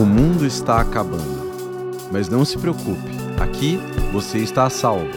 [0.00, 1.50] O mundo está acabando.
[2.10, 3.78] Mas não se preocupe, aqui
[4.10, 5.10] você está a salvo.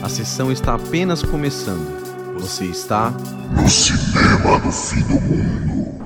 [0.00, 2.36] A sessão está apenas começando.
[2.38, 5.96] Você está no cinema do fim do mundo.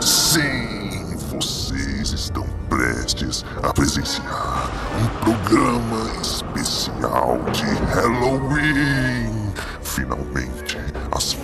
[0.00, 4.70] Sim, vocês estão prestes a presenciar
[5.02, 9.52] um programa especial de Halloween.
[9.82, 10.65] Finalmente,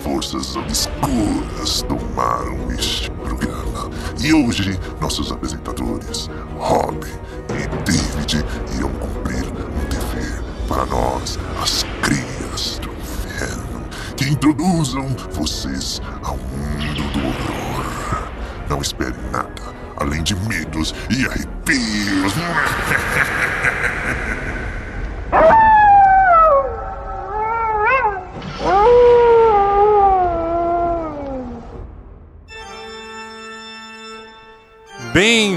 [0.02, 3.91] forças obscuras tomaram este programa.
[4.20, 6.28] E hoje, nossos apresentadores,
[6.59, 7.06] Rob
[7.51, 8.45] e David,
[8.77, 13.84] irão cumprir um dever para nós, as crias do inferno,
[14.16, 18.28] que introduzam vocês ao mundo do horror.
[18.69, 22.33] Não esperem nada além de medos e arrepios.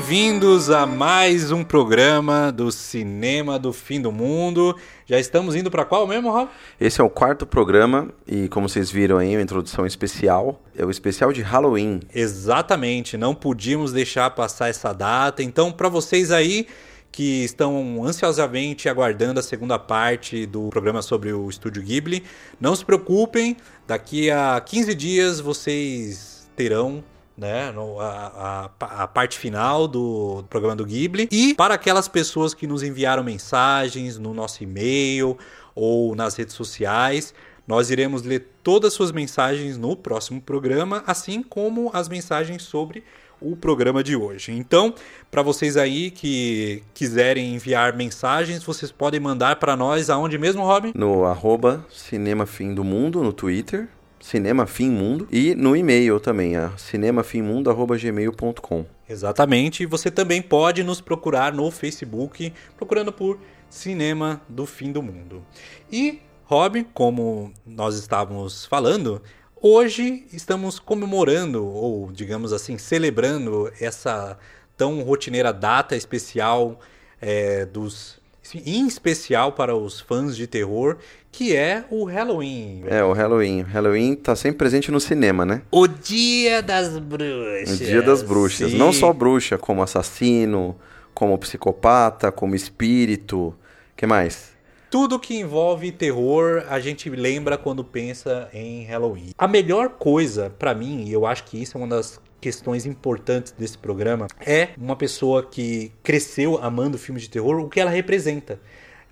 [0.08, 4.78] Bem-vindos a mais um programa do Cinema do Fim do Mundo.
[5.04, 6.48] Já estamos indo para qual mesmo, Rob?
[6.80, 10.62] Esse é o quarto programa e, como vocês viram aí, uma introdução especial.
[10.78, 12.02] É o especial de Halloween.
[12.14, 15.42] Exatamente, não podíamos deixar passar essa data.
[15.42, 16.68] Então, para vocês aí
[17.12, 22.24] que estão ansiosamente aguardando a segunda parte do programa sobre o Estúdio Ghibli,
[22.62, 27.04] não se preocupem, daqui a 15 dias vocês terão
[27.38, 31.28] né, a, a, a, parte final do programa do Ghibli.
[31.32, 35.38] E para aquelas pessoas que nos enviaram mensagens no nosso e-mail
[35.74, 37.34] ou nas redes sociais,
[37.68, 43.04] nós iremos ler todas as suas mensagens no próximo programa, assim como as mensagens sobre
[43.42, 44.52] o programa de hoje.
[44.52, 44.94] Então,
[45.30, 50.92] para vocês aí que quiserem enviar mensagens, vocês podem mandar para nós aonde mesmo, Robin?
[50.96, 53.90] No arroba Cinema Fim do Mundo no Twitter
[54.26, 58.86] Cinema Fim Mundo e no e-mail também, a cinemafimmundo@gmail.com.
[59.08, 63.38] Exatamente, e você também pode nos procurar no Facebook, procurando por
[63.70, 65.46] Cinema do Fim do Mundo.
[65.92, 69.22] E Rob, como nós estávamos falando,
[69.62, 74.40] hoje estamos comemorando ou digamos assim, celebrando essa
[74.76, 76.80] tão rotineira data especial
[77.22, 78.20] é, dos
[78.54, 80.98] em especial para os fãs de terror,
[81.32, 82.84] que é o Halloween.
[82.88, 83.62] É, o Halloween.
[83.62, 85.62] O Halloween tá sempre presente no cinema, né?
[85.72, 87.82] O Dia das Bruxas.
[87.82, 88.72] O Dia das Bruxas.
[88.72, 88.78] Sim.
[88.78, 90.76] Não só bruxa, como assassino,
[91.14, 93.56] como psicopata, como espírito.
[93.96, 94.54] que mais?
[94.90, 99.32] Tudo que envolve terror, a gente lembra quando pensa em Halloween.
[99.38, 103.52] A melhor coisa para mim, e eu acho que isso é uma das questões importantes
[103.58, 108.60] desse programa é uma pessoa que cresceu amando filmes de terror, o que ela representa.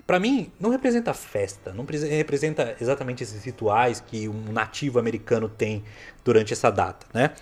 [0.06, 5.82] Para mim, não representa festa, não representa exatamente esses rituais que um nativo americano tem
[6.24, 7.32] durante essa data, né?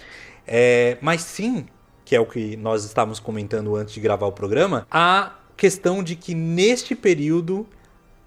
[0.47, 1.67] É, mas sim,
[2.07, 6.17] que é o que nós estávamos comentando antes de gravar o programa, a questão de
[6.17, 7.69] que neste período,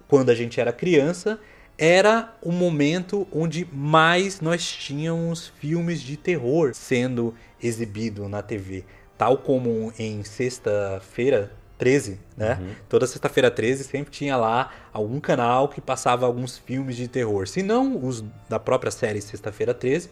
[0.07, 1.39] quando a gente era criança,
[1.77, 8.85] era o momento onde mais nós tínhamos filmes de terror sendo exibido na TV.
[9.17, 12.57] Tal como em sexta-feira 13, né?
[12.61, 12.75] Uhum.
[12.87, 17.47] Toda sexta-feira 13 sempre tinha lá algum canal que passava alguns filmes de terror.
[17.47, 20.09] Se não os da própria série Sexta-feira 13,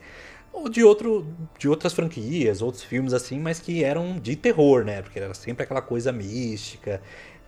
[0.52, 1.26] ou de, outro,
[1.58, 5.02] de outras franquias, outros filmes assim, mas que eram de terror, né?
[5.02, 7.02] Porque era sempre aquela coisa mística,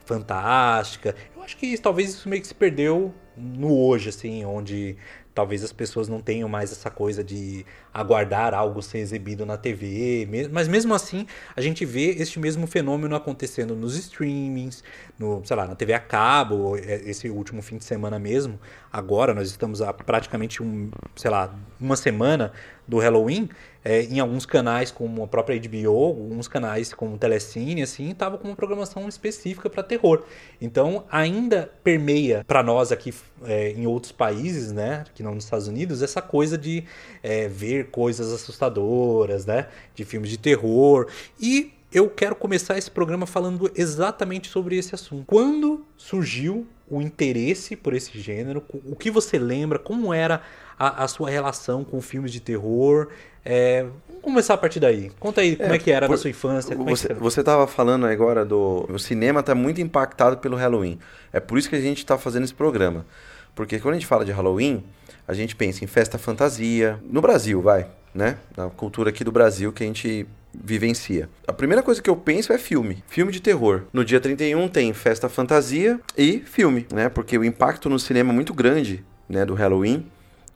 [0.06, 1.16] fantástica.
[1.36, 4.98] Eu acho que talvez isso meio que se perdeu no hoje, assim, onde
[5.36, 10.28] talvez as pessoas não tenham mais essa coisa de aguardar algo ser exibido na TV,
[10.50, 14.82] mas mesmo assim a gente vê este mesmo fenômeno acontecendo nos streamings,
[15.20, 18.58] no, sei lá, na TV a cabo, é, esse último fim de semana mesmo.
[18.92, 22.54] Agora nós estamos há praticamente um, sei lá, uma semana
[22.88, 23.50] do Halloween
[23.86, 28.48] é, em alguns canais como a própria HBO, alguns canais como Telecine, assim, estava com
[28.48, 30.24] uma programação específica para terror.
[30.60, 33.14] Então, ainda permeia para nós aqui
[33.44, 36.84] é, em outros países, né, que não nos Estados Unidos, essa coisa de
[37.22, 41.08] é, ver coisas assustadoras, né, de filmes de terror.
[41.40, 45.26] E eu quero começar esse programa falando exatamente sobre esse assunto.
[45.28, 48.64] Quando surgiu o interesse por esse gênero?
[48.86, 49.80] O que você lembra?
[49.80, 50.42] Como era
[50.78, 53.10] a, a sua relação com filmes de terror?
[53.46, 55.12] É, vamos começar a partir daí.
[55.20, 56.76] Conta aí como é, é que era por, na sua infância.
[56.76, 58.88] você, é você estava falando agora do.
[58.90, 60.98] O cinema está muito impactado pelo Halloween.
[61.32, 63.06] É por isso que a gente está fazendo esse programa.
[63.54, 64.84] Porque quando a gente fala de Halloween,
[65.28, 67.00] a gente pensa em festa fantasia.
[67.08, 68.38] No Brasil, vai, né?
[68.58, 71.30] Na cultura aqui do Brasil que a gente vivencia.
[71.48, 73.84] A primeira coisa que eu penso é filme, filme de terror.
[73.94, 77.10] No dia 31 tem festa fantasia e filme, né?
[77.10, 80.06] Porque o impacto no cinema é muito grande, né, do Halloween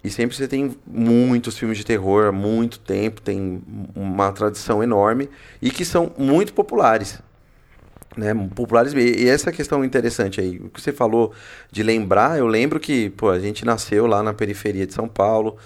[0.03, 3.61] E sempre você tem muitos filmes de terror há muito tempo, tem
[3.93, 5.29] uma tradição enorme
[5.61, 7.19] e que são muito populares.
[8.17, 11.31] Né, populares e essa questão interessante aí, o que você falou
[11.71, 15.57] de lembrar, eu lembro que pô, a gente nasceu lá na periferia de São Paulo,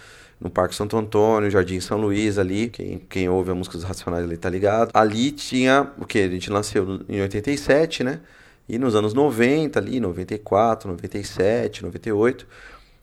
[0.44, 4.26] no Parque Santo Antônio, Jardim São Luís ali, quem, quem ouve a música dos Racionais
[4.26, 4.92] ali tá ligado.
[4.94, 6.20] Ali tinha, o que?
[6.20, 8.20] A gente nasceu em 87, né?
[8.68, 12.46] E nos anos 90 ali, 94, 97, 98,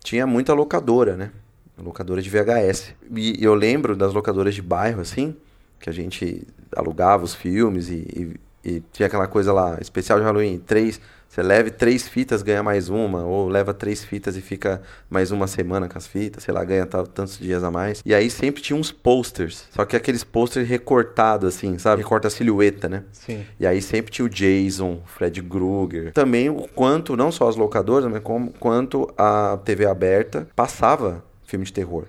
[0.03, 1.31] tinha muita locadora, né?
[1.79, 2.95] Locadora de VHS.
[3.15, 5.35] E eu lembro das locadoras de bairro, assim,
[5.79, 10.25] que a gente alugava os filmes e, e, e tinha aquela coisa lá, especial de
[10.25, 11.01] Halloween, três
[11.31, 15.47] você leve três fitas, ganha mais uma, ou leva três fitas e fica mais uma
[15.47, 18.03] semana com as fitas, sei lá, ganha tantos dias a mais.
[18.05, 22.03] E aí sempre tinha uns posters, só que aqueles posters recortados, assim, sabe?
[22.03, 23.05] Recorta a silhueta, né?
[23.13, 23.47] Sim.
[23.61, 26.13] E aí sempre tinha o Jason, Fred Krueger.
[26.13, 31.65] Também o quanto, não só as locadoras, mas como, quanto a TV aberta passava filme
[31.65, 32.07] de terror.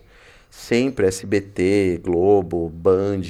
[0.49, 3.21] Sempre SBT, Globo, Band,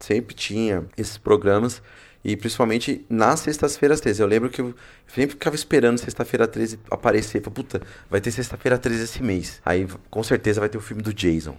[0.00, 1.82] sempre tinha esses programas
[2.24, 4.22] e principalmente nas sextas-feiras 13.
[4.22, 4.74] Eu lembro que eu
[5.06, 7.42] sempre ficava esperando sexta-feira 13 aparecer.
[7.42, 9.60] Falei, puta, vai ter sexta-feira 13 esse mês.
[9.64, 11.56] Aí com certeza vai ter o filme do Jason.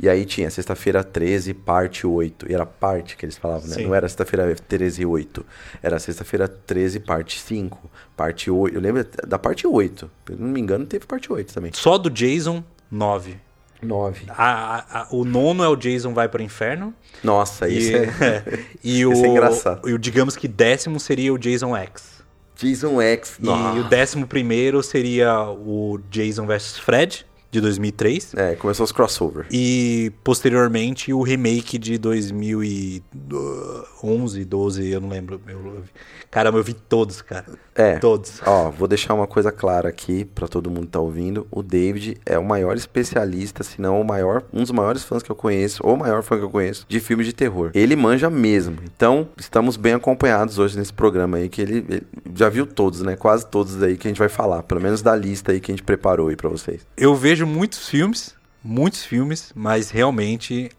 [0.00, 2.50] E aí tinha sexta-feira 13, parte 8.
[2.50, 3.76] E era parte que eles falavam, né?
[3.76, 3.84] Sim.
[3.84, 5.46] Não era sexta-feira 13 8.
[5.82, 7.90] Era sexta-feira 13, parte 5.
[8.16, 8.74] Parte 8.
[8.76, 10.10] Eu lembro da parte 8.
[10.26, 11.72] Se não me engano, teve parte 8 também.
[11.74, 13.47] Só do Jason, 9.
[13.82, 14.26] 9.
[14.28, 16.92] A, a- o nono é o Jason vai pro inferno.
[17.22, 18.64] Nossa, E, isso é.
[18.82, 19.88] e o, Esse é engraçado.
[19.88, 22.18] E o, digamos que décimo seria o Jason X.
[22.56, 23.38] Jason X.
[23.40, 28.34] E o décimo primeiro seria o Jason vs Fred, de 2003.
[28.34, 29.46] É, começou os crossover.
[29.50, 35.40] E posteriormente o remake de 2011, 12, eu não lembro.
[35.46, 35.82] Eu,
[36.30, 37.46] caramba, eu vi todos, cara.
[37.74, 37.98] É.
[37.98, 38.40] Todos.
[38.44, 41.46] Ó, vou deixar uma coisa clara aqui pra todo mundo que tá ouvindo.
[41.50, 45.30] O David é o maior especialista, se não o maior, um dos maiores fãs que
[45.30, 47.70] eu conheço, ou o maior fã que eu conheço, de filmes de terror.
[47.74, 48.78] Ele manja mesmo.
[48.84, 52.02] Então, estamos bem acompanhados hoje nesse programa aí, que ele, ele
[52.34, 53.14] já viu todos, né?
[53.16, 54.64] Quase todos aí que a gente vai falar.
[54.64, 56.84] Pelo menos da lista aí que a gente preparou aí pra vocês.
[56.96, 60.70] Eu vejo muitos filmes, muitos filmes, mas realmente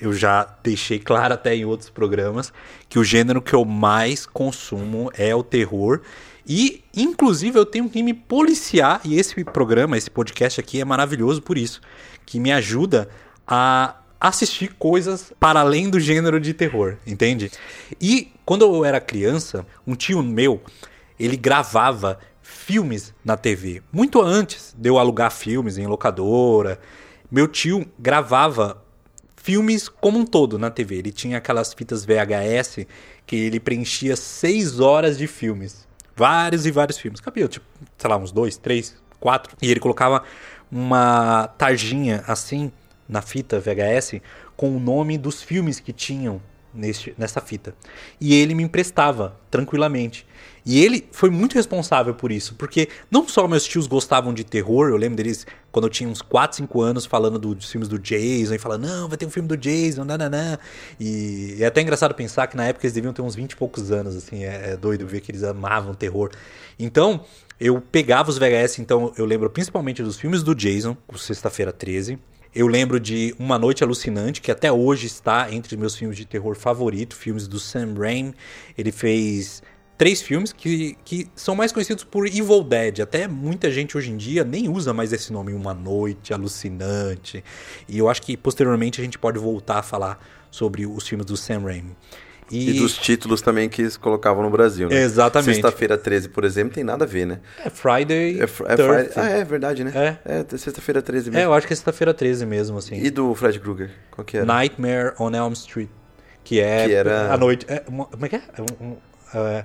[0.00, 2.52] eu já deixei claro até em outros programas
[2.88, 6.00] que o gênero que eu mais consumo é o terror.
[6.46, 11.42] E, inclusive, eu tenho que me policiar, e esse programa, esse podcast aqui é maravilhoso
[11.42, 11.80] por isso,
[12.24, 13.08] que me ajuda
[13.46, 17.50] a assistir coisas para além do gênero de terror, entende?
[18.00, 20.62] E quando eu era criança, um tio meu,
[21.20, 22.18] ele gravava
[22.68, 23.82] filmes na TV.
[23.90, 26.78] Muito antes de eu alugar filmes em locadora,
[27.30, 28.84] meu tio gravava
[29.36, 30.96] filmes como um todo na TV.
[30.96, 32.86] Ele tinha aquelas fitas VHS
[33.24, 35.88] que ele preenchia seis horas de filmes.
[36.14, 37.22] Vários e vários filmes.
[37.22, 37.64] Cabia, tipo,
[37.96, 39.56] sei lá, uns dois, três, quatro.
[39.62, 40.22] E ele colocava
[40.70, 42.70] uma tarjinha assim
[43.08, 44.20] na fita VHS
[44.54, 46.38] com o nome dos filmes que tinham
[46.74, 47.74] neste, nessa fita.
[48.20, 50.26] E ele me emprestava tranquilamente.
[50.70, 54.90] E ele foi muito responsável por isso, porque não só meus tios gostavam de terror,
[54.90, 57.98] eu lembro deles quando eu tinha uns 4, 5 anos falando do- dos filmes do
[57.98, 60.58] Jason e falando, não, vai ter um filme do Jason, nananã.
[61.00, 63.90] E é até engraçado pensar que na época eles deviam ter uns 20 e poucos
[63.90, 66.30] anos, assim, é, é doido ver que eles amavam terror.
[66.78, 67.24] Então,
[67.58, 72.18] eu pegava os VHS, então eu lembro principalmente dos filmes do Jason, o Sexta-feira 13.
[72.54, 76.54] Eu lembro de Uma Noite Alucinante, que até hoje está entre meus filmes de terror
[76.56, 78.34] favorito, filmes do Sam Raimi.
[78.76, 79.62] Ele fez
[79.98, 83.00] três filmes que, que são mais conhecidos por Evil Dead.
[83.00, 87.44] Até muita gente hoje em dia nem usa mais esse nome, Uma Noite Alucinante.
[87.88, 91.36] E eu acho que posteriormente a gente pode voltar a falar sobre os filmes do
[91.36, 91.96] Sam Raimi.
[92.50, 95.02] E, dos títulos também que eles colocavam no Brasil, né?
[95.02, 95.52] Exatamente.
[95.56, 97.40] Sexta-feira 13, por exemplo, tem nada a ver, né?
[97.62, 98.88] É Friday, É, fr- é 13.
[99.10, 99.92] Friday- Ah, é verdade, né?
[100.24, 100.38] É.
[100.54, 101.44] É, sexta-feira 13 É, mesmo.
[101.44, 102.94] eu acho que é sexta-feira 13 mesmo, assim.
[103.02, 103.90] E do Fred Krueger?
[104.10, 104.46] Qual que era?
[104.46, 105.90] Nightmare on Elm Street.
[106.42, 107.66] Que é Que era- a noite.
[107.68, 108.42] é uma- como é que é?
[108.56, 108.96] É um- um-
[109.34, 109.64] é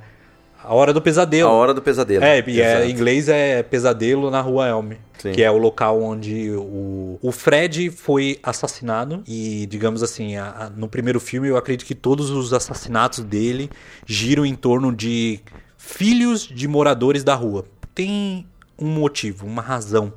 [0.63, 1.49] a hora do pesadelo.
[1.49, 2.23] A Hora do Pesadelo.
[2.23, 4.93] É, e é, em inglês é Pesadelo na Rua Elm.
[5.19, 5.31] Sim.
[5.31, 9.23] Que é o local onde o, o Fred foi assassinado.
[9.27, 13.69] E, digamos assim, a- a- no primeiro filme eu acredito que todos os assassinatos dele
[14.05, 15.39] giram em torno de
[15.77, 17.65] filhos de moradores da rua.
[17.93, 18.45] Tem
[18.79, 20.11] um motivo, uma razão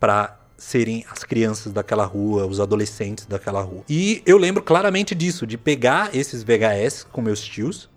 [0.00, 3.82] para serem as crianças daquela rua, os adolescentes daquela rua.
[3.88, 7.88] E eu lembro claramente disso, de pegar esses VHS com meus tios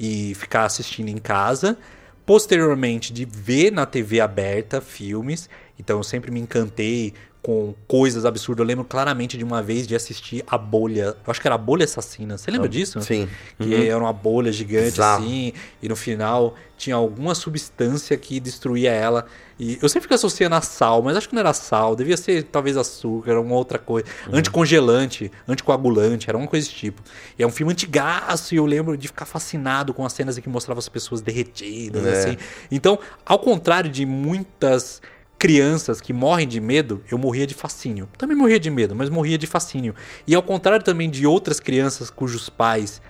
[0.00, 1.76] e ficar assistindo em casa.
[2.24, 5.50] Posteriormente, de ver na TV aberta filmes.
[5.78, 7.12] Então, eu sempre me encantei
[7.50, 8.62] com coisas absurdas.
[8.62, 11.16] Eu lembro claramente de uma vez de assistir a bolha.
[11.26, 12.38] Eu acho que era a bolha assassina.
[12.38, 13.00] Você lembra disso?
[13.02, 13.28] Sim.
[13.58, 13.82] Que Uhum.
[13.82, 15.24] era uma bolha gigante Bizarro.
[15.24, 15.52] assim,
[15.82, 19.26] e no final tinha alguma substância que destruía ela.
[19.58, 22.44] E eu sempre fico associando a sal, mas acho que não era sal, devia ser
[22.44, 24.06] talvez açúcar, uma outra coisa.
[24.28, 24.36] Uhum.
[24.38, 27.02] Anticongelante, anticoagulante, era uma coisa desse tipo.
[27.36, 30.40] E é um filme antigaço e eu lembro de ficar fascinado com as cenas em
[30.40, 32.12] que mostrava as pessoas derretidas, É.
[32.12, 32.36] assim.
[32.70, 35.02] Então, ao contrário de muitas
[35.40, 38.06] crianças que morrem de medo, eu morria de fascínio.
[38.18, 39.94] Também morria de medo, mas morria de fascínio.
[40.26, 43.00] E ao contrário também de outras crianças cujos pais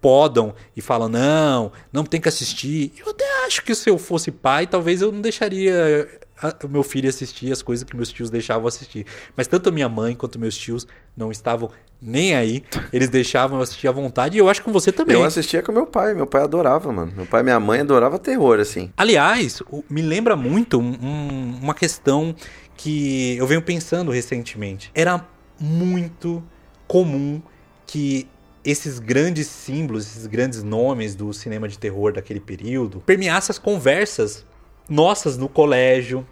[0.00, 2.92] podam e falam: não, não tem que assistir.
[2.96, 6.08] Eu até acho que se eu fosse pai, talvez eu não deixaria
[6.40, 9.04] a- o meu filho assistir as coisas que meus tios deixavam assistir.
[9.36, 10.86] Mas tanto minha mãe quanto meus tios
[11.16, 11.68] não estavam
[12.02, 12.64] nem aí.
[12.92, 14.36] Eles deixavam eu assistir à vontade.
[14.36, 15.14] E eu acho que com você também.
[15.16, 17.12] Eu assistia com meu pai, meu pai adorava, mano.
[17.16, 18.90] Meu pai e minha mãe adorava terror, assim.
[18.96, 22.34] Aliás, me lembra muito um- uma questão
[22.76, 24.90] que eu venho pensando recentemente.
[24.94, 25.24] Era
[25.60, 26.42] muito
[26.88, 27.40] comum
[27.86, 28.26] que
[28.64, 34.44] esses grandes símbolos, esses grandes nomes do cinema de terror daquele período permeassem as conversas
[34.88, 36.26] nossas no colégio,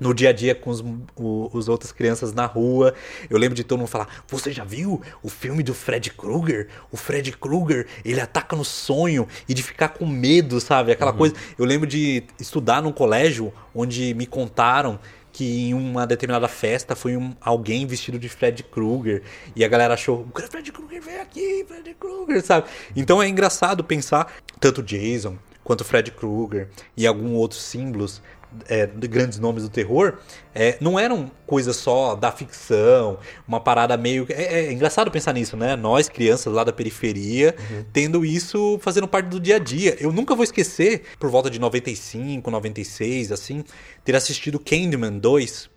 [0.00, 0.80] no dia a dia com os,
[1.16, 2.94] o- os outras crianças na rua.
[3.28, 6.68] Eu lembro de todo mundo falar: Você já viu o filme do Fred Krueger?
[6.90, 10.92] O Fred Krueger, ele ataca no sonho e de ficar com medo, sabe?
[10.92, 11.34] Aquela coisa.
[11.58, 14.98] Eu lembro de estudar num colégio onde me contaram
[15.32, 19.22] que em uma determinada festa foi um, alguém vestido de Fred Krueger
[19.54, 22.66] e a galera achou, o Fred Krueger vem aqui, Fred Krueger, sabe?
[22.96, 28.20] Então é engraçado pensar tanto Jason quanto Fred Krueger e alguns outros símbolos
[28.68, 30.18] é, de grandes nomes do terror,
[30.54, 34.26] é, não eram coisas só da ficção, uma parada meio.
[34.30, 35.76] É, é engraçado pensar nisso, né?
[35.76, 37.54] Nós, crianças lá da periferia,
[37.92, 39.96] tendo isso fazendo parte do dia a dia.
[40.00, 43.64] Eu nunca vou esquecer, por volta de 95, 96, assim,
[44.04, 45.70] ter assistido Candyman 2.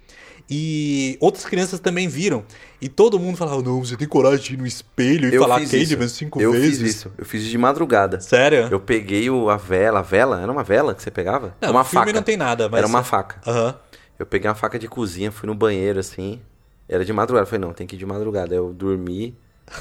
[0.54, 2.44] E outras crianças também viram.
[2.82, 5.62] E todo mundo falava: Não, você tem coragem de ir no espelho e Eu falar
[5.62, 6.16] Candyman isso.
[6.16, 6.80] cinco eu vezes?
[6.80, 7.12] fiz isso.
[7.18, 8.20] Eu fiz de madrugada.
[8.20, 8.68] Sério?
[8.70, 11.56] Eu peguei o, a vela, a vela, era uma vela que você pegava?
[11.62, 12.12] Não, uma faca.
[12.12, 12.80] não tem nada, mas.
[12.80, 13.40] Era uma faca.
[13.50, 13.80] Aham.
[14.20, 16.42] Eu peguei uma faca de cozinha, fui no banheiro assim.
[16.88, 17.46] Era de madrugada.
[17.46, 18.54] Eu falei, não, tem que ir de madrugada.
[18.54, 19.34] Eu dormi.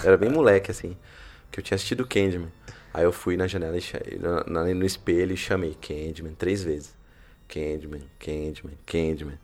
[0.04, 0.96] Era bem moleque, assim.
[1.50, 2.48] Que eu tinha assistido Candyman.
[2.94, 6.94] Aí eu fui na janela e no espelho e chamei Candyman três vezes.
[7.48, 9.38] Candyman, Candyman, Candyman.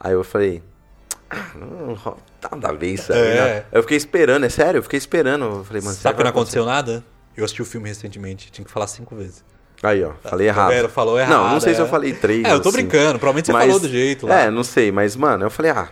[0.00, 0.62] Aí eu falei.
[1.28, 2.16] Ah, não, ro-
[2.50, 3.18] nada a ver isso aí.
[3.18, 3.34] É.
[3.34, 3.64] né?
[3.70, 5.44] Eu fiquei esperando, é sério, eu fiquei esperando.
[5.44, 7.04] Eu falei, mano, Sabe que não aconteceu nada?
[7.36, 9.44] Eu assisti o filme recentemente, tinha que falar cinco vezes.
[9.82, 10.70] Aí, ó, falei Tá errado.
[10.70, 10.88] vendo?
[10.88, 11.30] Falou errado.
[11.44, 11.84] Não, não sei se é.
[11.84, 12.44] eu falei três.
[12.44, 14.40] É, eu tô brincando, provavelmente você Mas- falou do jeito lá.
[14.40, 15.88] É, não sei, mas, mano, eu falei, ah.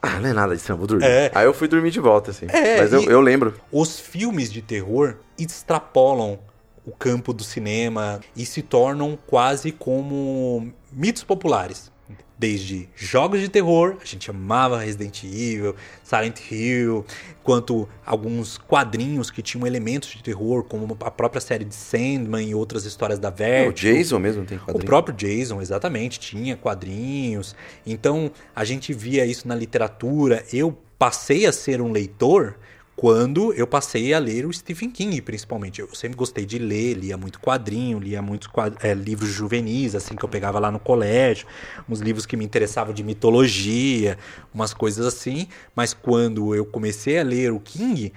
[0.00, 1.04] Ah, não é nada disso, eu vou dormir.
[1.06, 1.32] É.
[1.34, 2.46] Aí eu fui dormir de volta, assim.
[2.48, 3.52] É, mas eu, eu lembro.
[3.72, 6.38] Os filmes de terror extrapolam
[6.86, 11.90] o campo do cinema e se tornam quase como mitos populares.
[12.38, 15.74] Desde jogos de terror, a gente amava Resident Evil,
[16.04, 17.04] Silent Hill,
[17.42, 22.54] quanto alguns quadrinhos que tinham elementos de terror, como a própria série de Sandman e
[22.54, 23.96] outras histórias da o Vertigo.
[23.96, 24.86] Jason mesmo tem O quadrinho.
[24.86, 27.56] próprio Jason, exatamente, tinha quadrinhos.
[27.84, 30.44] Então a gente via isso na literatura.
[30.52, 32.56] Eu passei a ser um leitor
[32.98, 35.80] quando eu passei a ler o Stephen King, principalmente.
[35.80, 38.50] Eu sempre gostei de ler, lia muito quadrinho, lia muitos
[38.82, 41.46] eh, livros juvenis, assim, que eu pegava lá no colégio,
[41.88, 44.18] uns livros que me interessavam de mitologia,
[44.52, 45.46] umas coisas assim.
[45.76, 48.12] Mas quando eu comecei a ler o King,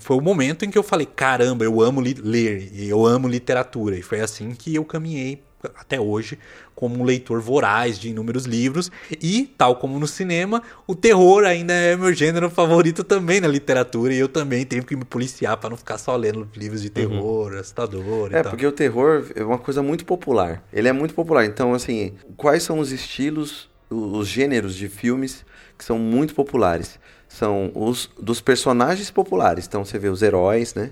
[0.00, 3.96] foi o momento em que eu falei: caramba, eu amo ler, eu amo literatura.
[3.96, 6.38] E foi assim que eu caminhei até hoje
[6.74, 8.90] como um leitor voraz de inúmeros livros
[9.22, 14.12] e tal como no cinema o terror ainda é meu gênero favorito também na literatura
[14.12, 17.54] e eu também tenho que me policiar para não ficar só lendo livros de terror
[17.54, 18.50] assustador e É, tal.
[18.52, 20.62] porque o terror é uma coisa muito popular.
[20.72, 21.44] Ele é muito popular.
[21.44, 25.44] Então, assim, quais são os estilos, os gêneros de filmes
[25.78, 26.98] que são muito populares?
[27.28, 29.66] São os dos personagens populares.
[29.66, 30.90] Então, você vê os heróis, né?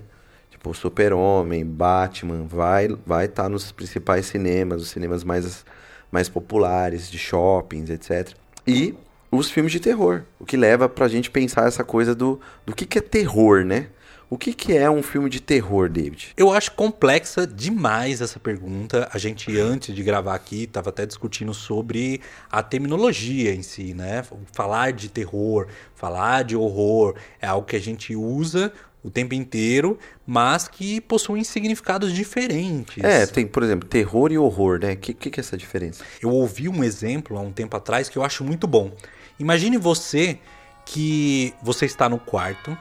[0.65, 5.63] Tipo, Super-Homem, Batman, vai vai estar nos principais cinemas, os cinemas mais,
[6.11, 8.33] mais populares, de shoppings, etc.
[8.65, 8.95] E
[9.29, 10.23] os filmes de terror.
[10.39, 13.89] O que leva pra gente pensar essa coisa do, do que, que é terror, né?
[14.27, 16.33] O que, que é um filme de terror, David?
[16.35, 19.07] Eu acho complexa demais essa pergunta.
[19.13, 22.19] A gente, antes de gravar aqui, estava até discutindo sobre
[22.51, 24.25] a terminologia em si, né?
[24.51, 28.73] Falar de terror, falar de horror é algo que a gente usa
[29.05, 33.03] o tempo inteiro, mas que possuem significados diferentes.
[33.03, 34.93] É, tem, por exemplo, terror e horror, né?
[34.93, 36.03] O que, que, que é essa diferença?
[36.19, 38.91] Eu ouvi um exemplo há um tempo atrás que eu acho muito bom.
[39.39, 40.39] Imagine você
[40.83, 42.75] que você está no quarto,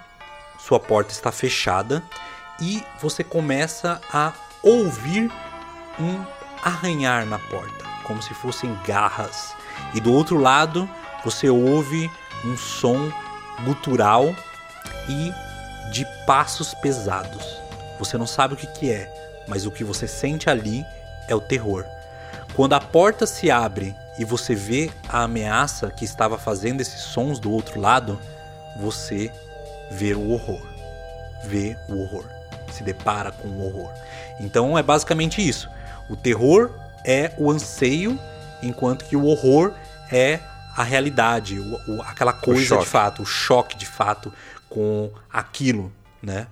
[0.59, 2.03] sua porta está fechada
[2.59, 5.31] e você começa a ouvir
[6.01, 6.25] um
[6.63, 9.55] arranhar na porta, como se fossem garras.
[9.93, 10.89] E do outro lado
[11.23, 12.11] você ouve
[12.47, 13.13] um som
[13.67, 14.35] gutural
[15.07, 15.54] e
[15.91, 17.63] de passos pesados.
[17.99, 19.13] Você não sabe o que, que é,
[19.47, 20.85] mas o que você sente ali
[21.29, 21.85] é o terror.
[22.55, 27.39] Quando a porta se abre e você vê a ameaça que estava fazendo esses sons
[27.39, 28.19] do outro lado,
[28.79, 29.33] você
[29.91, 30.63] vê o horror.
[31.45, 32.25] Vê o horror.
[32.71, 33.93] Se depara com o horror.
[34.41, 35.69] Então é basicamente isso.
[36.09, 36.71] O terror
[37.05, 38.19] é o anseio,
[38.63, 39.75] enquanto que o horror
[40.11, 40.41] é
[40.77, 44.33] a realidade, o, o, aquela coisa de fato, o choque de fato
[44.75, 46.49] com aquilo, né?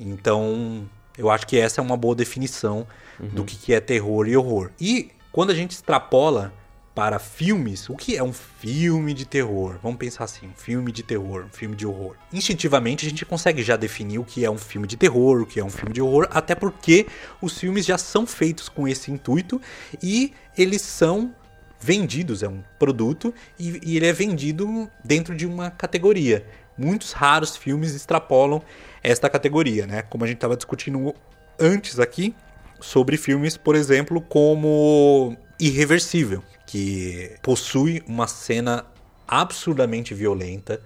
[0.00, 2.86] Então, eu acho que essa é uma boa definição
[3.20, 3.28] uhum.
[3.28, 4.70] do que, é terror e horror.
[4.80, 6.50] E quando a gente extrapola
[6.94, 9.76] para filmes, o que é um filme de terror?
[9.82, 12.16] Vamos pensar assim, um filme de terror, um filme de horror.
[12.32, 15.60] Instintivamente a gente consegue já definir o que é um filme de terror, o que
[15.60, 17.06] é um filme de horror, até porque
[17.40, 19.60] os filmes já são feitos com esse intuito
[20.02, 21.34] e eles são
[21.82, 26.46] vendidos, é um produto e, e ele é vendido dentro de uma categoria.
[26.82, 28.60] Muitos raros filmes extrapolam
[29.02, 30.02] esta categoria, né?
[30.02, 31.14] Como a gente estava discutindo
[31.58, 32.34] antes aqui
[32.80, 38.84] sobre filmes, por exemplo, como Irreversível, que possui uma cena
[39.28, 40.80] absurdamente violenta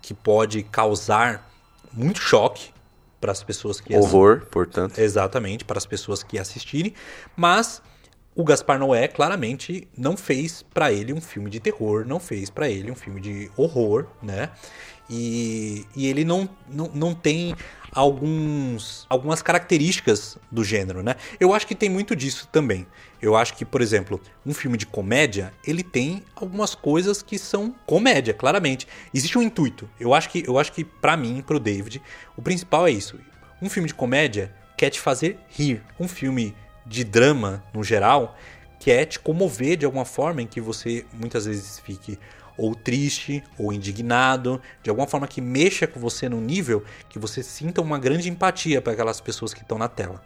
[0.00, 1.50] que pode causar
[1.92, 2.70] muito choque
[3.20, 4.98] para as pessoas que horror, portanto.
[4.98, 6.94] Exatamente, para as pessoas que assistirem,
[7.36, 7.80] mas
[8.34, 12.68] o Gaspar Noé claramente não fez para ele um filme de terror, não fez para
[12.68, 14.50] ele um filme de horror, né?
[15.14, 17.54] E, e ele não, não, não tem
[17.92, 21.16] alguns, algumas características do gênero, né?
[21.38, 22.86] Eu acho que tem muito disso também.
[23.20, 27.74] Eu acho que, por exemplo, um filme de comédia, ele tem algumas coisas que são
[27.86, 28.88] comédia, claramente.
[29.12, 29.86] Existe um intuito.
[30.00, 32.00] Eu acho que, eu acho que para mim, pro David,
[32.34, 33.20] o principal é isso.
[33.60, 35.82] Um filme de comédia quer te fazer rir.
[36.00, 38.34] Um filme de drama, no geral,
[38.80, 42.18] quer te comover de alguma forma em que você muitas vezes fique
[42.56, 47.42] ou triste, ou indignado, de alguma forma que mexa com você num nível que você
[47.42, 50.22] sinta uma grande empatia para aquelas pessoas que estão na tela.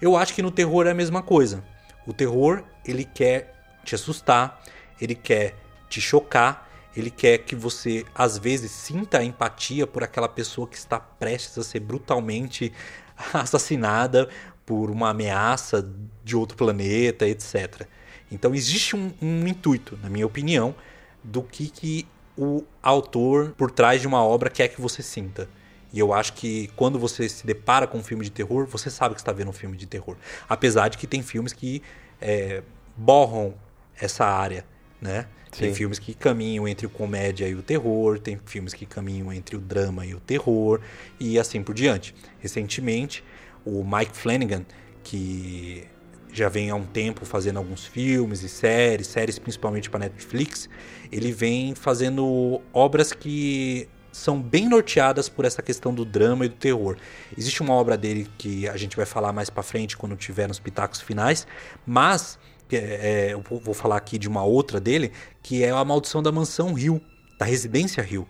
[0.00, 1.62] Eu acho que no terror é a mesma coisa.
[2.06, 4.62] O terror, ele quer te assustar,
[5.00, 5.54] ele quer
[5.88, 10.76] te chocar, ele quer que você às vezes sinta a empatia por aquela pessoa que
[10.76, 12.72] está prestes a ser brutalmente
[13.32, 14.28] assassinada
[14.66, 15.88] por uma ameaça
[16.24, 17.86] de outro planeta, etc.
[18.30, 20.74] Então existe um, um intuito, na minha opinião,
[21.22, 22.06] do que, que
[22.36, 25.48] o autor por trás de uma obra quer que você sinta.
[25.92, 29.14] E eu acho que quando você se depara com um filme de terror, você sabe
[29.14, 30.16] que está vendo um filme de terror.
[30.48, 31.82] Apesar de que tem filmes que
[32.20, 32.62] é,
[32.96, 33.54] borram
[34.00, 34.64] essa área,
[35.00, 35.26] né?
[35.52, 35.64] Sim.
[35.64, 39.56] Tem filmes que caminham entre o comédia e o terror, tem filmes que caminham entre
[39.56, 40.80] o drama e o terror,
[41.18, 42.14] e assim por diante.
[42.38, 43.24] Recentemente,
[43.64, 44.64] o Mike Flanagan,
[45.02, 45.88] que
[46.32, 50.68] já vem há um tempo fazendo alguns filmes e séries, séries principalmente para Netflix,
[51.10, 56.56] ele vem fazendo obras que são bem norteadas por essa questão do drama e do
[56.56, 56.96] terror.
[57.36, 60.58] Existe uma obra dele que a gente vai falar mais para frente quando tiver nos
[60.58, 61.46] pitacos finais,
[61.86, 62.38] mas
[62.72, 65.12] é, é, eu vou falar aqui de uma outra dele,
[65.42, 67.00] que é A Maldição da Mansão Rio,
[67.38, 68.28] da Residência Rio,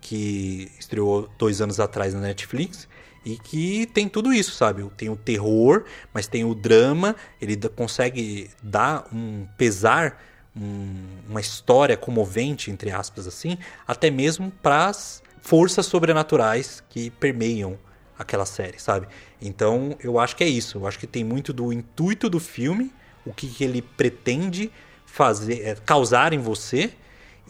[0.00, 2.88] que estreou dois anos atrás na Netflix
[3.28, 4.88] e que tem tudo isso, sabe?
[4.96, 10.18] Tem o terror, mas tem o drama, ele consegue dar um pesar,
[10.56, 17.78] um, uma história comovente, entre aspas, assim, até mesmo para as forças sobrenaturais que permeiam
[18.18, 19.06] aquela série, sabe?
[19.42, 20.78] Então eu acho que é isso.
[20.78, 22.90] Eu acho que tem muito do intuito do filme,
[23.26, 24.72] o que, que ele pretende
[25.04, 26.92] fazer, é, causar em você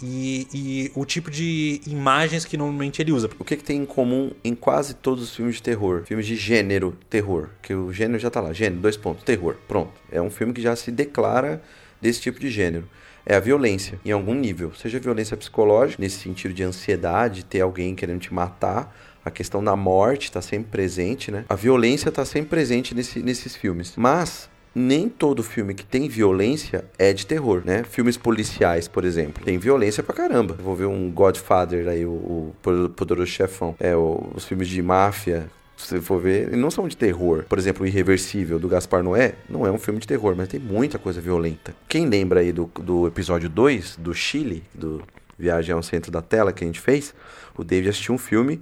[0.02, 3.28] e, e, o tipo de imagens que normalmente ele usa.
[3.38, 6.04] O que, que, tem em comum em quase todos os filmes de terror?
[6.04, 7.50] Filmes de gênero terror.
[7.62, 8.52] Que o gênero já tá lá.
[8.52, 9.24] Gênero, dois pontos.
[9.24, 9.56] Terror.
[9.66, 9.92] Pronto.
[10.10, 11.62] É um filme que já se declara
[12.00, 12.88] desse tipo de gênero.
[13.26, 14.72] É a violência, em algum nível.
[14.74, 18.96] Seja violência psicológica, nesse sentido de ansiedade, ter alguém querendo te matar.
[19.24, 21.44] A questão da morte está sempre presente, né?
[21.48, 23.92] A violência está sempre presente nesse, nesses filmes.
[23.96, 27.82] Mas nem todo filme que tem violência é de terror, né?
[27.84, 30.54] Filmes policiais, por exemplo, tem violência pra caramba.
[30.54, 33.74] Vou ver um Godfather aí, o, o Poderoso Chefão.
[33.80, 37.44] É, os filmes de máfia, se você for ver, não são de terror.
[37.48, 40.60] Por exemplo, o Irreversível, do Gaspar Noé, não é um filme de terror, mas tem
[40.60, 41.74] muita coisa violenta.
[41.88, 45.02] Quem lembra aí do, do episódio 2, do Chile, do
[45.38, 47.14] Viagem ao Centro da Tela que a gente fez,
[47.56, 48.60] o David assistiu um filme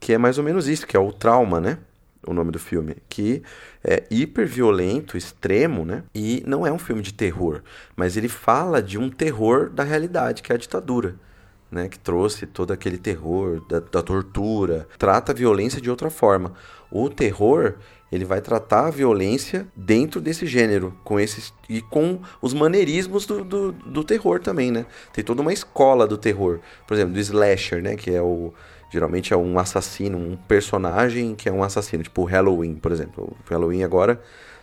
[0.00, 1.78] que é mais ou menos isso, que é o Trauma, né?
[2.26, 3.42] O nome do filme, que
[3.82, 6.04] é hiper violento, extremo, né?
[6.14, 7.62] E não é um filme de terror,
[7.96, 11.16] mas ele fala de um terror da realidade, que é a ditadura.
[11.70, 16.52] né, que trouxe todo aquele terror da, da, tortura, trata a violência de outra forma.
[16.88, 17.74] O terror
[18.14, 23.42] ele vai tratar a violência dentro desse gênero, com esses e com os maneirismos do,
[23.42, 24.86] do, do, terror também, né?
[25.12, 28.54] Tem toda uma escola do terror, por exemplo, do slasher, né, que é o
[28.94, 33.36] geralmente é um assassino, um personagem que é um assassino, tipo o Halloween, por exemplo.
[33.44, 34.20] O Halloween agora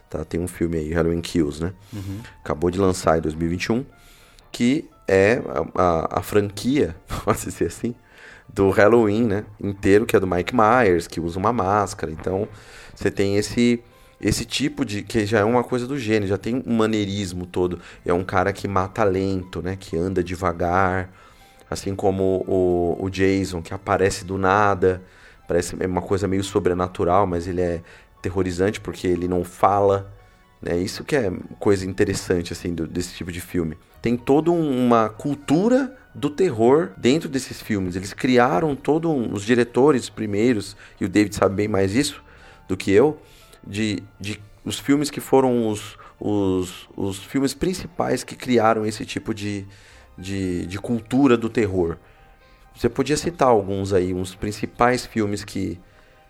[0.09, 1.73] tá, tem um filme aí, Halloween Kills, né?
[1.91, 2.19] Uhum.
[2.43, 3.85] Acabou de lançar em 2021,
[4.51, 5.41] que é
[5.75, 7.93] a, a, a franquia, pode dizer assim,
[8.47, 9.45] do Halloween, né?
[9.59, 12.11] Inteiro, que é do Mike Myers, que usa uma máscara.
[12.11, 12.47] Então,
[12.95, 13.83] você tem esse
[14.19, 17.79] esse tipo de que já é uma coisa do gênero, já tem um maneirismo todo.
[18.05, 19.75] É um cara que mata lento, né?
[19.79, 21.09] Que anda devagar,
[21.71, 25.01] assim como o, o Jason que aparece do nada,
[25.47, 27.81] parece uma coisa meio sobrenatural, mas ele é
[28.21, 30.13] terrorizante porque ele não fala,
[30.61, 30.77] né?
[30.77, 33.77] Isso que é coisa interessante assim do, desse tipo de filme.
[34.01, 37.95] Tem toda uma cultura do terror dentro desses filmes.
[37.95, 42.21] Eles criaram todo um, os diretores primeiros e o David sabe bem mais isso
[42.67, 43.17] do que eu,
[43.65, 49.33] de, de os filmes que foram os, os, os filmes principais que criaram esse tipo
[49.33, 49.65] de,
[50.17, 51.97] de, de cultura do terror.
[52.75, 55.79] Você podia citar alguns aí, uns principais filmes que,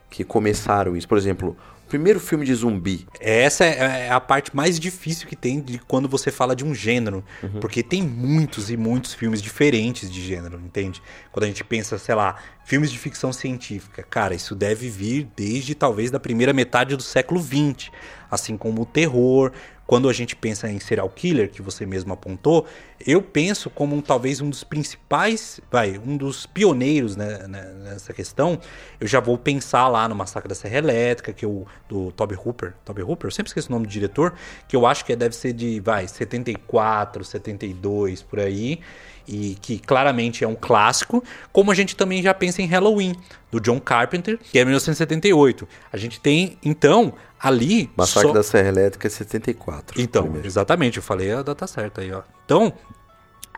[0.10, 1.08] que começaram isso.
[1.08, 1.56] Por exemplo,
[1.92, 3.06] primeiro filme de zumbi.
[3.20, 6.74] Essa é, é a parte mais difícil que tem de quando você fala de um
[6.74, 7.22] gênero.
[7.44, 7.60] Uhum.
[7.60, 11.02] Porque tem muitos e muitos filmes diferentes de gênero, entende?
[11.34, 14.04] Quando a gente pensa, sei lá, filmes de ficção científica.
[14.10, 17.92] Cara, isso deve vir desde talvez da primeira metade do século XX.
[18.32, 19.52] Assim como o terror,
[19.92, 22.66] quando a gente pensa em serial killer, que você mesmo apontou,
[23.06, 28.14] eu penso como um, talvez um dos principais, vai, um dos pioneiros né, né, nessa
[28.14, 28.58] questão.
[29.02, 32.74] Eu já vou pensar lá no Massacre da Serra Elétrica, que eu, do Toby Hooper,
[32.86, 34.34] Toby Hooper, eu sempre esqueço o nome do diretor,
[34.66, 38.80] que eu acho que deve ser de, vai, 74, 72, por aí
[39.28, 43.16] e que claramente é um clássico, como a gente também já pensa em Halloween,
[43.52, 45.68] do John Carpenter, que é 1978.
[45.92, 47.90] A gente tem, então, ali.
[47.96, 48.34] Massacre só...
[48.34, 50.02] da Serra Elétrica é 74.
[50.02, 50.48] Então, primeiro.
[50.48, 52.24] exatamente, eu falei a data certa aí, ó.
[52.46, 52.74] Então,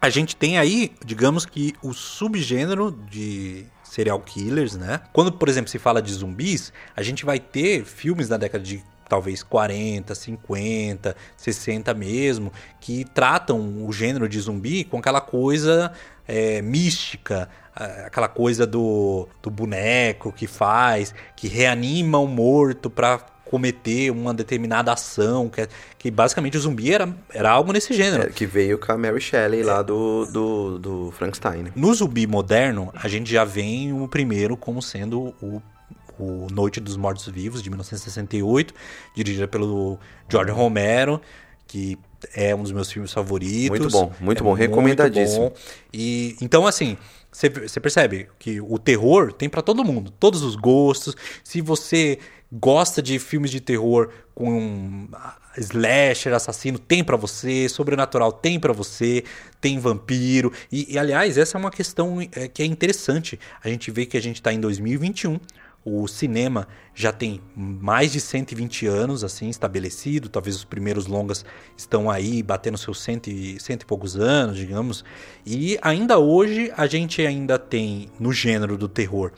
[0.02, 5.02] a gente tem aí, digamos que o subgênero de serial killers, né?
[5.14, 8.84] Quando, por exemplo, se fala de zumbis, a gente vai ter filmes da década de
[9.14, 15.92] talvez 40, 50, 60 mesmo, que tratam o gênero de zumbi com aquela coisa
[16.28, 24.10] é, mística, aquela coisa do, do boneco que faz, que reanima o morto para cometer
[24.10, 25.68] uma determinada ação, que,
[26.00, 28.24] que basicamente o zumbi era, era algo nesse gênero.
[28.24, 29.64] É, que veio com a Mary Shelley é.
[29.64, 31.68] lá do, do, do Frankenstein.
[31.76, 35.62] No zumbi moderno, a gente já vem o primeiro como sendo o
[36.20, 38.74] o Noite dos Mortos Vivos, de 1968,
[39.16, 40.00] dirigida pelo
[40.30, 41.22] George Romero,
[41.68, 41.98] que
[42.34, 43.80] é um dos meus filmes favoritos.
[43.80, 45.42] Muito bom, muito é bom, recomendadíssimo.
[45.42, 45.62] Muito bom.
[45.94, 46.98] E então assim,
[47.32, 51.16] você percebe que o terror tem para todo mundo, todos os gostos.
[51.44, 52.20] Se você
[52.52, 55.08] gosta de filmes de terror com
[55.58, 59.24] slasher, assassino, tem para você, sobrenatural tem para você,
[59.60, 60.52] tem vampiro.
[60.72, 63.40] E, e, aliás, essa é uma questão é, que é interessante.
[63.64, 65.40] A gente vê que a gente está em 2021,
[65.86, 71.44] o cinema já tem mais de 120 anos assim estabelecido, talvez os primeiros longas
[71.76, 75.04] estão aí batendo seus cento e, cento e poucos anos, digamos.
[75.46, 79.32] E ainda hoje a gente ainda tem no gênero do terror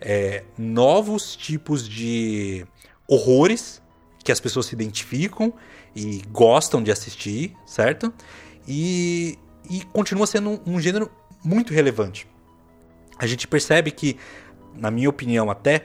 [0.00, 2.66] é, novos tipos de
[3.08, 3.82] horrores
[4.24, 5.54] que as pessoas se identificam
[5.94, 8.12] e gostam de assistir, certo?
[8.66, 9.38] E,
[9.70, 11.10] e continua sendo um, um gênero
[11.44, 12.26] muito relevante.
[13.18, 14.18] A gente percebe que
[14.78, 15.84] na minha opinião até,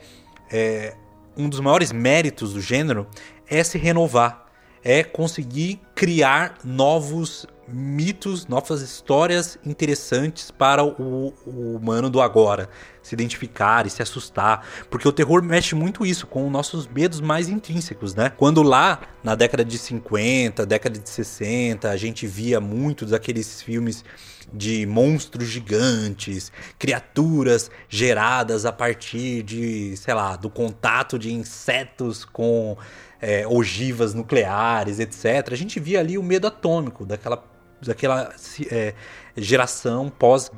[0.51, 0.95] é,
[1.36, 3.08] um dos maiores méritos do gênero
[3.47, 4.45] é se renovar,
[4.84, 12.69] é conseguir criar novos mitos, novas histórias interessantes para o, o, humano do agora
[13.01, 17.49] se identificar e se assustar, porque o terror mexe muito isso com nossos medos mais
[17.49, 18.30] intrínsecos, né?
[18.30, 24.04] Quando lá na década de 50, década de 60, a gente via muito daqueles filmes
[24.52, 32.78] de monstros gigantes, criaturas geradas a partir de, sei lá, do contato de insetos com
[33.22, 35.50] é, ogivas nucleares, etc.
[35.52, 37.44] A gente via ali o medo atômico daquela,
[37.82, 38.34] daquela
[38.72, 38.94] é,
[39.38, 40.52] geração pós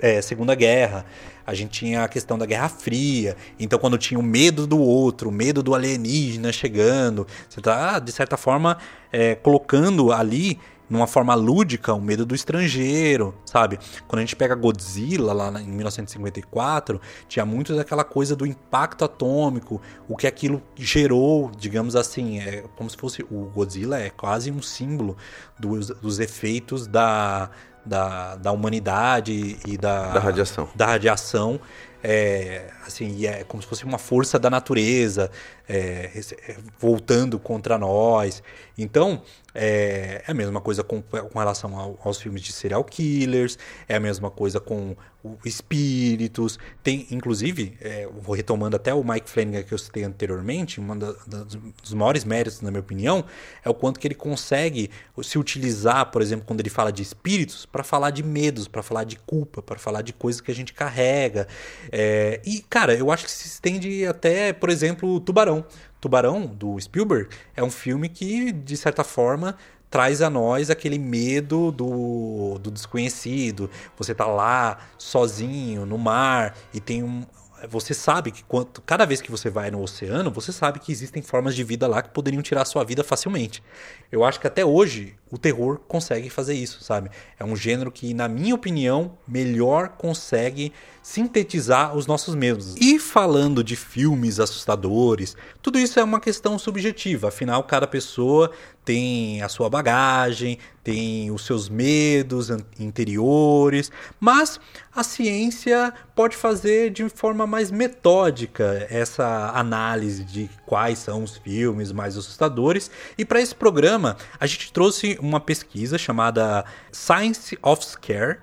[0.00, 1.06] é, Segunda Guerra.
[1.46, 3.36] A gente tinha a questão da Guerra Fria.
[3.58, 8.12] Então, quando tinha o medo do outro, o medo do alienígena chegando, você está, de
[8.12, 8.78] certa forma,
[9.12, 10.58] é, colocando ali
[10.90, 13.78] numa forma lúdica, o medo do estrangeiro, sabe?
[14.08, 19.80] Quando a gente pega Godzilla lá em 1954, tinha muito daquela coisa do impacto atômico,
[20.08, 24.60] o que aquilo gerou, digamos assim, é como se fosse o Godzilla é quase um
[24.60, 25.16] símbolo
[25.58, 27.50] dos, dos efeitos da
[27.84, 30.68] da, da humanidade e da, Da radiação.
[30.74, 31.60] Da radiação.
[32.02, 35.30] É, assim, é como se fosse uma força da natureza
[35.68, 36.10] é,
[36.48, 38.42] é, voltando contra nós.
[38.78, 39.22] Então,
[39.54, 43.96] é, é a mesma coisa com, com relação ao, aos filmes de serial killers, é
[43.96, 44.96] a mesma coisa com
[45.44, 46.58] espíritos.
[46.82, 51.94] Tem, inclusive, é, vou retomando até o Mike Flanagan que eu citei anteriormente, um dos
[51.94, 53.24] maiores méritos, na minha opinião,
[53.64, 54.90] é o quanto que ele consegue
[55.22, 59.04] se utilizar, por exemplo, quando ele fala de espíritos, para falar de medos, para falar
[59.04, 61.46] de culpa, para falar de coisas que a gente carrega.
[61.92, 65.64] É, e, cara, eu acho que se estende até, por exemplo, Tubarão.
[66.00, 69.56] Tubarão, do Spielberg, é um filme que, de certa forma,
[69.90, 73.68] traz a nós aquele medo do, do desconhecido.
[73.98, 77.24] Você tá lá sozinho no mar e tem um,
[77.68, 81.22] você sabe que quanto, cada vez que você vai no oceano, você sabe que existem
[81.22, 83.62] formas de vida lá que poderiam tirar a sua vida facilmente.
[84.10, 87.10] Eu acho que até hoje o terror consegue fazer isso, sabe?
[87.38, 92.76] É um gênero que, na minha opinião, melhor consegue sintetizar os nossos medos.
[92.76, 98.50] E falando de filmes assustadores, tudo isso é uma questão subjetiva, afinal, cada pessoa
[98.84, 104.58] tem a sua bagagem, tem os seus medos interiores, mas
[104.94, 111.92] a ciência pode fazer de forma mais metódica essa análise de quais são os filmes
[111.92, 112.90] mais assustadores.
[113.16, 118.38] E para esse programa, a gente trouxe uma pesquisa chamada Science of Scare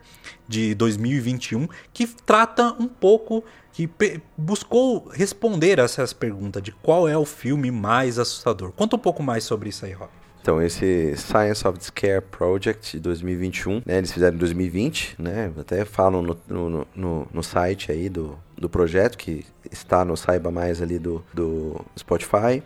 [0.47, 3.89] de 2021 que trata um pouco que
[4.35, 8.71] buscou responder a essas perguntas de qual é o filme mais assustador.
[8.71, 10.09] Conta um pouco mais sobre isso aí, Rob.
[10.41, 15.83] Então, esse Science of Scare Project de 2021, né, eles fizeram em 2020, né, até
[15.83, 20.81] falam no, no, no, no, site aí do, do projeto, que está no Saiba Mais
[20.81, 22.63] ali do, do Spotify.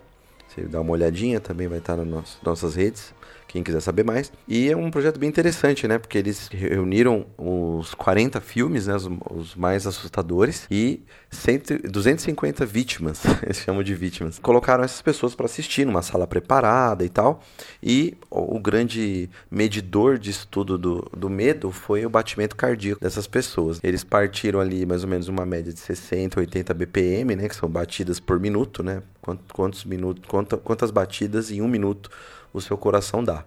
[0.48, 3.13] Você dá uma olhadinha, também vai estar nas nossas redes
[3.51, 4.31] quem quiser saber mais.
[4.47, 5.97] E é um projeto bem interessante, né?
[5.97, 8.95] Porque eles reuniram os 40 filmes, né?
[8.95, 14.39] Os, os mais assustadores e 100, 250 vítimas, eles chamam de vítimas.
[14.39, 17.41] Colocaram essas pessoas para assistir numa sala preparada e tal.
[17.83, 23.27] E o, o grande medidor de estudo do, do medo foi o batimento cardíaco dessas
[23.27, 23.79] pessoas.
[23.83, 27.49] Eles partiram ali mais ou menos uma média de 60, 80 BPM, né?
[27.49, 29.03] Que são batidas por minuto, né?
[29.21, 32.09] Quantos, quantos minutos, quantas, quantas batidas em um minuto
[32.53, 33.43] o seu coração dá.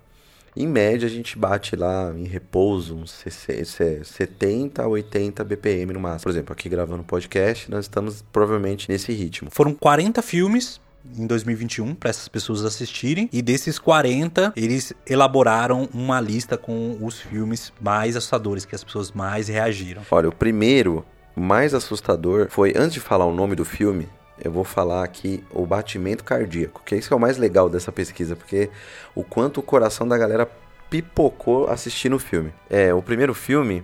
[0.57, 6.23] Em média, a gente bate lá em repouso uns 70 a 80 BPM no máximo.
[6.23, 9.49] Por exemplo, aqui gravando podcast, nós estamos provavelmente nesse ritmo.
[9.51, 10.81] Foram 40 filmes
[11.19, 17.21] em 2021 para essas pessoas assistirem e desses 40 eles elaboraram uma lista com os
[17.21, 20.03] filmes mais assustadores que as pessoas mais reagiram.
[20.11, 24.09] Olha, o primeiro mais assustador foi antes de falar o nome do filme,
[24.45, 27.69] eu vou falar aqui o batimento cardíaco, que é isso que é o mais legal
[27.69, 28.71] dessa pesquisa, porque
[29.15, 30.49] o quanto o coração da galera
[30.91, 32.53] pipocou assistindo o filme.
[32.69, 33.83] É, o primeiro filme,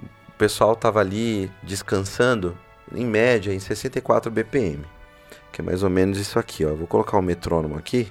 [0.00, 2.56] o pessoal tava ali descansando,
[2.92, 4.84] em média, em 64 BPM,
[5.52, 6.74] que é mais ou menos isso aqui, ó.
[6.74, 8.10] Vou colocar o metrônomo aqui.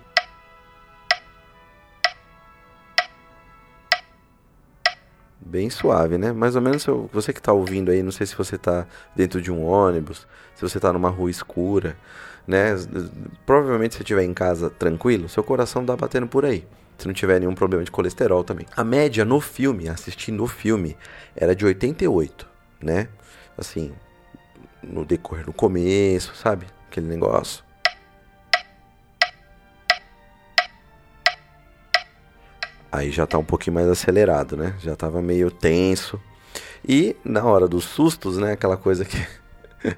[5.49, 6.31] Bem suave, né?
[6.31, 8.85] Mais ou menos você que está ouvindo aí, não sei se você está
[9.15, 11.97] dentro de um ônibus, se você está numa rua escura,
[12.47, 12.75] né?
[13.45, 16.65] Provavelmente se estiver em casa tranquilo, seu coração tá batendo por aí.
[16.97, 18.65] Se não tiver nenhum problema de colesterol também.
[18.75, 20.97] A média no filme, assistir no filme,
[21.33, 22.45] era de 88,
[22.81, 23.07] né?
[23.57, 23.93] Assim,
[24.83, 26.65] no decorrer no começo, sabe?
[26.87, 27.63] Aquele negócio.
[32.91, 34.75] Aí já tá um pouquinho mais acelerado, né?
[34.79, 36.19] Já tava meio tenso.
[36.87, 38.53] E na hora dos sustos, né?
[38.53, 39.17] Aquela coisa que.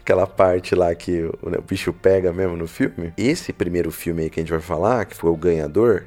[0.00, 3.12] aquela parte lá que o, né, o, bicho pega mesmo no filme.
[3.16, 6.04] Esse primeiro filme aí que a gente vai falar, que foi o ganhador,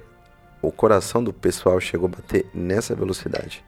[0.62, 3.64] o coração do pessoal chegou a bater nessa velocidade.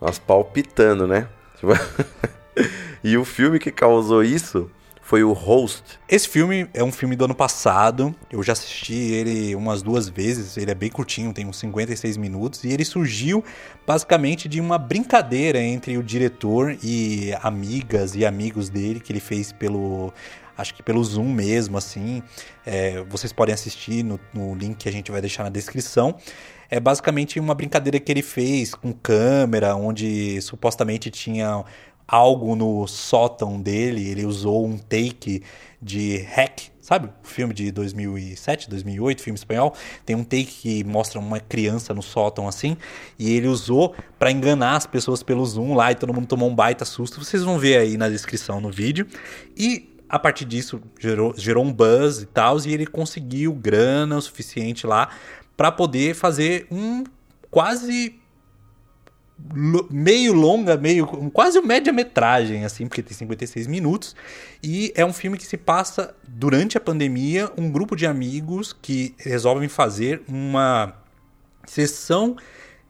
[0.00, 1.28] Nós palpitando, né?
[3.02, 4.70] e o filme que causou isso
[5.04, 6.00] foi o Host.
[6.08, 8.14] Esse filme é um filme do ano passado.
[8.32, 10.56] Eu já assisti ele umas duas vezes.
[10.56, 12.64] Ele é bem curtinho, tem uns 56 minutos.
[12.64, 13.44] E ele surgiu
[13.86, 19.52] basicamente de uma brincadeira entre o diretor e amigas e amigos dele que ele fez
[19.52, 20.10] pelo
[20.56, 22.22] acho que pelo Zoom mesmo, assim.
[22.64, 26.16] É, vocês podem assistir no, no, link que a gente vai deixar na descrição.
[26.70, 31.62] É basicamente uma brincadeira que ele fez com câmera, onde supostamente tinha
[32.06, 35.42] algo no sótão dele, ele usou um take
[35.80, 37.08] de Hack, sabe?
[37.22, 42.02] O filme de 2007, 2008, filme espanhol, tem um take que mostra uma criança no
[42.02, 42.76] sótão assim,
[43.18, 46.54] e ele usou para enganar as pessoas pelo Zoom lá e todo mundo tomou um
[46.54, 47.22] baita susto.
[47.22, 49.06] Vocês vão ver aí na descrição no vídeo.
[49.56, 54.22] E a partir disso gerou, gerou um buzz e tal, e ele conseguiu grana o
[54.22, 55.08] suficiente lá
[55.56, 57.04] para poder fazer um
[57.50, 58.18] quase
[59.90, 64.16] meio longa, meio quase média-metragem, assim, porque tem 56 minutos.
[64.62, 69.14] E é um filme que se passa durante a pandemia, um grupo de amigos que
[69.18, 70.94] resolvem fazer uma
[71.66, 72.36] sessão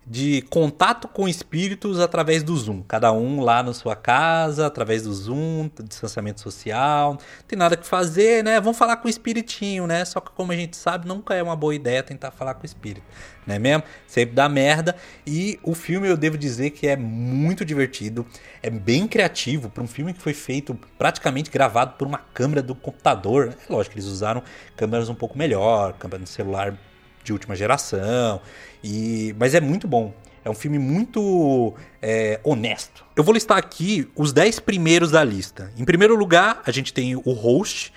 [0.07, 2.83] de contato com espíritos através do Zoom.
[2.83, 7.13] Cada um lá na sua casa, através do Zoom, distanciamento social.
[7.13, 8.61] Não tem nada que fazer, né?
[8.61, 10.05] Vamos falar com o espiritinho, né?
[10.05, 12.67] Só que como a gente sabe, nunca é uma boa ideia tentar falar com o
[12.67, 13.07] espírito,
[13.47, 13.83] não é mesmo?
[14.07, 14.95] Sempre dá merda.
[15.27, 18.27] E o filme eu devo dizer que é muito divertido,
[18.63, 22.75] é bem criativo para um filme que foi feito praticamente gravado por uma câmera do
[22.75, 23.55] computador.
[23.69, 24.43] É lógico que eles usaram
[24.77, 26.77] câmeras um pouco melhor, câmera no celular
[27.25, 28.41] de última geração.
[28.83, 30.15] E, mas é muito bom.
[30.45, 33.03] É um filme muito é, honesto.
[33.17, 35.73] Eu vou listar aqui os 10 primeiros da lista.
[35.77, 37.93] Em primeiro lugar, a gente tem o Host.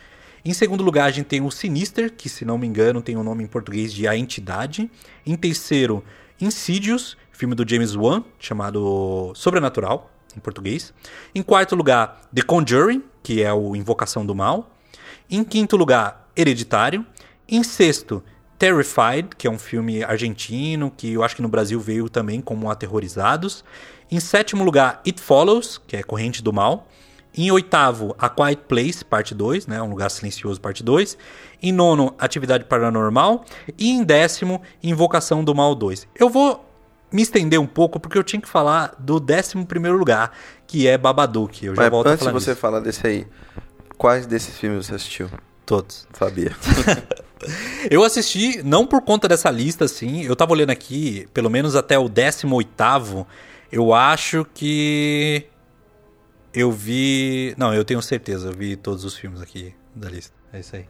[0.45, 3.19] Em segundo lugar, a gente tem o Sinister, que se não me engano tem o
[3.19, 4.89] um nome em português de A Entidade.
[5.25, 6.01] Em terceiro,
[6.39, 10.93] Insidious, filme do James Wan, chamado Sobrenatural, em português.
[11.35, 14.71] Em quarto lugar, The Conjuring, que é o Invocação do Mal.
[15.29, 17.05] Em quinto lugar, Hereditário.
[17.49, 18.23] Em sexto,
[18.58, 22.70] Terrified, que é um filme argentino, que eu acho que no Brasil veio também como
[22.70, 23.63] Aterrorizados.
[24.10, 26.88] Em sétimo lugar, It Follows, que é Corrente do Mal.
[27.36, 29.80] Em oitavo, A Quiet Place, parte 2, né?
[29.80, 31.17] Um Lugar Silencioso, parte 2.
[31.62, 33.46] Em nono, Atividade Paranormal.
[33.78, 36.08] E em décimo, Invocação do Mal 2.
[36.15, 36.65] Eu vou
[37.12, 40.32] me estender um pouco porque eu tinha que falar do décimo primeiro lugar,
[40.65, 41.63] que é Babadook.
[41.63, 43.28] Eu já Mas volto antes de você falar desse aí,
[43.98, 45.30] quais desses filmes você assistiu?
[45.65, 46.08] Todos.
[46.13, 46.56] Sabia.
[47.89, 50.23] eu assisti, não por conta dessa lista, assim.
[50.23, 53.28] Eu tava olhando aqui, pelo menos até o 18.
[53.71, 55.45] Eu acho que.
[56.54, 57.54] Eu vi.
[57.58, 60.34] Não, eu tenho certeza, eu vi todos os filmes aqui da lista.
[60.52, 60.86] É isso aí.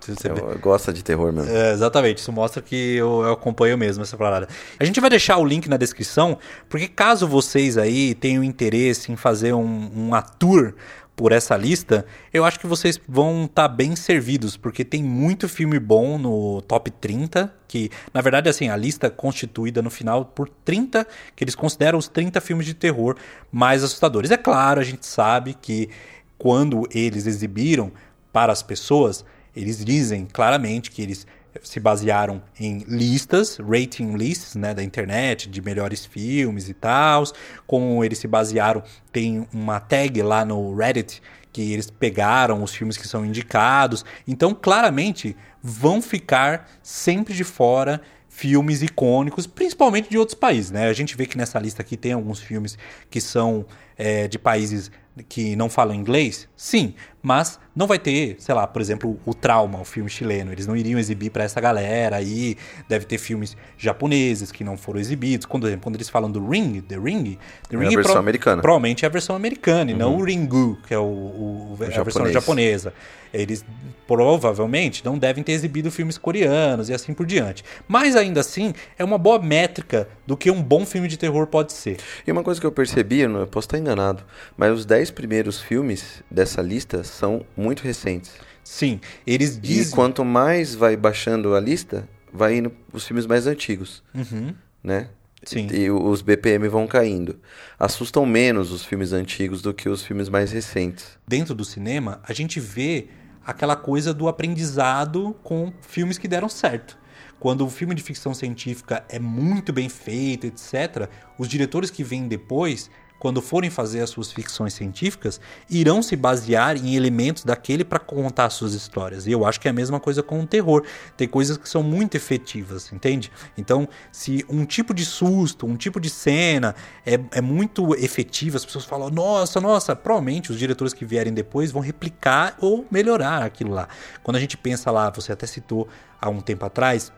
[0.00, 0.28] Você
[0.60, 1.50] gosta de terror mesmo.
[1.50, 4.48] É, exatamente, isso mostra que eu, eu, acompanho mesmo essa parada.
[4.78, 9.16] A gente vai deixar o link na descrição, porque caso vocês aí tenham interesse em
[9.16, 10.74] fazer um, uma tour
[11.16, 15.48] por essa lista, eu acho que vocês vão estar tá bem servidos, porque tem muito
[15.48, 20.48] filme bom no top 30, que na verdade assim, a lista constituída no final por
[20.48, 23.16] 30, que eles consideram os 30 filmes de terror
[23.50, 24.30] mais assustadores.
[24.30, 25.88] É claro, a gente sabe que
[26.36, 27.92] quando eles exibiram
[28.32, 29.24] para as pessoas,
[29.54, 31.26] eles dizem claramente que eles
[31.62, 37.24] se basearam em listas, rating lists, né, da internet, de melhores filmes e tal.
[37.66, 42.96] Como eles se basearam, tem uma tag lá no Reddit que eles pegaram os filmes
[42.96, 44.04] que são indicados.
[44.26, 50.88] Então, claramente, vão ficar sempre de fora filmes icônicos, principalmente de outros países, né?
[50.88, 52.76] A gente vê que nessa lista aqui tem alguns filmes
[53.08, 53.64] que são
[53.96, 54.90] é, de países
[55.28, 56.48] que não falam inglês?
[56.56, 60.52] Sim, mas não vai ter, sei lá, por exemplo, o Trauma, o filme chileno.
[60.52, 62.54] Eles não iriam exibir para essa galera aí.
[62.86, 65.46] Deve ter filmes japoneses que não foram exibidos.
[65.46, 67.38] Quando, quando eles falam do Ring, The Ring,
[67.70, 68.60] The Ring é a versão pro, americana.
[68.60, 69.96] Provavelmente é a versão americana uhum.
[69.96, 72.92] e não o Ringu, que é o, o, o a versão japonesa.
[73.32, 73.64] Eles
[74.06, 77.64] provavelmente não devem ter exibido filmes coreanos e assim por diante.
[77.88, 81.72] Mas ainda assim, é uma boa métrica do que um bom filme de terror pode
[81.72, 81.96] ser.
[82.24, 84.22] E uma coisa que eu percebi, eu posso estar enganado,
[84.56, 88.32] mas os 10 primeiros filmes dessa lista são muito recentes.
[88.62, 89.84] Sim, eles dizem.
[89.84, 94.02] E quanto mais vai baixando a lista, vai indo os filmes mais antigos.
[94.14, 94.54] Uhum.
[94.82, 95.08] Né?
[95.44, 95.68] Sim.
[95.70, 97.38] E os BPM vão caindo.
[97.78, 101.18] Assustam menos os filmes antigos do que os filmes mais recentes.
[101.28, 103.08] Dentro do cinema, a gente vê
[103.44, 106.98] aquela coisa do aprendizado com filmes que deram certo.
[107.38, 112.26] Quando o filme de ficção científica é muito bem feito, etc., os diretores que vêm
[112.26, 112.90] depois
[113.24, 118.50] quando forem fazer as suas ficções científicas, irão se basear em elementos daquele para contar
[118.50, 119.26] suas histórias.
[119.26, 120.84] E eu acho que é a mesma coisa com o terror.
[121.16, 123.32] Tem coisas que são muito efetivas, entende?
[123.56, 126.74] Então, se um tipo de susto, um tipo de cena
[127.06, 131.72] é, é muito efetiva, as pessoas falam, nossa, nossa, provavelmente os diretores que vierem depois
[131.72, 133.88] vão replicar ou melhorar aquilo lá.
[134.22, 135.88] Quando a gente pensa lá, você até citou
[136.20, 137.10] há um tempo atrás,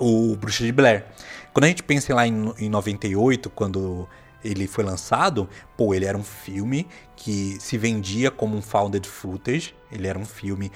[0.00, 1.04] o Bruxa de Blair.
[1.52, 4.08] Quando a gente pensa lá em, em 98, quando
[4.42, 9.74] ele foi lançado, pô, ele era um filme que se vendia como um founded footage.
[9.90, 10.70] Ele era um filme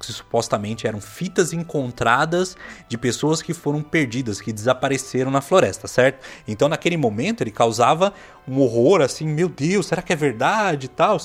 [0.00, 2.56] que supostamente eram fitas encontradas
[2.88, 6.26] de pessoas que foram perdidas, que desapareceram na floresta, certo?
[6.46, 8.12] Então, naquele momento, ele causava
[8.46, 11.18] um horror assim, meu Deus, será que é verdade e tal?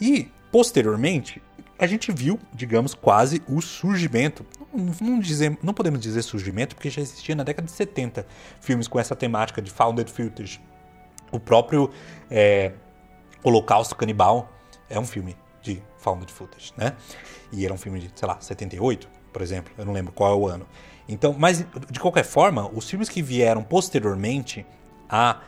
[0.00, 1.42] E, posteriormente,
[1.78, 4.44] a gente viu, digamos, quase o surgimento.
[5.00, 8.26] Não, dizer, não podemos dizer surgimento, porque já existia na década de 70
[8.60, 10.60] filmes com essa temática de founded footage
[11.30, 11.90] o próprio
[12.30, 12.72] é,
[13.42, 14.50] Holocausto Canibal
[14.88, 16.94] é um filme de found footage, né?
[17.52, 19.72] E era um filme de, sei lá, 78, por exemplo.
[19.76, 20.66] Eu não lembro qual é o ano.
[21.08, 24.66] Então, mas de qualquer forma, os filmes que vieram posteriormente
[25.08, 25.40] a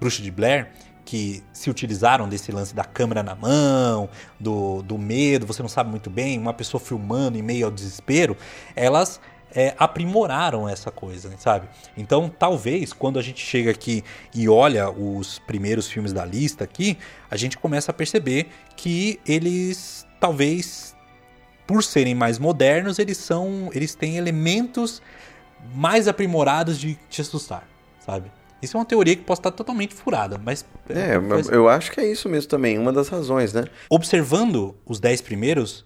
[0.00, 0.72] Bruxa de Blair,
[1.04, 4.08] que se utilizaram desse lance da câmera na mão,
[4.38, 8.36] do, do medo, você não sabe muito bem, uma pessoa filmando em meio ao desespero,
[8.74, 9.20] elas
[9.56, 11.66] é, aprimoraram essa coisa, sabe?
[11.96, 14.04] Então, talvez, quando a gente chega aqui
[14.34, 16.98] e olha os primeiros filmes da lista aqui,
[17.30, 20.94] a gente começa a perceber que eles, talvez,
[21.66, 25.00] por serem mais modernos, eles são, eles têm elementos
[25.74, 27.66] mais aprimorados de te assustar,
[27.98, 28.30] sabe?
[28.60, 30.66] Isso é uma teoria que pode estar totalmente furada, mas.
[30.88, 31.48] É, mas...
[31.48, 33.64] eu acho que é isso mesmo também, uma das razões, né?
[33.88, 35.84] Observando os dez primeiros,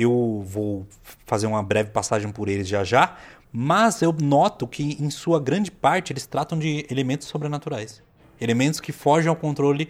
[0.00, 0.86] eu vou
[1.26, 3.16] fazer uma breve passagem por eles já já,
[3.52, 8.02] mas eu noto que, em sua grande parte, eles tratam de elementos sobrenaturais.
[8.40, 9.88] Elementos que fogem ao controle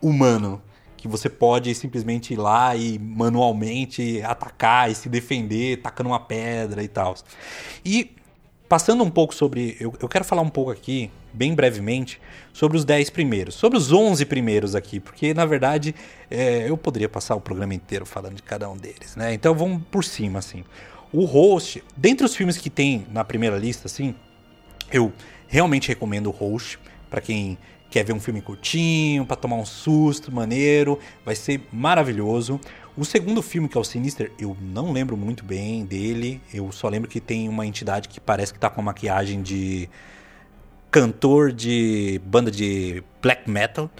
[0.00, 0.62] humano.
[0.96, 6.82] Que você pode simplesmente ir lá e manualmente atacar e se defender, tacando uma pedra
[6.82, 7.14] e tal.
[7.84, 8.14] E
[8.68, 9.76] passando um pouco sobre.
[9.80, 12.20] Eu, eu, quero falar um pouco aqui, bem brevemente,
[12.52, 13.54] sobre os 10 primeiros.
[13.54, 15.94] Sobre os 11 primeiros aqui, porque na verdade
[16.30, 19.34] é, eu poderia passar o programa inteiro falando de cada um deles, né?
[19.34, 20.64] Então vamos por cima, assim.
[21.12, 24.14] O Host, dentre os filmes que tem na primeira lista, assim,
[24.92, 25.12] eu
[25.46, 26.78] realmente recomendo o Host
[27.08, 27.56] para quem
[27.88, 32.60] quer ver um filme curtinho, para tomar um susto maneiro, vai ser maravilhoso.
[32.96, 36.40] O segundo filme, que é o Sinister, eu não lembro muito bem dele.
[36.52, 39.88] Eu só lembro que tem uma entidade que parece que tá com a maquiagem de
[40.90, 43.90] cantor de banda de black metal.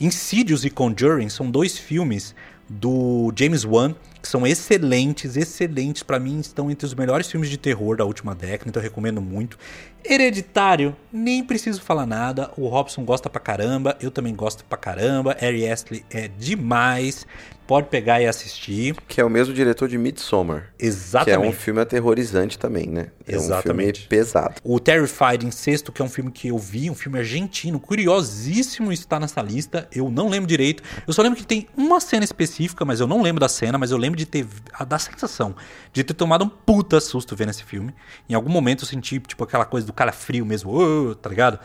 [0.00, 2.34] Insidious e Conjuring são dois filmes
[2.68, 6.02] do James Wan que são excelentes, excelentes.
[6.02, 9.20] para mim, estão entre os melhores filmes de terror da última década, então eu recomendo
[9.20, 9.58] muito.
[10.04, 12.50] Hereditário, nem preciso falar nada.
[12.56, 15.36] O Robson gosta pra caramba, eu também gosto pra caramba.
[15.40, 17.26] Ari Astley é demais
[17.70, 18.96] pode pegar e assistir.
[19.06, 20.74] Que é o mesmo diretor de Midsommar.
[20.76, 21.38] Exatamente.
[21.38, 23.12] Que é um filme aterrorizante também, né?
[23.28, 23.90] É Exatamente.
[23.90, 24.54] um filme pesado.
[24.64, 28.92] O Terrified em sexto, que é um filme que eu vi, um filme argentino, curiosíssimo
[28.92, 29.86] está nessa lista.
[29.94, 30.82] Eu não lembro direito.
[31.06, 33.92] Eu só lembro que tem uma cena específica, mas eu não lembro da cena, mas
[33.92, 34.46] eu lembro de ter
[34.86, 35.54] da sensação
[35.92, 37.94] de ter tomado um puta susto vendo esse filme.
[38.28, 41.58] Em algum momento eu senti tipo aquela coisa do cara frio mesmo, oh, tá ligado?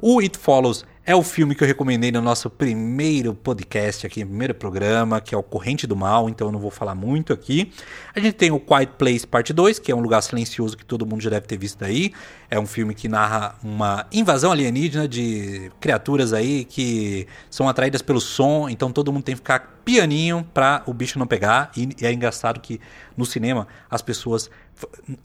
[0.00, 4.54] O It Follows é o filme que eu recomendei no nosso primeiro podcast aqui, primeiro
[4.54, 7.70] programa, que é o Corrente do Mal, então eu não vou falar muito aqui.
[8.14, 11.04] A gente tem o Quiet Place Parte 2, que é um lugar silencioso que todo
[11.04, 12.10] mundo já deve ter visto aí.
[12.50, 18.20] É um filme que narra uma invasão alienígena de criaturas aí que são atraídas pelo
[18.20, 21.70] som, então todo mundo tem que ficar pianinho para o bicho não pegar.
[21.76, 22.80] E é engraçado que
[23.14, 24.50] no cinema as pessoas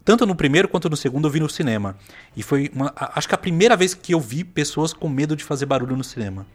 [0.04, 1.98] tanto no primeiro quanto no segundo eu vi no cinema.
[2.36, 5.44] E foi uma, acho que a primeira vez que eu vi pessoas com medo de
[5.44, 6.46] fazer barulho no cinema.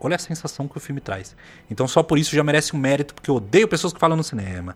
[0.00, 1.36] Olha a sensação que o filme traz.
[1.70, 4.24] Então só por isso já merece um mérito, porque eu odeio pessoas que falam no
[4.24, 4.74] cinema.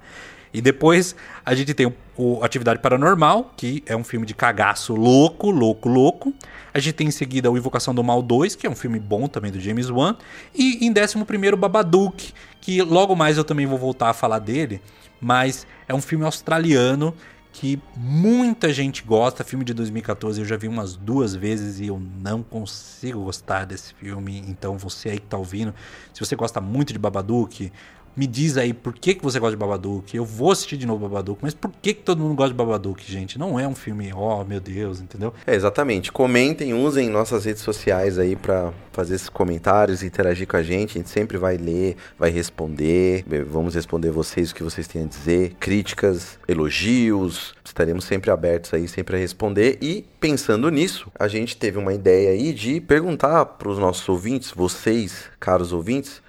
[0.52, 4.94] E depois a gente tem o, o Atividade Paranormal, que é um filme de cagaço
[4.94, 6.32] louco, louco, louco.
[6.72, 9.26] A gente tem em seguida o Invocação do Mal 2, que é um filme bom
[9.26, 10.16] também do James Wan.
[10.54, 14.80] E em 11 Babadook, que logo mais eu também vou voltar a falar dele.
[15.20, 17.14] Mas é um filme australiano
[17.54, 19.44] que muita gente gosta.
[19.44, 23.94] Filme de 2014 eu já vi umas duas vezes e eu não consigo gostar desse
[23.94, 24.44] filme.
[24.48, 25.72] Então você aí que tá ouvindo,
[26.12, 27.72] se você gosta muito de Babadook,
[28.16, 30.16] me diz aí por que, que você gosta de Babadook.
[30.16, 33.10] Eu vou assistir de novo Babadook, mas por que, que todo mundo gosta de Babadook,
[33.10, 33.38] gente?
[33.38, 35.32] Não é um filme, oh meu Deus, entendeu?
[35.46, 36.12] É, exatamente.
[36.12, 40.92] Comentem, usem nossas redes sociais aí para fazer esses comentários, interagir com a gente.
[40.92, 43.24] A gente sempre vai ler, vai responder.
[43.48, 45.54] Vamos responder vocês o que vocês têm a dizer.
[45.58, 47.54] Críticas, elogios.
[47.64, 49.78] Estaremos sempre abertos aí, sempre a responder.
[49.82, 54.52] E pensando nisso, a gente teve uma ideia aí de perguntar para os nossos ouvintes,
[54.52, 56.22] vocês, caros ouvintes,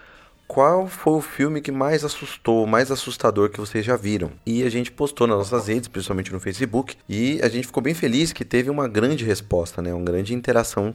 [0.47, 4.31] qual foi o filme que mais assustou, mais assustador que vocês já viram?
[4.45, 7.93] E a gente postou nas nossas redes, principalmente no Facebook, e a gente ficou bem
[7.93, 9.93] feliz que teve uma grande resposta, né?
[9.93, 10.93] Uma grande interação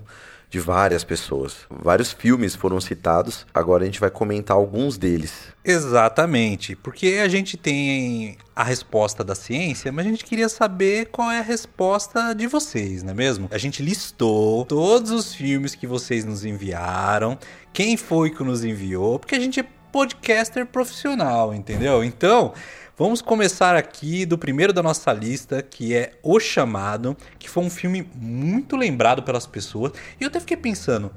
[0.50, 1.58] de várias pessoas.
[1.70, 5.32] Vários filmes foram citados, agora a gente vai comentar alguns deles.
[5.64, 11.30] Exatamente, porque a gente tem a resposta da ciência, mas a gente queria saber qual
[11.30, 13.48] é a resposta de vocês, não é mesmo?
[13.52, 17.38] A gente listou todos os filmes que vocês nos enviaram,
[17.72, 22.02] quem foi que nos enviou, porque a gente é podcaster profissional, entendeu?
[22.02, 22.52] Então,
[23.00, 27.70] Vamos começar aqui do primeiro da nossa lista, que é O Chamado, que foi um
[27.70, 29.94] filme muito lembrado pelas pessoas.
[30.20, 31.10] E eu até fiquei pensando,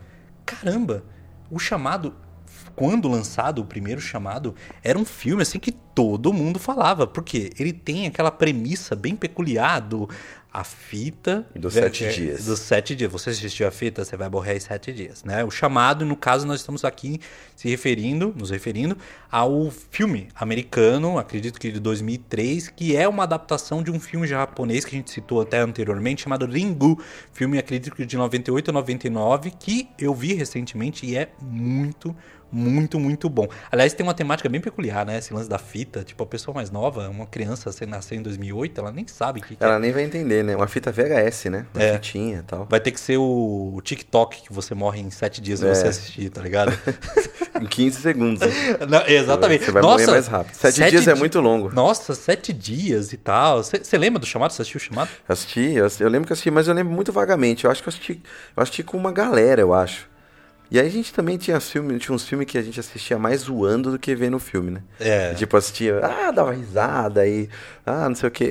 [0.45, 1.03] caramba,
[1.51, 2.15] O Chamado
[2.75, 7.71] quando lançado o primeiro chamado, era um filme assim que todo mundo falava, porque ele
[7.71, 10.09] tem aquela premissa bem peculiar do
[10.53, 12.45] a fita Dos é, sete é, dias.
[12.45, 13.11] Dos sete dias.
[13.11, 15.43] Você assistiu a fita, você vai morrer em sete dias, né?
[15.43, 17.19] O chamado, no caso, nós estamos aqui
[17.55, 18.95] se referindo, nos referindo
[19.31, 24.85] ao filme americano, acredito que de 2003, que é uma adaptação de um filme japonês
[24.85, 27.01] que a gente citou até anteriormente, chamado Ringu,
[27.33, 32.15] filme acredito que de 98 a 99, que eu vi recentemente e é muito
[32.53, 33.47] muito, muito bom.
[33.71, 35.17] Aliás, tem uma temática bem peculiar, né?
[35.17, 36.03] Esse lance da fita.
[36.03, 39.43] Tipo, a pessoa mais nova, uma criança, você nasceu em 2008, ela nem sabe o
[39.43, 39.79] que, que Ela é.
[39.79, 40.55] nem vai entender, né?
[40.55, 41.65] Uma fita VHS, né?
[41.73, 41.93] Uma É.
[41.93, 42.65] fitinha e tal.
[42.69, 45.73] Vai ter que ser o, TikTok que você morre em sete dias se É.
[45.73, 46.71] você assistir, tá ligado?
[47.61, 48.41] Em 15 segundos.
[48.89, 49.65] Não, exatamente.
[49.65, 50.55] Você vai Nossa, morrer mais rápido.
[50.55, 51.73] Sete, sete dias é di- muito longo.
[51.73, 53.63] Nossa, sete dias e tal.
[53.63, 54.51] Você lembra do chamado?
[54.51, 55.09] Você assistiu o chamado?
[55.27, 57.65] Assisti, eu, eu lembro que assisti, mas eu lembro muito vagamente.
[57.65, 58.21] Eu acho que eu assisti,
[58.57, 60.09] eu assisti com uma galera, eu acho.
[60.73, 63.41] E aí a gente também tinha filme, tinha uns filmes que a gente assistia mais
[63.41, 64.81] zoando do que vendo o filme, né?
[64.99, 65.35] É.
[65.35, 67.47] Tipo, assistia, ah, dava risada aí,
[67.85, 68.49] ah, não sei o que,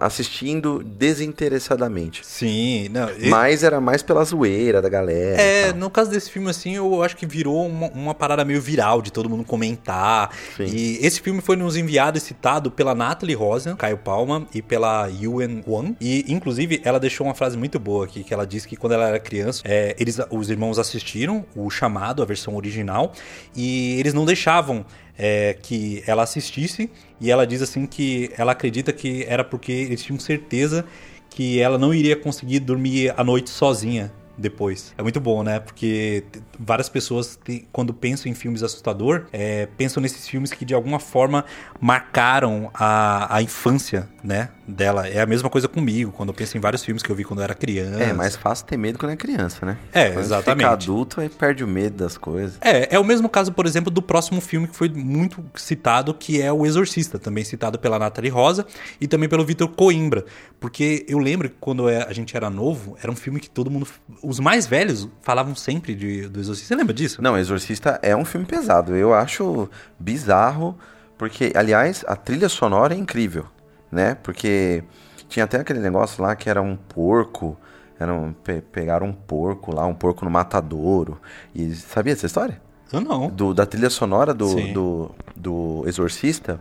[0.00, 2.26] assistindo desinteressadamente.
[2.26, 3.10] Sim, não.
[3.18, 5.36] e- Mas era mais pela zoeira da galera.
[5.42, 8.60] e É, no caso desse filme, assim, eu acho que virou uma, uma parada meio
[8.60, 10.30] viral de todo mundo comentar.
[10.56, 10.64] Sim.
[10.64, 15.06] E esse filme foi nos enviado e citado pela Natalie Rosen, Caio Palma e pela
[15.08, 15.96] Yuen Wang.
[16.00, 19.08] E, inclusive, ela deixou uma frase muito boa aqui, que ela disse que quando ela
[19.08, 20.78] era criança, é, eles, os irmãos
[21.10, 23.12] assistiram o chamado, a versão original,
[23.54, 24.84] e eles não deixavam
[25.18, 26.90] é, que ela assistisse.
[27.20, 30.84] E ela diz assim que ela acredita que era porque eles tinham certeza
[31.28, 34.94] que ela não iria conseguir dormir à noite sozinha depois.
[34.96, 35.60] É muito bom, né?
[35.60, 36.24] Porque
[36.62, 37.38] várias pessoas,
[37.72, 41.44] quando pensam em filmes assustador, é, pensam nesses filmes que de alguma forma
[41.80, 44.50] marcaram a, a infância, né?
[44.66, 45.08] Dela.
[45.08, 47.40] É a mesma coisa comigo, quando eu penso em vários filmes que eu vi quando
[47.40, 48.02] eu era criança.
[48.02, 49.76] É, mais fácil ter medo quando é criança, né?
[49.92, 50.58] É, Quando exatamente.
[50.68, 52.56] Fica adulto, aí perde o medo das coisas.
[52.60, 56.40] É, é o mesmo caso, por exemplo, do próximo filme que foi muito citado, que
[56.40, 58.64] é O Exorcista, também citado pela Nathalie Rosa
[59.00, 60.24] e também pelo Vitor Coimbra.
[60.60, 63.70] Porque eu lembro que quando é- a gente era novo, era um filme que todo
[63.70, 63.88] mundo.
[64.22, 66.49] Os mais velhos falavam sempre de, do Exorcista.
[66.54, 67.20] Você lembra disso?
[67.22, 68.94] Não, Exorcista é um filme pesado.
[68.96, 70.76] Eu acho bizarro,
[71.18, 73.46] porque, aliás, a trilha sonora é incrível,
[73.90, 74.16] né?
[74.22, 74.82] Porque
[75.28, 77.56] tinha até aquele negócio lá que era um porco.
[77.98, 81.20] Era um, pe- pegaram um porco lá, um porco no matadouro.
[81.54, 82.60] E sabia essa história?
[82.92, 83.28] Eu não.
[83.28, 86.58] Do, da trilha sonora do, do, do Exorcista,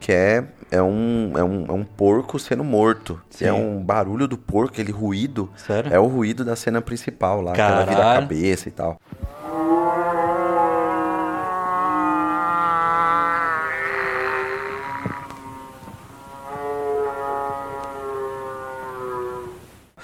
[0.00, 3.20] que é, é, um, é, um, é um porco sendo morto.
[3.30, 3.44] Que Sim.
[3.46, 5.50] é um barulho do porco, aquele ruído.
[5.56, 5.92] Sério?
[5.92, 8.20] É o ruído da cena principal lá, que ela vira a Caralho.
[8.22, 9.00] cabeça e tal.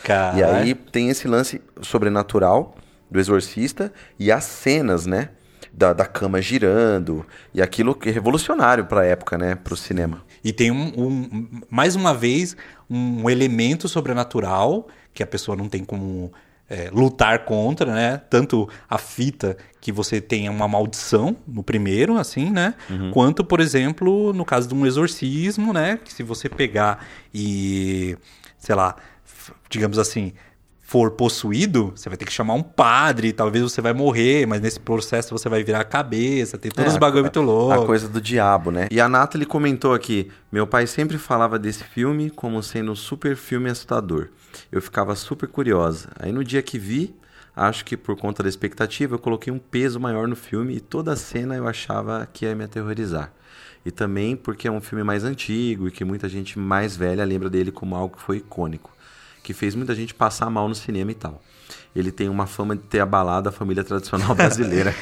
[0.03, 0.37] Cara.
[0.37, 2.75] E aí tem esse lance sobrenatural
[3.11, 5.29] do exorcista e as cenas, né?
[5.75, 7.25] Da, da cama girando.
[7.55, 9.55] E aquilo que é revolucionário pra época, né?
[9.55, 10.23] Pro cinema.
[10.45, 12.55] E tem um, um- mais uma vez
[12.91, 16.31] um elemento sobrenatural que a pessoa não tem como
[16.69, 18.21] é, lutar contra, né?
[18.31, 22.75] Tanto a fita que você tem uma maldição no primeiro, assim, né?
[23.13, 25.99] Quanto, por exemplo, no caso de um exorcismo, né?
[26.05, 28.17] Que se você pegar e,
[28.59, 28.97] sei lá,
[29.69, 30.33] digamos assim,
[30.93, 34.79] for possuído, você vai ter que chamar um padre, talvez você vai morrer, mas nesse
[34.79, 37.73] processo você vai virar a cabeça, tem todos É, os bagulho a- muito louco.
[37.83, 38.89] A coisa do diabo, né?
[38.91, 43.37] E a Nathalie comentou aqui: meu pai sempre falava desse filme como sendo um super
[43.37, 44.29] filme assustador.
[44.71, 46.11] Eu ficava super curiosa.
[46.21, 47.17] Aí no dia que vi,
[47.57, 51.15] acho que por conta da expectativa, eu coloquei um peso maior no filme e toda
[51.15, 53.33] a cena eu achava que ia me aterrorizar.
[53.85, 57.49] E também porque é um filme mais antigo e que muita gente mais velha lembra
[57.49, 58.91] dele como algo que foi icônico,
[59.43, 61.43] que fez muita gente passar mal no cinema e tal.
[61.95, 64.95] Ele tem uma fama de ter abalado a família tradicional brasileira.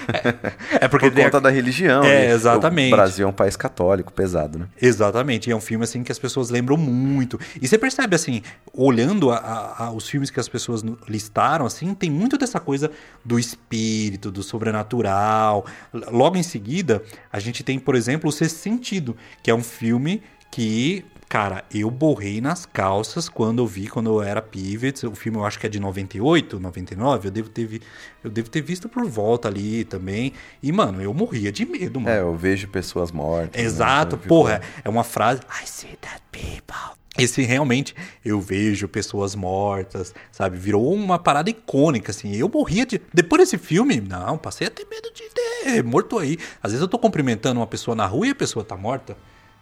[0.73, 2.03] É porque por tem a- conta da religião.
[2.03, 2.31] É, né?
[2.33, 2.93] exatamente.
[2.93, 4.67] O Brasil é um país católico, pesado, né?
[4.81, 7.39] Exatamente, e é um filme assim que as pessoas lembram muito.
[7.63, 11.95] E você percebe assim, olhando a- a- a- os filmes que as pessoas listaram, assim,
[11.95, 12.91] tem muito dessa coisa
[13.25, 15.65] do espírito, do sobrenatural.
[15.93, 20.23] Logo em seguida, a gente tem, por exemplo, o Sexto Sentido, que é um filme
[20.51, 25.07] que, cara, eu borrei nas calças quando eu vi, quando eu era pivot.
[25.07, 27.81] O filme eu acho que é de 98, 99, eu devo ter, vi-
[28.25, 30.33] eu devo ter visto por volta ali também.
[30.63, 32.15] E, mano, eu morria de medo, mano.
[32.15, 33.57] É, eu vejo pessoas mortas.
[33.63, 33.67] né?
[33.67, 35.41] Exato, Então, porra, ficou- é uma frase.
[35.63, 36.99] I see that people.
[37.17, 40.57] Esse realmente, eu vejo pessoas mortas, sabe?
[40.57, 42.35] Virou uma parada icônica, assim.
[42.35, 43.01] Eu morria de.
[43.15, 46.39] Depois desse filme, não, passei a ter medo de ter morto aí.
[46.63, 49.17] Às vezes eu tô cumprimentando uma pessoa na rua e a pessoa tá morta.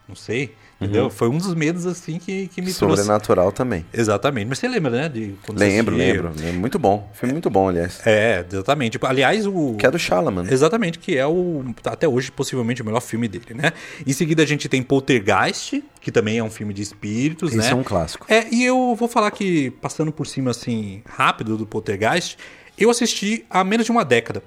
[0.06, 0.54] Não sei.
[0.80, 1.10] Entendeu?
[1.10, 3.02] Foi um dos medos, assim, que, que me trouxe.
[3.02, 3.84] Sobrenatural também.
[3.92, 4.46] Exatamente.
[4.46, 5.08] Mas você lembra, né?
[5.08, 6.32] De Lembro, lembro.
[6.36, 6.60] lembro.
[6.60, 7.10] Muito bom.
[7.14, 8.00] Filme muito bom, aliás.
[8.06, 8.92] É, exatamente.
[8.92, 9.74] Tipo, Aliás, o.
[9.76, 10.46] Que é do Shalaman.
[10.48, 11.64] Exatamente, que é o.
[11.84, 13.72] Até hoje, possivelmente, o melhor filme dele, né?
[14.06, 17.70] Em seguida, a gente tem Poltergeist, que também é um filme de espíritos, Esse né?
[17.70, 18.26] é um clássico.
[18.28, 22.36] É, e eu vou falar que, passando por cima, assim, rápido do Poltergeist,
[22.78, 24.42] eu assisti há menos de uma década.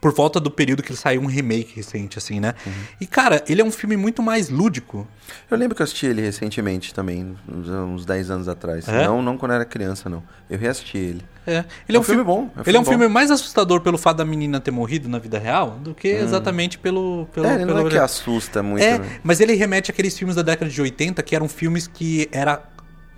[0.00, 2.54] Por volta do período que ele saiu um remake recente, assim, né?
[2.66, 2.72] Uhum.
[3.00, 5.06] E, cara, ele é um filme muito mais lúdico.
[5.50, 8.88] Eu lembro que eu assisti ele recentemente também, uns, uns 10 anos atrás.
[8.88, 9.04] É?
[9.06, 10.22] Não, não quando era criança, não.
[10.50, 11.22] Eu reassisti ele.
[11.46, 12.50] É, ele é, um filme, bom.
[12.66, 12.90] ele é um bom.
[12.90, 16.78] filme mais assustador pelo fato da menina ter morrido na vida real do que exatamente
[16.78, 17.26] pelo.
[17.32, 17.50] pelo, Hum.
[17.50, 17.88] É, ele não pelo...
[17.88, 19.20] é que assusta muito, É, né?
[19.24, 22.62] mas ele remete àqueles filmes da década de 80 que eram filmes que era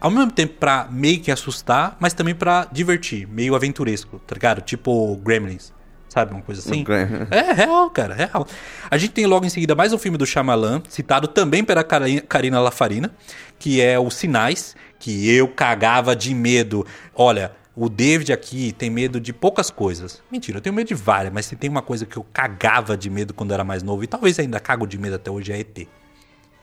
[0.00, 4.60] ao mesmo tempo pra meio que assustar, mas também pra divertir, meio aventuresco, tá ligado?
[4.62, 5.72] Tipo Gremlins,
[6.14, 6.32] sabe?
[6.32, 6.84] Uma coisa assim.
[7.30, 8.46] É real, cara, é real.
[8.88, 12.60] A gente tem logo em seguida mais um filme do Shyamalan, citado também pela Karina
[12.60, 13.10] Lafarina,
[13.58, 16.86] que é Os Sinais, que eu cagava de medo.
[17.16, 20.22] Olha, o David aqui tem medo de poucas coisas.
[20.30, 23.10] Mentira, eu tenho medo de várias, mas se tem uma coisa que eu cagava de
[23.10, 25.88] medo quando era mais novo, e talvez ainda cago de medo até hoje, é ET.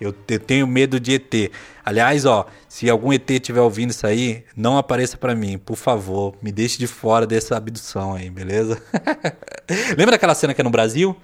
[0.02, 1.52] Eu te- tenho medo de ET.
[1.86, 6.34] Aliás, ó, se algum ET estiver ouvindo isso aí, não apareça pra mim, por favor.
[6.42, 8.82] Me deixe de fora dessa abdução aí, beleza?
[9.98, 11.16] lembra daquela cena que é no Brasil?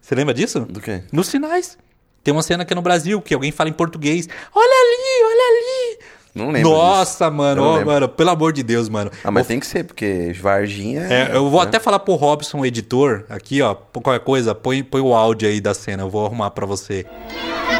[0.00, 0.60] Você lembra disso?
[0.60, 1.02] Do quê?
[1.12, 1.76] Nos sinais.
[2.24, 4.28] Tem uma cena que é no Brasil, que alguém fala em português.
[4.54, 5.98] Olha ali, olha ali.
[6.34, 7.36] Não lembro Nossa, disso.
[7.36, 7.86] mano, Eu ó, lembro.
[7.92, 9.10] mano, pelo amor de Deus, mano.
[9.24, 11.02] Ah, mas tem que ser, porque Varginha...
[11.02, 11.66] É, eu vou né?
[11.66, 15.60] até falar pro Robson, o editor, aqui, ó, qualquer coisa, põe, põe o áudio aí
[15.60, 17.02] da cena, eu vou arrumar pra você.
[17.04, 17.79] Tá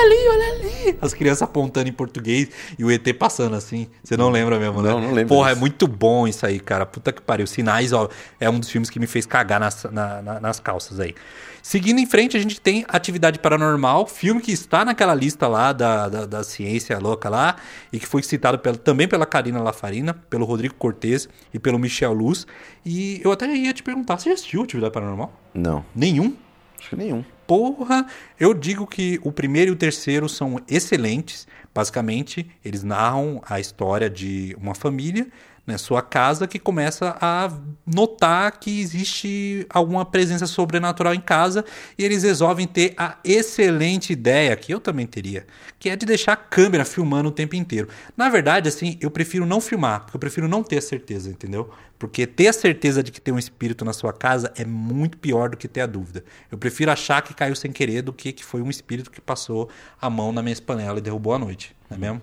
[0.00, 0.52] olha ali, olha
[0.88, 0.98] ali.
[1.00, 2.48] As crianças apontando em português
[2.78, 3.86] e o ET passando assim.
[4.02, 4.90] Você não lembra mesmo, né?
[4.90, 5.58] Não, não lembro Porra, disso.
[5.58, 6.84] é muito bom isso aí, cara.
[6.86, 7.46] Puta que pariu.
[7.46, 10.98] Sinais, ó, é um dos filmes que me fez cagar nas, na- na- nas calças
[11.00, 11.14] aí.
[11.62, 16.08] Seguindo em frente, a gente tem Atividade Paranormal, filme que está naquela lista lá da,
[16.08, 17.56] da, da ciência louca lá,
[17.92, 22.14] e que foi citado pela- também pela Karina Lafarina, pelo Rodrigo Cortez e pelo Michel
[22.14, 22.46] Luz.
[22.84, 25.30] E eu até ia te perguntar, você já assistiu Atividade Paranormal?
[25.52, 26.34] Não, Nenhum?
[26.78, 27.22] acho que nenhum.
[27.50, 28.06] Porra,
[28.38, 31.48] eu digo que o primeiro e o terceiro são excelentes.
[31.74, 35.26] Basicamente, eles narram a história de uma família,
[35.66, 37.50] né, sua casa, que começa a
[37.86, 41.64] notar que existe alguma presença sobrenatural em casa
[41.98, 45.46] e eles resolvem ter a excelente ideia, que eu também teria,
[45.78, 47.88] que é de deixar a câmera filmando o tempo inteiro.
[48.16, 51.70] Na verdade, assim, eu prefiro não filmar, porque eu prefiro não ter a certeza, entendeu?
[51.98, 55.50] Porque ter a certeza de que tem um espírito na sua casa é muito pior
[55.50, 56.24] do que ter a dúvida.
[56.50, 59.68] Eu prefiro achar que caiu sem querer do que que foi um espírito que passou
[60.00, 62.22] a mão na minha panela e derrubou a noite, não é mesmo?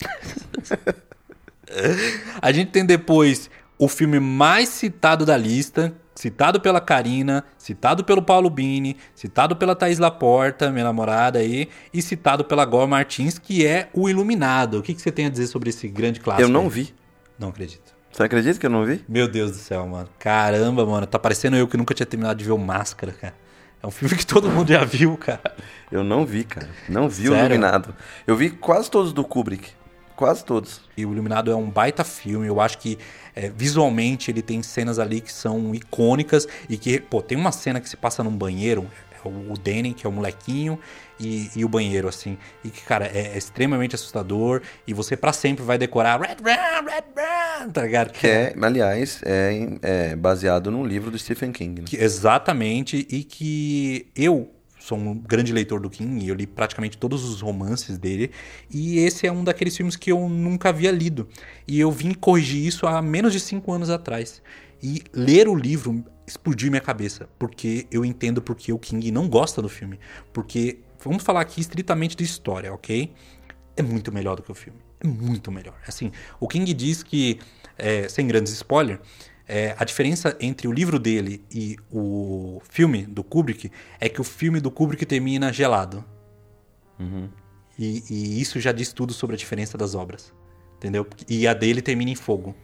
[2.40, 8.22] a gente tem depois o filme mais citado da lista, citado pela Karina, citado pelo
[8.22, 13.66] Paulo Bini, citado pela Thaís Laporta, minha namorada aí, e citado pela Gor Martins, que
[13.66, 14.78] é O Iluminado.
[14.78, 16.48] O que, que você tem a dizer sobre esse grande clássico?
[16.48, 16.68] eu não aí?
[16.68, 16.94] vi.
[17.38, 17.94] Não acredito.
[18.12, 19.04] Você acredita que eu não vi?
[19.08, 20.08] Meu Deus do céu, mano.
[20.20, 21.04] Caramba, mano.
[21.04, 23.34] Tá parecendo eu que nunca tinha terminado de ver o Máscara, cara.
[23.82, 25.42] É um filme que todo mundo já viu, cara.
[25.90, 26.68] Eu não vi, cara.
[26.88, 27.46] Não vi o Sério?
[27.46, 27.92] Iluminado.
[28.24, 29.68] Eu vi quase todos do Kubrick.
[30.16, 30.80] Quase todos.
[30.96, 32.46] E o Iluminado é um baita filme.
[32.46, 32.98] Eu acho que
[33.34, 37.80] é, visualmente ele tem cenas ali que são icônicas e que, pô, tem uma cena
[37.80, 38.86] que se passa num banheiro.
[39.12, 40.78] É o Danny, que é o molequinho,
[41.18, 42.36] e, e o banheiro, assim.
[42.62, 44.60] E que, cara, é, é extremamente assustador.
[44.86, 48.12] E você pra sempre vai decorar Red Brown, Red Brown, tá ligado?
[48.12, 51.80] Que é, aliás, é, é baseado num livro do Stephen King.
[51.80, 51.86] né?
[51.88, 54.50] Que- exatamente, e que eu
[54.84, 58.30] sou um grande leitor do King, eu li praticamente todos os romances dele,
[58.70, 61.28] e esse é um daqueles filmes que eu nunca havia lido.
[61.66, 64.42] E eu vim corrigir isso há menos de cinco anos atrás.
[64.82, 69.62] E ler o livro explodiu minha cabeça, porque eu entendo porque o King não gosta
[69.62, 69.98] do filme.
[70.32, 73.10] Porque, vamos falar aqui estritamente de história, ok?
[73.76, 74.78] é muito melhor do que o filme.
[75.00, 75.74] É muito melhor.
[75.86, 77.38] Assim, o King diz que,
[77.76, 79.00] é, sem grandes spoilers,
[79.46, 83.70] é, a diferença entre o livro dele e o filme do Kubrick
[84.00, 86.04] é que o filme do Kubrick termina gelado.
[87.78, 90.32] E, e isso já diz tudo sobre a diferença das obras.
[90.76, 91.06] Entendeu?
[91.28, 92.54] E a dele termina em fogo.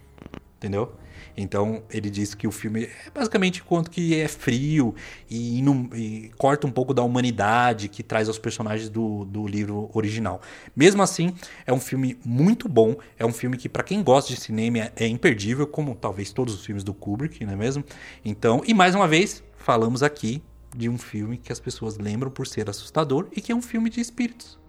[0.56, 0.94] Entendeu?
[1.36, 4.94] Então ele diz que o filme é basicamente quanto que é frio
[5.28, 9.90] e, não- e corta um pouco da humanidade que traz aos personagens do, do livro
[9.94, 10.40] original.
[10.74, 11.34] Mesmo assim,
[11.66, 12.96] é um filme muito bom.
[13.18, 16.54] É um filme que, para quem gosta de cinema, é, é imperdível, como talvez todos
[16.54, 17.84] os filmes do Kubrick, não é mesmo?
[18.24, 20.42] Então, e mais uma vez, falamos aqui
[20.76, 23.90] de um filme que as pessoas lembram por ser assustador e que é um filme
[23.90, 24.60] de espíritos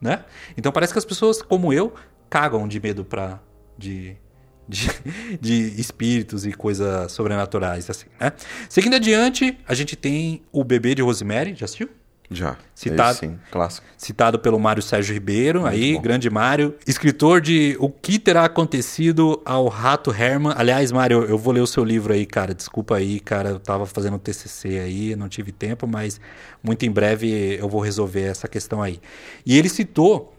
[0.00, 0.24] né?
[0.56, 1.94] Então parece que as pessoas, como eu,
[2.28, 3.40] cagam de medo pra,
[3.78, 4.16] de,
[4.68, 4.88] de,
[5.40, 8.32] de espíritos e coisas sobrenaturais, assim, né?
[8.68, 11.88] Seguindo adiante, a gente tem o bebê de Rosemary, já assistiu?
[12.30, 12.56] Já.
[12.74, 13.18] Citado.
[13.18, 13.86] Sim, clássico.
[13.96, 16.74] Citado pelo Mário Sérgio Ribeiro, aí, grande Mário.
[16.86, 20.54] Escritor de O que terá acontecido ao Rato Herman.
[20.56, 22.54] Aliás, Mário, eu vou ler o seu livro aí, cara.
[22.54, 23.50] Desculpa aí, cara.
[23.50, 26.20] Eu tava fazendo TCC aí, não tive tempo, mas
[26.62, 28.98] muito em breve eu vou resolver essa questão aí.
[29.44, 30.34] E ele citou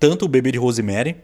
[0.00, 1.16] tanto o Bebê de Rosemary,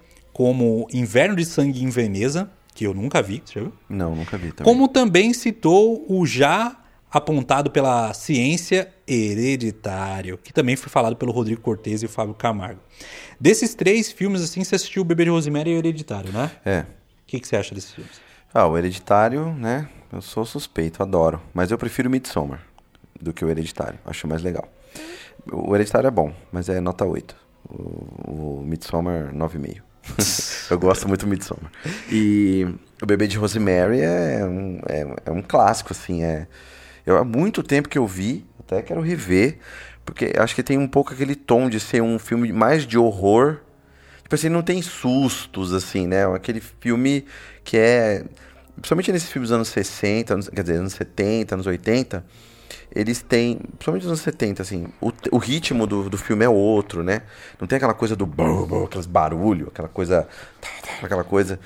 [0.42, 3.72] como Inverno de Sangue em Veneza, que eu nunca vi, você já viu?
[3.88, 4.64] Não, nunca vi também.
[4.64, 6.76] Como também citou o já
[7.08, 12.80] apontado pela ciência hereditário, que também foi falado pelo Rodrigo Cortez e o Fábio Camargo.
[13.38, 16.50] Desses três filmes, assim, você assistiu o Bebê de Rosemary e o Hereditário, né?
[16.64, 16.80] É.
[16.80, 16.84] O
[17.28, 18.20] que, que você acha desses filmes?
[18.52, 19.88] Ah, o Hereditário, né?
[20.12, 21.40] Eu sou suspeito, adoro.
[21.54, 22.66] Mas eu prefiro Midsommar
[23.20, 24.00] do que o Hereditário.
[24.04, 24.68] Acho mais legal.
[25.52, 27.36] O Hereditário é bom, mas é nota 8.
[27.70, 29.91] O, o Midsommar, 9,5.
[30.70, 31.70] eu gosto muito do Midsommar.
[32.10, 32.66] E
[33.00, 36.22] o Bebê de Rosemary é um, é, é um clássico, assim.
[36.22, 36.46] É,
[37.06, 39.58] eu, há muito tempo que eu vi, até quero rever,
[40.04, 43.58] porque acho que tem um pouco aquele tom de ser um filme mais de horror.
[44.22, 46.24] Tipo assim, não tem sustos, assim, né?
[46.34, 47.24] Aquele filme
[47.64, 48.24] que é.
[48.74, 52.24] Principalmente nesses filmes dos anos 60, anos, quer dizer, anos 70, anos 80,
[52.94, 53.56] eles têm.
[53.56, 57.22] Principalmente nos anos 70, assim, o, o ritmo do, do filme é outro, né?
[57.60, 58.26] Não tem aquela coisa do.
[58.26, 60.28] bum, aqueles barulho, aquela coisa.
[61.02, 61.58] aquela coisa.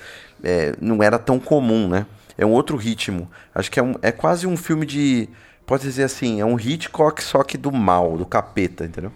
[0.43, 2.07] é, não era tão comum, né?
[2.39, 3.31] É um outro ritmo.
[3.55, 5.29] Acho que é, um, é quase um filme de.
[5.67, 9.11] Pode dizer assim, é um Hitchcock só que do mal, do capeta, entendeu?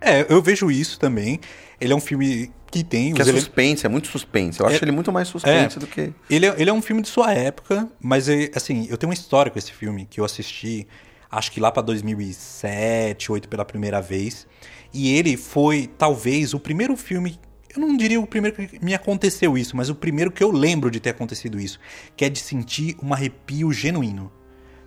[0.00, 1.40] É, eu vejo isso também.
[1.84, 4.58] Ele é um filme que tem Que é os ele- suspense, é muito suspense.
[4.58, 5.80] Eu acho É- ele muito mais suspense é.
[5.80, 6.12] do que.
[6.30, 9.14] Ele é, ele é um filme de sua época, mas é, assim, eu tenho uma
[9.14, 10.86] história com esse filme que eu assisti,
[11.30, 14.46] acho que lá pra 2007, 2008 pela primeira vez.
[14.92, 17.38] E ele foi talvez o primeiro filme,
[17.74, 20.90] eu não diria o primeiro que me aconteceu isso, mas o primeiro que eu lembro
[20.90, 21.78] de ter acontecido isso,
[22.16, 24.32] que é de sentir um arrepio genuíno.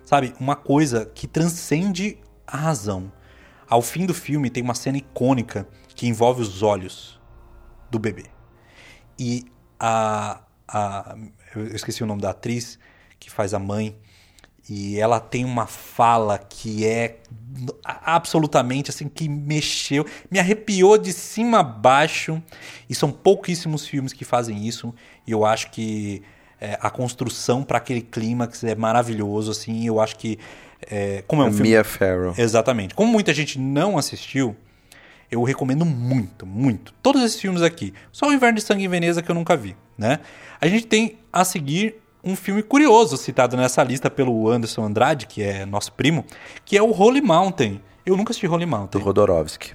[0.04, 0.32] Sabe?
[0.40, 3.12] Uma coisa que transcende a razão.
[3.68, 5.68] Ao fim do filme tem uma cena icônica
[5.98, 7.20] que envolve os olhos
[7.90, 8.26] do bebê.
[9.18, 9.44] E
[9.80, 11.16] a, a.
[11.56, 12.78] Eu esqueci o nome da atriz
[13.18, 13.96] que faz a mãe.
[14.70, 17.18] E ela tem uma fala que é
[17.82, 22.40] absolutamente assim, que mexeu, me arrepiou de cima a baixo.
[22.88, 24.94] E são pouquíssimos filmes que fazem isso.
[25.26, 26.22] E eu acho que
[26.60, 29.50] é, a construção para aquele clímax é maravilhoso.
[29.50, 30.38] Assim, eu acho que.
[30.88, 31.70] é, como é um filme.
[31.70, 32.34] Mia Farrow.
[32.38, 32.94] Exatamente.
[32.94, 34.54] Como muita gente não assistiu,
[35.30, 36.92] eu recomendo muito, muito.
[37.02, 37.92] Todos esses filmes aqui.
[38.12, 40.20] Só o Inverno de Sangue em Veneza que eu nunca vi, né?
[40.60, 45.42] A gente tem a seguir um filme curioso citado nessa lista pelo Anderson Andrade, que
[45.42, 46.24] é nosso primo,
[46.64, 47.80] que é o Holy Mountain.
[48.04, 49.00] Eu nunca assisti Holy do Mountain.
[49.02, 49.72] Rodorovsky.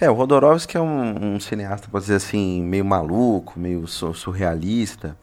[0.00, 5.16] É, o Rodorovsky é um, um cineasta, pode dizer assim, meio maluco, meio su- surrealista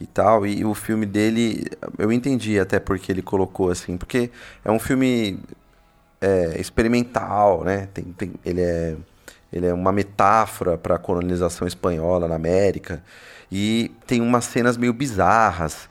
[0.00, 0.46] e tal.
[0.46, 1.64] E o filme dele,
[1.98, 4.30] eu entendi até porque ele colocou assim, porque
[4.64, 5.38] é um filme
[6.26, 7.88] é, experimental, né?
[7.94, 8.96] Tem, tem, ele, é,
[9.52, 13.02] ele é uma metáfora para a colonização espanhola na América.
[13.50, 15.88] E tem umas cenas meio bizarras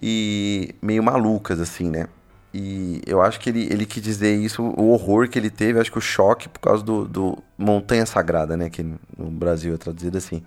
[0.00, 2.06] e meio malucas, assim, né?
[2.56, 5.90] E eu acho que ele, ele quis dizer isso, o horror que ele teve, acho
[5.90, 8.70] que o choque por causa do, do Montanha Sagrada, né?
[8.70, 10.40] Que no Brasil é traduzido assim,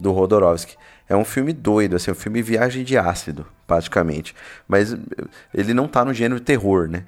[0.00, 0.76] do Rodorovsky.
[1.06, 4.34] É um filme doido, assim, um filme viagem de ácido, praticamente.
[4.66, 4.96] Mas
[5.52, 7.04] ele não tá no gênero terror, né?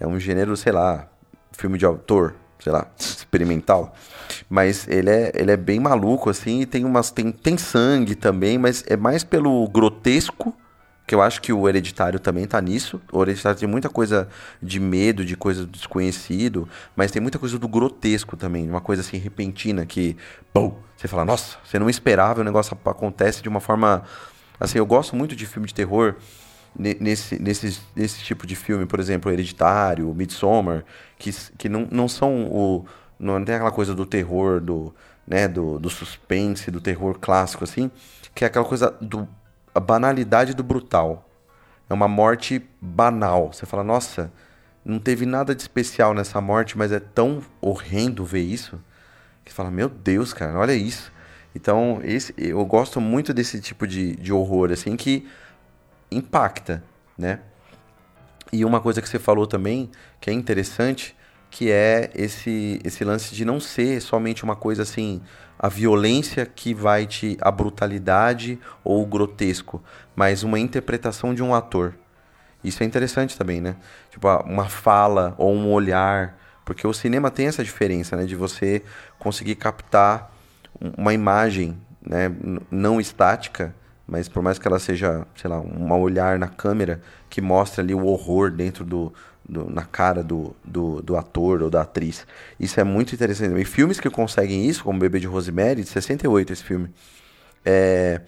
[0.00, 1.08] É um gênero, sei lá,
[1.52, 3.94] filme de autor, sei lá, experimental.
[4.48, 7.10] Mas ele é, ele é bem maluco, assim, e tem umas.
[7.10, 10.54] Tem, tem sangue também, mas é mais pelo grotesco,
[11.06, 13.00] que eu acho que o hereditário também tá nisso.
[13.10, 14.28] O hereditário tem muita coisa
[14.62, 19.02] de medo, de coisa do desconhecido, mas tem muita coisa do grotesco também, uma coisa
[19.02, 20.16] assim repentina que.
[20.52, 24.02] Pum, você fala, nossa, você não esperava, o negócio acontece de uma forma.
[24.60, 26.16] Assim, eu gosto muito de filme de terror
[26.76, 30.84] nesse, nesse, nesse tipo de filme, por exemplo, Hereditário, Midsommar,
[31.18, 32.84] que, que não, não são o.
[33.18, 34.94] Não tem aquela coisa do terror, do,
[35.26, 37.90] né, do, do suspense, do terror clássico, assim,
[38.34, 39.28] que é aquela coisa do.
[39.74, 41.28] a banalidade do brutal.
[41.90, 43.52] É uma morte banal.
[43.52, 44.30] Você fala, nossa,
[44.84, 48.78] não teve nada de especial nessa morte, mas é tão horrendo ver isso.
[49.44, 51.10] Que você fala, meu Deus, cara, olha isso.
[51.54, 55.26] Então, esse, eu gosto muito desse tipo de, de horror, assim, que
[56.10, 56.82] impacta,
[57.16, 57.40] né?
[58.52, 59.90] E uma coisa que você falou também,
[60.20, 61.14] que é interessante,
[61.50, 65.20] que é esse, esse lance de não ser somente uma coisa assim,
[65.58, 67.36] a violência que vai te.
[67.40, 69.82] a brutalidade ou o grotesco,
[70.14, 71.94] mas uma interpretação de um ator.
[72.62, 73.76] Isso é interessante também, né?
[74.10, 76.36] Tipo, uma fala ou um olhar.
[76.64, 78.24] Porque o cinema tem essa diferença, né?
[78.24, 78.82] De você
[79.18, 80.32] conseguir captar
[80.96, 82.30] uma imagem né,
[82.70, 83.74] não estática,
[84.08, 87.00] mas por mais que ela seja, sei lá, um olhar na câmera
[87.30, 89.12] que mostra ali o horror dentro do,
[89.48, 92.26] do- na cara do, do, do ator ou da atriz.
[92.58, 93.60] Isso é muito interessante.
[93.60, 96.90] E filmes que conseguem isso, como Bebê de Rosemary, de 68 esse filme,
[97.64, 98.20] é,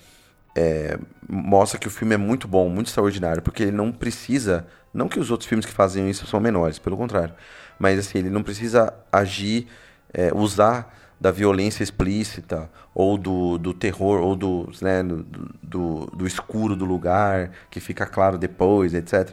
[0.57, 5.09] é, mostra que o filme é muito bom, muito extraordinário, porque ele não precisa, não
[5.09, 7.35] que os outros filmes que fazem isso são menores, pelo contrário,
[7.78, 9.68] mas assim, ele não precisa agir,
[10.12, 15.25] é, usar da violência explícita, ou do, do terror, ou do, né, do,
[15.62, 19.31] do, do escuro do lugar, que fica claro depois, etc.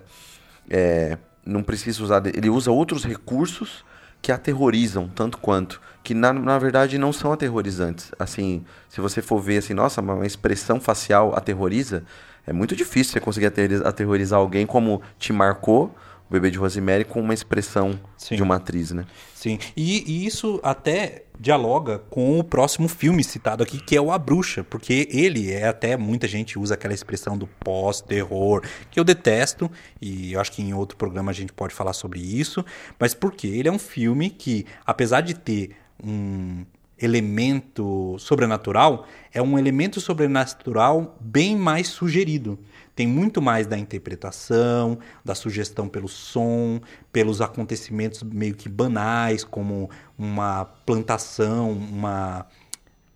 [0.69, 3.85] É, não precisa usar, ele usa outros recursos
[4.21, 8.11] que aterrorizam tanto quanto, que na, na verdade não são aterrorizantes.
[8.19, 12.03] Assim, se você for ver assim, nossa, uma expressão facial aterroriza,
[12.45, 13.51] é muito difícil você conseguir
[13.85, 15.95] aterrorizar alguém como te marcou
[16.29, 18.35] o bebê de Rosemary com uma expressão Sim.
[18.35, 19.05] de uma atriz, né?
[19.33, 24.11] Sim, e, e isso até dialoga com o próximo filme citado aqui, que é o
[24.11, 29.03] A Bruxa, porque ele é até, muita gente usa aquela expressão do pós-terror, que eu
[29.03, 29.71] detesto,
[30.01, 32.65] e eu acho que em outro programa a gente pode falar sobre isso,
[32.99, 36.65] mas porque ele é um filme que, apesar de ter um
[36.99, 42.57] elemento sobrenatural, é um elemento sobrenatural bem mais sugerido.
[42.97, 46.81] Tem muito mais da interpretação, da sugestão pelo som,
[47.13, 49.87] pelos acontecimentos meio que banais, como
[50.17, 52.47] uma plantação, uma.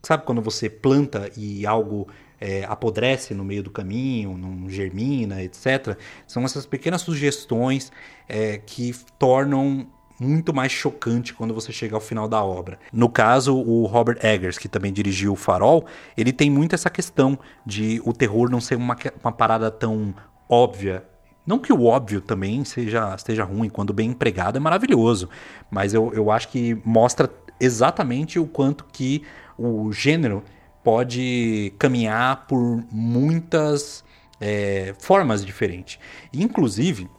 [0.04, 2.08] Sabe quando você planta e algo
[2.40, 5.98] é, apodrece no meio do caminho, não germina, etc.
[6.28, 7.92] São essas pequenas sugestões
[8.30, 9.88] é, que tornam
[10.22, 12.78] muito mais chocante quando você chega ao final da obra.
[12.94, 17.38] No caso, o Robert Eggers, que também dirigiu o Farol, ele tem muito essa questão
[17.66, 20.14] de o terror não ser uma, uma parada tão
[20.48, 21.04] óbvia.
[21.46, 25.28] Não que o óbvio também seja, seja ruim, quando bem empregado é maravilhoso,
[25.72, 27.28] mas eu, eu acho que mostra
[27.60, 29.24] exatamente o quanto que
[29.58, 30.44] o gênero
[30.84, 34.04] pode caminhar por muitas
[34.40, 36.00] é, formas diferentes.
[36.32, 37.10] Inclusive,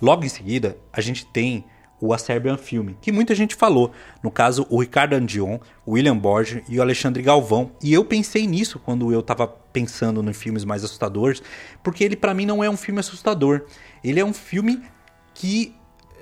[0.00, 1.64] Logo em seguida, a gente tem
[2.00, 3.90] o A Serbian Film, que muita gente falou.
[4.22, 7.70] No caso, o Ricardo Andion, o William Borges e o Alexandre Galvão.
[7.82, 11.42] E eu pensei nisso quando eu tava pensando em filmes mais assustadores,
[11.82, 13.62] porque ele para mim não é um filme assustador.
[14.04, 14.82] Ele é um filme
[15.34, 15.74] que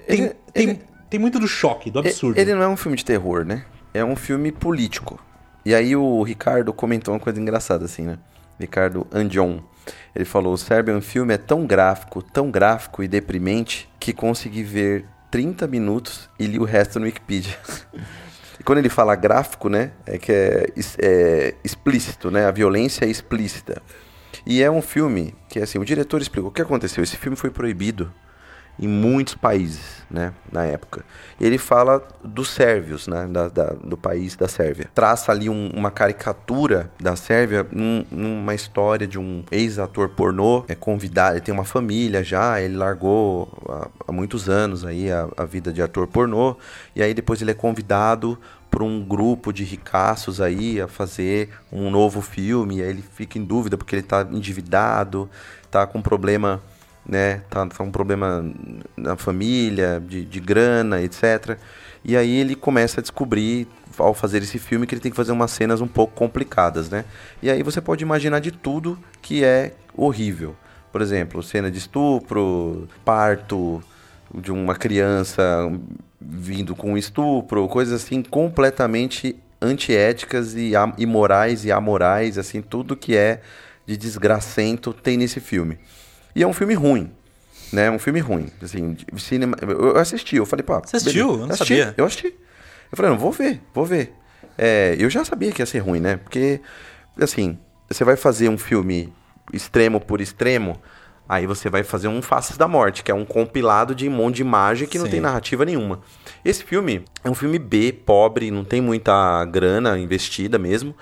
[0.07, 2.39] tem, Ele- tem, ele- tem muito do choque, do absurdo.
[2.39, 3.64] Ele não é um filme de terror, né?
[3.93, 5.20] É um filme político.
[5.64, 8.18] E aí o Ricardo comentou uma coisa engraçada assim, né?
[8.61, 9.59] Ricardo Andion.
[10.14, 15.07] Ele falou: o Serbian Film é tão gráfico, tão gráfico e deprimente que consegui ver
[15.35, 17.59] 30 minutos e li o resto no Wikipedia.
[18.57, 19.91] E quando ele fala gráfico, né?
[20.07, 20.66] É que é,
[21.03, 22.47] é explícito, né?
[22.47, 23.82] A violência é explícita.
[24.47, 27.03] E é um filme que, assim, o diretor explicou o que aconteceu.
[27.03, 28.14] Esse filme foi proibido
[28.79, 31.05] em muitos países, né, na época.
[31.41, 34.91] Ele fala dos sérvios, né, da, da- do país da Sérvia.
[34.95, 40.75] Traça ali um- uma caricatura da Sérvia num- numa história de um ex-ator pornô, é
[40.75, 45.45] convidado, ele tem uma família já, ele largou há, há muitos anos aí a, a
[45.45, 46.57] vida de ator pornô,
[46.97, 48.39] e aí depois ele é convidado
[48.70, 53.45] por um grupo de ricaços aí a fazer um novo filme, aí ele fica em
[53.45, 55.31] dúvida porque ele tá endividado,
[55.70, 56.61] tá com problema
[57.07, 57.43] né?
[57.51, 58.45] Tá, tá um problema
[58.97, 61.59] na família, de, de grana, etc.
[62.05, 63.67] E aí ele começa a descobrir,
[63.99, 67.05] ao fazer esse filme, que ele tem que fazer umas cenas um pouco complicadas, né?
[67.43, 70.57] E aí você pode imaginar de tudo que é horrível.
[70.93, 73.83] Por exemplo, cena de estupro, parto
[74.33, 75.71] de uma criança
[76.21, 83.41] vindo com estupro, coisas assim completamente antiéticas e imorais e amorais, assim, tudo que é
[83.87, 85.79] de desgracento tem nesse filme.
[86.35, 87.11] E é um filme ruim,
[87.72, 87.91] né?
[87.91, 89.57] Um filme ruim, assim, cinema...
[89.61, 90.80] Eu assisti, eu falei, pá...
[90.85, 91.26] Você assistiu?
[91.26, 91.43] beleza.
[91.43, 91.95] Eu não assisti, sabia.
[91.97, 92.26] Eu assisti.
[92.26, 94.12] Eu falei, não, vou ver, vou ver.
[94.57, 96.16] É, eu já sabia que ia ser ruim, né?
[96.16, 96.61] Porque,
[97.20, 97.59] assim,
[97.89, 99.12] você vai fazer um filme
[99.53, 100.80] extremo por extremo,
[101.28, 104.37] aí você vai fazer um Faces da Morte, que é um compilado de um monte
[104.37, 105.12] de imagem que não Sim.
[105.12, 106.01] tem narrativa nenhuma.
[106.45, 110.95] Esse filme é um filme B, pobre, não tem muita grana investida mesmo,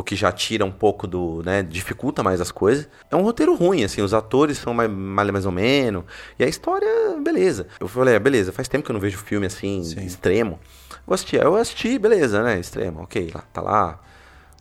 [0.00, 2.88] o que já tira um pouco do, né, dificulta mais as coisas.
[3.10, 6.04] É um roteiro ruim, assim, os atores são mais, mais, ou menos,
[6.38, 6.88] e a história,
[7.22, 7.66] beleza.
[7.78, 10.04] Eu falei, ah, beleza, faz tempo que eu não vejo filme assim, Sim.
[10.04, 10.58] extremo.
[11.06, 11.40] Vou assistir.
[11.40, 14.00] Eu assisti, beleza, né, extremo, ok, lá, tá lá.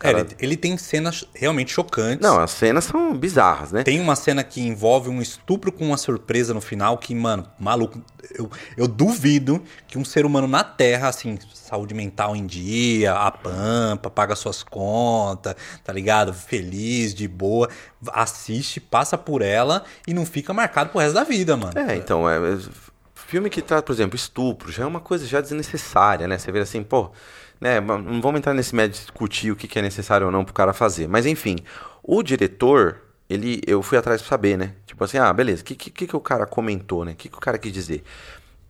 [0.01, 2.21] É, Cara- ele, ele tem cenas realmente chocantes.
[2.21, 3.83] Não, as cenas são bizarras, né?
[3.83, 8.01] Tem uma cena que envolve um estupro com uma surpresa no final que, mano, maluco.
[8.33, 13.29] Eu, eu duvido que um ser humano na Terra, assim, saúde mental em dia, a
[13.29, 16.33] pampa, paga suas contas, tá ligado?
[16.33, 17.69] Feliz, de boa,
[18.13, 21.77] assiste, passa por ela e não fica marcado pro resto da vida, mano.
[21.77, 22.57] É, então, é, é,
[23.13, 26.37] filme que trata, por exemplo, estupro, já é uma coisa já desnecessária, né?
[26.37, 27.11] Você vê assim, pô,
[27.59, 30.53] né, não vamos entrar nesse médio discutir o que, que é necessário ou não pro
[30.53, 31.07] cara fazer.
[31.07, 31.57] Mas enfim,
[32.03, 34.73] o diretor, ele, eu fui atrás pra saber, né?
[34.85, 37.11] Tipo assim, ah, beleza, o que, que, que o cara comentou, né?
[37.11, 38.03] O que, que o cara quis dizer?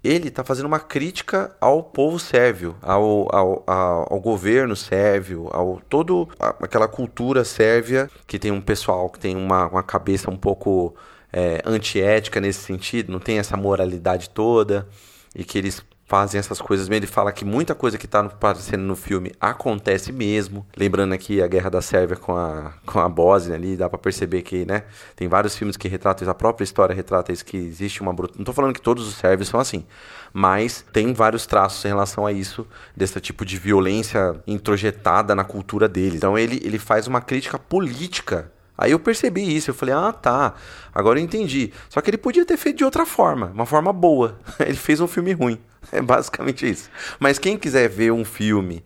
[0.03, 5.81] Ele tá fazendo uma crítica ao povo sérvio, ao, ao, ao, ao governo sérvio, ao
[5.89, 10.95] todo aquela cultura sérvia que tem um pessoal que tem uma, uma cabeça um pouco
[11.33, 14.87] é, antiética nesse sentido, não tem essa moralidade toda
[15.35, 16.89] e que eles fazem essas coisas.
[16.89, 20.65] Ele fala que muita coisa que está aparecendo no filme acontece mesmo.
[20.75, 24.41] Lembrando aqui a guerra da Sérvia com a, com a Bósnia ali, dá pra perceber
[24.41, 24.83] que, né?
[25.15, 28.39] Tem vários filmes que retratam isso, a própria história retrata isso, que existe uma brutalidade.
[28.39, 29.85] Não tô falando que todos os sérvios são assim,
[30.33, 32.65] mas tem vários traços em relação a isso,
[32.97, 36.15] desse tipo de violência introjetada na cultura deles.
[36.15, 40.53] Então ele, ele faz uma crítica política Aí eu percebi isso, eu falei, ah tá,
[40.95, 41.69] agora eu entendi.
[41.89, 44.39] Só que ele podia ter feito de outra forma, uma forma boa.
[44.57, 45.59] Ele fez um filme ruim.
[45.97, 46.89] É basicamente isso.
[47.19, 48.83] Mas quem quiser ver um filme,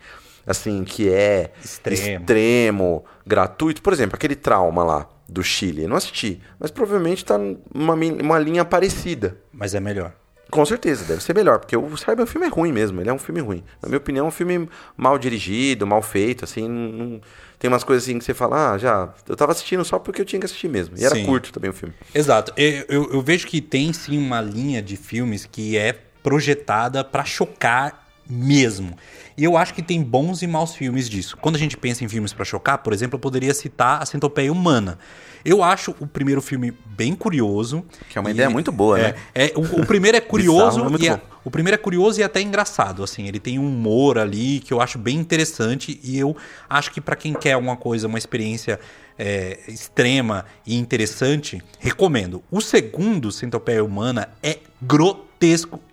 [0.48, 2.20] assim, que é Extremo.
[2.22, 7.38] extremo, gratuito, por exemplo, aquele trauma lá do Chile, eu não assisti, mas provavelmente tá
[7.38, 9.38] numa uma linha parecida.
[9.52, 10.14] Mas é melhor.
[10.52, 13.18] Com certeza, deve ser melhor, porque o Cyber filme é ruim mesmo, ele é um
[13.18, 13.64] filme ruim.
[13.82, 17.20] Na minha opinião, é um filme mal dirigido, mal feito, assim, não-
[17.58, 20.26] tem umas coisas assim que você fala, ah, já, eu tava assistindo só porque eu
[20.26, 20.96] tinha que assistir mesmo.
[20.98, 21.26] E era Sim.
[21.26, 21.96] curto também o filme.
[22.14, 22.54] Exato.
[22.56, 27.24] Eu, eu- eu vejo que tem sim uma linha de filmes que é projetada pra
[27.26, 28.96] chocar mesmo.
[29.38, 31.36] E eu acho que tem bons e maus filmes disso.
[31.38, 34.52] Quando a gente pensa em filmes pra chocar, por exemplo, eu poderia citar A Centopeia
[34.52, 34.98] Humana.
[35.44, 37.84] Eu acho o primeiro filme bem curioso.
[38.10, 39.16] Que é uma E- ideia muito boa, é, né?
[39.36, 42.40] É, o, o primeiro é curioso Bizarro, e é- o primeiro é curioso e até
[42.40, 46.34] engraçado, assim, ele tem um humor ali que eu acho bem interessante e eu
[46.70, 48.80] acho que pra quem quer alguma coisa, uma experiência
[49.20, 52.42] é, extrema e interessante, recomendo.
[52.50, 55.33] O segundo, Centopeia Humana, é grotesco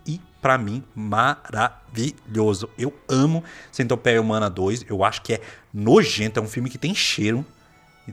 [0.07, 2.69] e pra mim maravilhoso.
[2.77, 5.41] Eu amo Centopeia Humana 2, eu acho que é
[5.73, 7.45] nojento, é um filme que tem cheiro.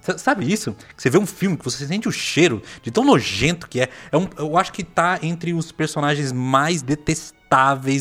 [0.03, 0.77] Sa- Sabe isso?
[0.97, 3.89] Você vê um filme que você sente o cheiro de tão nojento que é.
[4.13, 7.38] é um- eu acho que tá entre os personagens mais detestáveis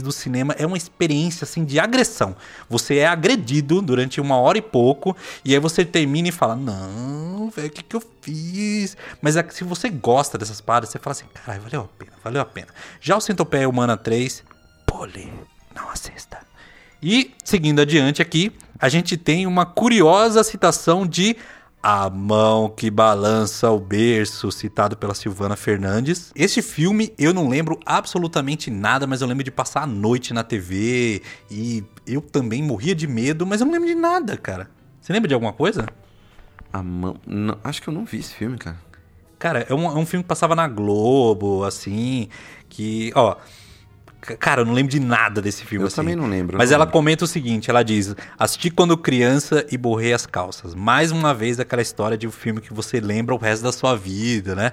[0.02, 0.54] do cinema.
[0.58, 2.36] É uma experiência assim de agressão.
[2.70, 7.50] Você é agredido durante uma hora e pouco, e aí você termina e fala: Não,
[7.50, 8.98] velho, o que, que eu fiz?
[9.22, 12.12] Mas é que se você gosta dessas paradas, você fala assim: Caralho, valeu a pena,
[12.24, 12.68] valeu a pena.
[13.00, 14.44] Já o Centopeia Humana 3,
[14.86, 15.32] pole,
[15.76, 16.40] não assista.
[17.02, 21.36] E, seguindo adiante aqui, a gente tem uma curiosa citação de
[21.90, 26.34] A Mão que Balança o Berço, citado pela Silvana Fernandes.
[26.36, 30.44] Este filme eu não lembro absolutamente nada, mas eu lembro de passar a noite na
[30.44, 34.70] TV e eu também morria de medo, mas eu não lembro de nada, cara.
[35.00, 35.88] Você lembra de alguma coisa?
[36.74, 37.16] A mão.
[37.26, 38.78] não, acho que eu não vi esse filme, cara.
[39.40, 42.28] Cara, é um, é um filme que passava na Globo, assim,
[42.68, 43.38] que, ó...
[44.36, 45.84] Cara, eu não lembro de nada desse filme.
[45.84, 45.96] Eu assim.
[45.98, 46.94] também não lembro, Mas não ela lembro.
[46.94, 50.76] comenta o seguinte: ela diz: Assisti quando criança e borrei as calças.
[50.76, 53.96] Mais uma vez aquela história de um filme que você lembra o resto da sua
[53.96, 54.72] vida, né?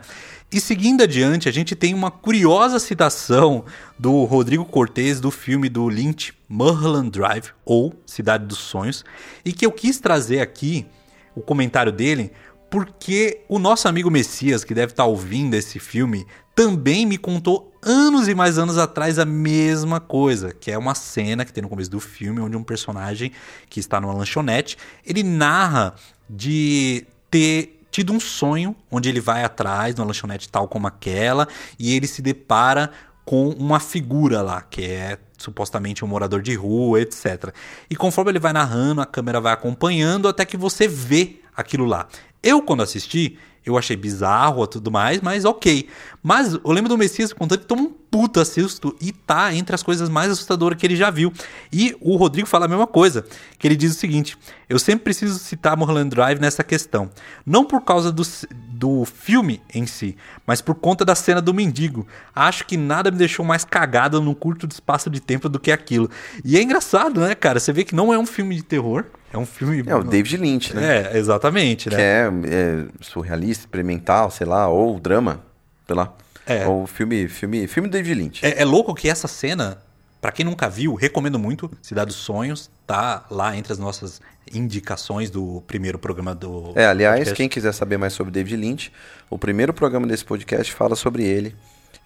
[0.52, 3.64] E seguindo adiante, a gente tem uma curiosa citação
[3.98, 9.04] do Rodrigo Cortez do filme do Lynch, Mulholland Drive, ou Cidade dos Sonhos,
[9.44, 10.86] e que eu quis trazer aqui
[11.34, 12.30] o comentário dele,
[12.74, 18.26] porque o nosso amigo Messias, que deve estar ouvindo esse filme, também me contou anos
[18.26, 21.88] e mais anos atrás a mesma coisa, que é uma cena que tem no começo
[21.88, 23.30] do filme, onde um personagem
[23.70, 25.94] que está numa lanchonete, ele narra
[26.28, 31.46] de ter tido um sonho onde ele vai atrás de uma lanchonete tal como aquela
[31.78, 32.90] e ele se depara
[33.24, 37.54] com uma figura lá, que é supostamente um morador de rua, etc.
[37.88, 42.08] E conforme ele vai narrando, a câmera vai acompanhando até que você vê aquilo lá.
[42.44, 45.88] Eu, quando assisti, eu achei bizarro e tudo mais, mas ok.
[46.22, 49.82] Mas eu lembro do Messias contando que toma um puta susto e tá entre as
[49.82, 51.32] coisas mais assustadoras que ele já viu.
[51.72, 53.24] E o Rodrigo fala a mesma coisa,
[53.58, 54.38] que ele diz o seguinte:
[54.68, 57.10] eu sempre preciso citar Mulholland Drive nessa questão.
[57.44, 58.22] Não por causa do,
[58.70, 62.06] do filme em si, mas por conta da cena do mendigo.
[62.32, 66.08] Acho que nada me deixou mais cagado num curto espaço de tempo do que aquilo.
[66.44, 67.58] E é engraçado, né, cara?
[67.58, 69.82] Você vê que não é um filme de terror, é um filme.
[69.88, 71.12] É o David Lynch, né?
[71.12, 72.00] É, exatamente, Que né?
[72.00, 75.42] é, é surrealista, experimental, sei lá, ou drama,
[75.84, 76.14] sei lá.
[76.46, 76.66] É.
[76.66, 78.46] Ou filme, filme, filme do David Lynch.
[78.46, 79.78] É, é louco que essa cena,
[80.20, 81.70] pra quem nunca viu, recomendo muito.
[81.82, 84.20] Cidade dos Sonhos, tá lá entre as nossas
[84.52, 86.72] indicações do primeiro programa do.
[86.74, 87.36] É, aliás, podcast.
[87.36, 88.92] quem quiser saber mais sobre David Lynch,
[89.30, 91.54] o primeiro programa desse podcast fala sobre ele,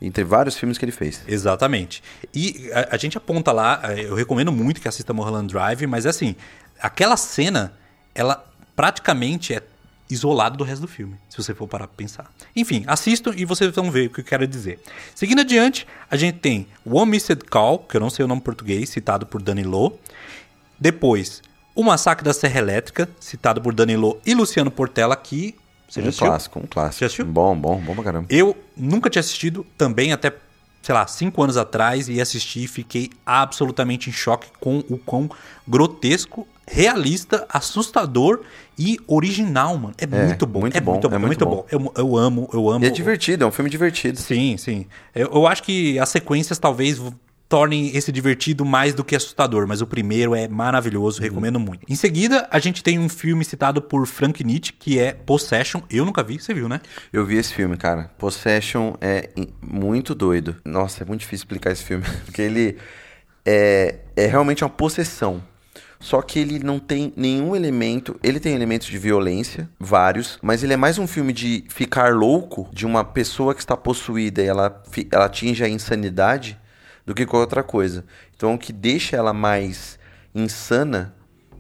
[0.01, 1.23] entre vários filmes que ele fez.
[1.27, 2.03] Exatamente.
[2.33, 6.07] E a, a gente aponta lá, eh, eu recomendo muito que assista Mulholland Drive, mas
[6.07, 6.37] é assim,
[6.81, 7.73] aquela cena,
[8.15, 8.45] ela
[8.77, 9.63] praticamente é
[10.11, 12.31] isolada do resto do filme, se você for parar pra pensar.
[12.57, 14.81] Enfim, assistam e vocês vão ver o que eu quero dizer.
[15.15, 18.89] Seguindo adiante, a gente tem One Missed Call, que eu não sei o nome português,
[18.89, 19.95] citado por Lowe,
[20.79, 21.43] Depois,
[21.75, 25.55] O Massacre da Serra Elétrica, citado por Danilo e Luciano Portela aqui.
[25.89, 26.27] Você já Um assistiu?
[26.27, 27.01] clássico, um clássico.
[27.01, 27.25] Já assistiu?
[27.27, 28.27] Bom, bom, bom pra caramba.
[28.31, 30.33] Eu nunca tinha assistido também até,
[30.83, 35.31] sei lá, cinco anos atrás e assisti e fiquei absolutamente em choque com o quão
[35.67, 38.41] grotesco, realista, assustador
[38.79, 39.95] e original, mano.
[39.99, 40.61] É, muito bom.
[40.61, 41.15] muito é bom, muito bom.
[41.15, 41.57] é É muito muito bom.
[41.57, 41.67] bom.
[41.71, 42.85] Eu, eu amo, eu amo.
[42.85, 44.19] E é divertido, é um filme divertido.
[44.19, 44.87] Sim, sim.
[45.15, 47.01] Eu, eu acho que as sequências talvez
[47.49, 51.81] tornem esse divertido mais do que assustador, mas o primeiro é maravilhoso, recomendo muito.
[51.89, 55.81] Em seguida, a gente tem um filme citado por Frank Nietzsche, que é Possession.
[55.91, 56.81] Eu nunca vi, você viu, né?
[57.11, 58.11] Eu vi esse filme, cara.
[58.19, 59.31] Possession é
[59.63, 60.57] muito doido.
[60.63, 62.05] Nossa, é muito difícil explicar esse filme.
[62.27, 62.77] Porque ele
[63.47, 65.43] é, é realmente uma possessão.
[66.01, 68.19] Só que ele não tem nenhum elemento.
[68.23, 72.69] Ele tem elementos de violência, vários, mas ele é mais um filme de ficar louco
[72.73, 76.59] de uma pessoa que está possuída e ela, ela atinge a insanidade
[77.05, 78.05] do que qualquer outra coisa.
[78.37, 79.99] Então o que deixa ela mais
[80.35, 81.15] insana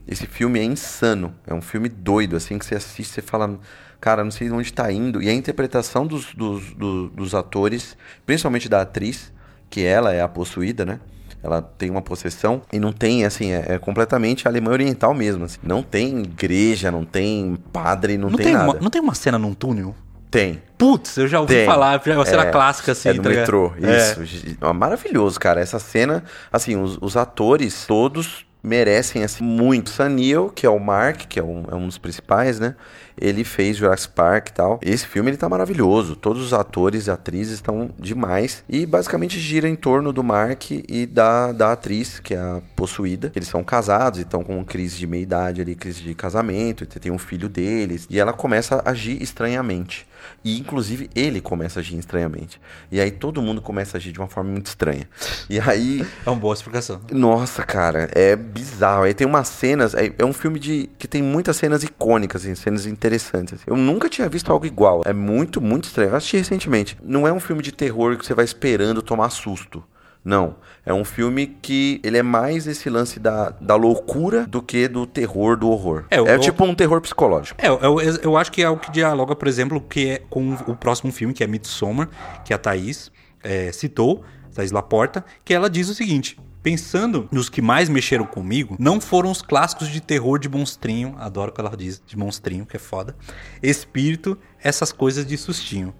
[0.06, 1.34] esse filme é insano.
[1.46, 3.60] É um filme doido, assim, que você assiste, você fala,
[4.00, 5.20] cara, não sei onde tá indo.
[5.22, 9.30] E a interpretação dos, dos, do- dos atores, principalmente da atriz,
[9.68, 10.98] que ela é a possuída, né?
[11.42, 15.44] Ela tem uma possessão e não tem, assim, é, é completamente alemã oriental mesmo.
[15.44, 15.58] assim.
[15.62, 18.64] Não tem igreja, não tem padre, não, Não, tem, tem, nada.
[18.72, 19.94] uma, não tem uma cena num túnel?
[20.30, 20.60] Tem.
[20.76, 21.66] Putz, eu já ouvi Tem.
[21.66, 23.08] falar, é uma cena É, clássica assim.
[23.08, 23.96] É do tá metrô, É.
[24.22, 24.56] isso.
[24.60, 25.60] É Maravilhoso, cara.
[25.60, 26.22] Essa cena,
[26.52, 29.90] assim, os, os atores todos merecem assim muito.
[29.90, 32.76] Sam Neill, que é o Mark, que é um, é um dos principais, né?
[33.20, 34.78] Ele fez Jurassic Park e tal.
[34.80, 36.14] Esse filme ele tá maravilhoso.
[36.14, 38.62] Todos os atores e atrizes estão demais.
[38.68, 43.32] E basicamente gira em torno do Mark e da, da atriz, que é a possuída.
[43.34, 46.86] Eles são casados e estão com crise de meia-idade ali, crise de casamento.
[46.86, 48.06] Tem um filho deles.
[48.08, 50.06] E ela começa a agir estranhamente.
[50.44, 52.60] E inclusive ele começa a agir estranhamente.
[52.90, 55.08] E aí todo mundo começa a agir de uma forma muito estranha.
[55.48, 57.00] E aí É uma boa explicação.
[57.10, 59.04] nossa, cara, é bizarro.
[59.04, 59.94] Aí tem umas cenas.
[59.94, 63.54] É, é um filme de que tem muitas cenas icônicas, assim, cenas interessantes.
[63.54, 63.64] assim.
[63.66, 65.02] Eu nunca tinha visto algo igual.
[65.04, 66.10] É muito, muito estranho.
[66.10, 66.96] Eu assisti recentemente.
[67.02, 69.82] Não é um filme de terror que você vai esperando tomar susto.
[70.28, 70.56] Não.
[70.84, 75.06] É um filme que ele é mais esse lance da, da loucura do que do
[75.06, 76.04] terror, do horror.
[76.10, 77.58] É, É, o- tipo um terror psicológico.
[77.62, 80.52] É, eu, eu, eu acho que é o que dialoga, por exemplo, que é com
[80.66, 82.08] o próximo filme, que é Midsommar,
[82.44, 83.10] que a Thaís
[83.42, 84.22] é, citou,
[84.54, 86.38] Thaís Laporta, que ela diz o seguinte.
[86.62, 91.50] Pensando nos que mais mexeram comigo, não foram os clássicos de terror de monstrinho, adoro
[91.50, 93.16] o que ela diz, de monstrinho, que é foda,
[93.62, 95.94] espírito, essas coisas de sustinho.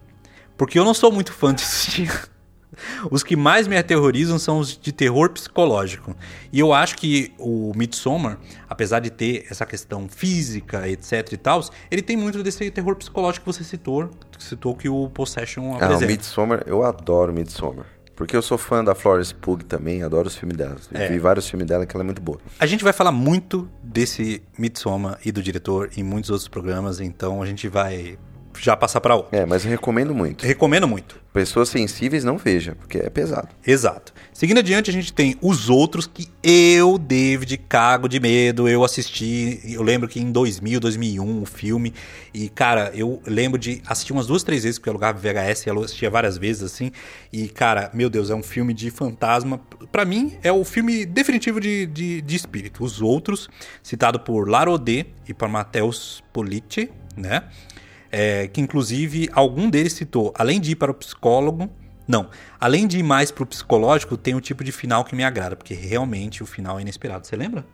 [0.57, 2.13] Porque eu não sou muito fã de sustinho.
[3.11, 6.15] Os que mais me aterrorizam são os de terror psicológico.
[6.53, 11.65] E eu acho que o Midsommar, apesar de ter essa questão física, etc e tal,
[11.91, 15.73] ele tem muito desse terror psicológico que você citou, que citou que o Possession Ah,
[15.73, 16.07] o apresenta.
[16.07, 17.87] Midsommar, eu adoro Midsommar.
[18.15, 20.75] Porque eu sou fã da Florence Pugh também, adoro os filmes dela.
[20.93, 21.07] É.
[21.07, 22.41] Vi vários filmes dela que ela é muito boa.
[22.59, 27.41] A gente vai falar muito desse Midsommar e do diretor em muitos outros programas, então
[27.41, 28.19] a gente vai
[28.61, 29.37] já passar para outro.
[29.37, 30.45] É, mas eu recomendo muito.
[30.45, 31.19] Recomendo muito.
[31.33, 33.49] Pessoas sensíveis não veja, porque é pesado.
[33.67, 34.13] Exato.
[34.33, 38.69] Seguindo adiante, a gente tem os outros que eu, David, cago de medo.
[38.69, 41.93] Eu assisti, eu lembro que em 2000, 2001, o filme.
[42.33, 45.69] E, cara, eu lembro de assistir umas duas, três vezes, porque eu alugava VHS e
[45.69, 46.91] eu assistia várias vezes, assim.
[47.33, 49.61] E, cara, meu Deus, é um filme de fantasma.
[49.93, 52.83] Pra mim, é o filme definitivo de, de, de espírito.
[52.83, 53.49] Os outros,
[53.83, 57.45] citado por Larodé e por Matheus Politi, né?
[58.11, 61.71] É, que inclusive algum deles citou, além de ir para o psicólogo,
[62.07, 65.23] não, além de ir mais para o psicológico, tem um tipo de final que me
[65.23, 67.27] agrada, porque realmente o final é inesperado.
[67.27, 67.67] Você lembra?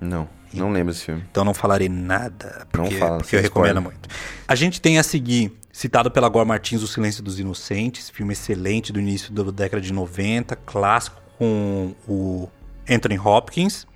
[0.00, 1.24] Não, não lembro desse filme.
[1.30, 3.82] Então não falarei nada, porque, Não fala, porque eu recomendo spoiler.
[3.98, 4.08] muito.
[4.46, 8.92] A gente tem a seguir, citado pela Gore Martins, O Silêncio dos Inocentes, filme excelente
[8.92, 12.48] do início da década de 90, clássico com o
[12.88, 13.86] Anthony Hopkins.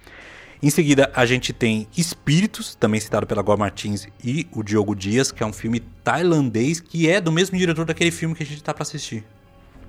[0.63, 5.31] Em seguida, a gente tem Espíritos, também citado pela Gore Martins e o Diogo Dias,
[5.31, 8.63] que é um filme tailandês que é do mesmo diretor daquele filme que a gente
[8.63, 9.25] tá pra assistir.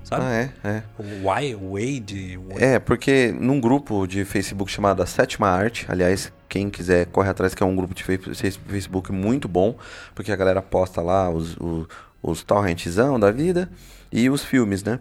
[0.04, 0.24] Sabe?
[0.24, 0.82] Ah, é, é.
[0.98, 2.64] O Why, Wade, Wade.
[2.64, 7.54] É, porque num grupo de Facebook chamado A Sétima Arte, aliás, quem quiser corre atrás,
[7.54, 9.76] que é um grupo de Facebook muito bom,
[10.14, 11.86] porque a galera posta lá os, os,
[12.22, 13.70] os torrentzão da vida
[14.10, 14.98] e os filmes, né?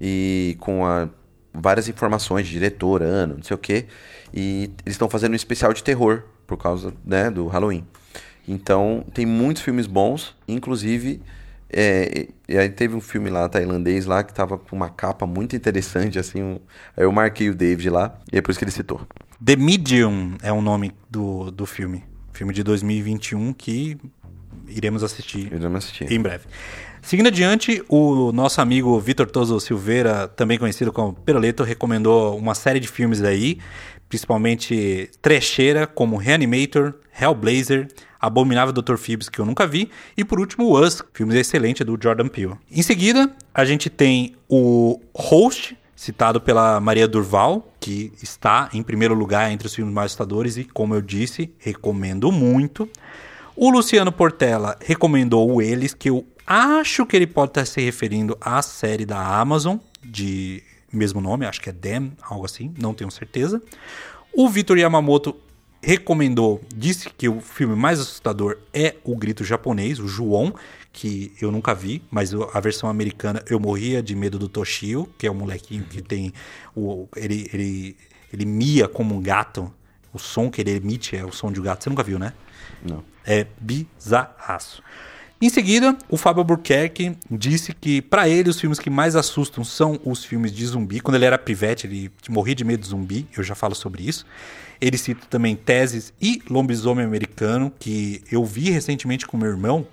[0.00, 1.08] E com a,
[1.52, 3.86] várias informações de diretor, ano, não sei o quê.
[4.34, 7.84] E eles estão fazendo um especial de terror, por causa né, do Halloween.
[8.46, 11.20] Então, tem muitos filmes bons, inclusive...
[11.76, 15.56] É, e aí teve um filme lá tailandês lá que tava com uma capa muito
[15.56, 16.40] interessante, assim.
[16.40, 16.60] um-
[16.96, 19.00] aí eu marquei o David lá, e é por isso que ele citou.
[19.44, 22.04] The Medium é o nome do, do filme.
[22.32, 23.96] Filme de 2021 que
[24.68, 26.04] iremos assistir Eu não assisti.
[26.04, 26.44] em breve.
[27.02, 32.78] Seguindo adiante, o nosso amigo Vitor Toso Silveira, também conhecido como Peroleto, recomendou uma série
[32.78, 33.58] de filmes aí,
[34.14, 37.88] principalmente trecheira, como Reanimator, Hellblazer,
[38.20, 38.96] Abominável Dr.
[38.96, 42.54] Phoebs, que eu nunca vi, e por último Us, filme excelente do Jordan Peele.
[42.70, 49.14] Em seguida, a gente tem o Host, citado pela Maria Durval, que está em primeiro
[49.14, 52.88] lugar entre os filmes mais assustadores e, como eu disse, recomendo muito.
[53.56, 58.38] O Luciano Portela recomendou o Eles, que eu acho que ele pode estar se referindo
[58.40, 60.62] à série da Amazon, de
[60.94, 63.62] mesmo nome, acho que é Dem, algo assim, não tenho certeza.
[64.32, 65.36] O Vitor Yamamoto
[65.82, 70.54] recomendou, disse que o filme mais assustador é o Grito Japonês, o João,
[70.92, 75.26] que eu nunca vi, mas a versão americana eu morria de medo do Toshio, que
[75.26, 76.32] é o molequinho que tem
[76.74, 77.96] o ele ele
[78.32, 79.72] ele mia como um gato.
[80.12, 81.82] O som que ele emite é o som de um gato.
[81.82, 82.32] Você nunca viu, né?
[82.84, 83.04] Não.
[83.24, 84.82] É bizarraço.
[85.44, 90.00] Em seguida, o Fábio Albuquerque disse que para ele os filmes que mais assustam são
[90.02, 91.00] os filmes de zumbi.
[91.00, 94.24] Quando ele era pivete, ele morria de medo de zumbi, eu já falo sobre isso.
[94.80, 99.86] Ele cita também Teses e Lobisomem Americano, que eu vi recentemente com meu irmão.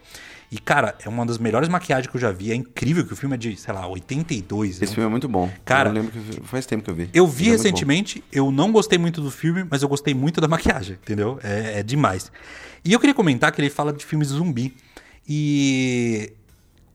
[0.49, 2.49] E, cara, é uma das melhores maquiagens que eu já vi.
[2.53, 4.69] É incrível que o filme é de, sei lá, 82.
[4.69, 4.87] Esse né?
[4.87, 5.51] filme é muito bom.
[5.65, 7.09] Cara, eu lembro que faz tempo que eu vi.
[7.13, 10.47] Eu vi é recentemente, eu não gostei muito do filme, mas eu gostei muito da
[10.47, 11.37] maquiagem, entendeu?
[11.43, 12.31] É, é demais.
[12.85, 14.73] E eu queria comentar que ele fala de filmes zumbi.
[15.27, 16.33] E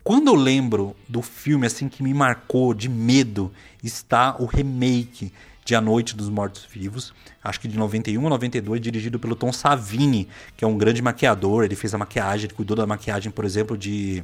[0.03, 3.51] quando eu lembro do filme assim que me marcou de medo,
[3.83, 5.33] está o remake
[5.65, 7.13] de A Noite dos Mortos Vivos,
[7.43, 11.65] acho que de 91 ou 92, dirigido pelo Tom Savini, que é um grande maquiador,
[11.65, 14.23] ele fez a maquiagem, ele cuidou da maquiagem, por exemplo, de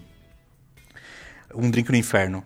[1.53, 2.45] Um Drink no Inferno.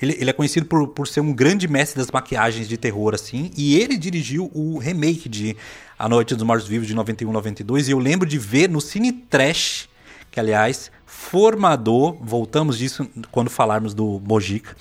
[0.00, 3.50] Ele, ele é conhecido por, por ser um grande mestre das maquiagens de terror, assim.
[3.56, 5.56] E ele dirigiu o remake de
[5.98, 7.88] A Noite dos Mortos Vivos de 91, 92.
[7.88, 9.88] E eu lembro de ver no Cine Trash,
[10.34, 14.76] que aliás, formador, voltamos disso quando falarmos do Mojica.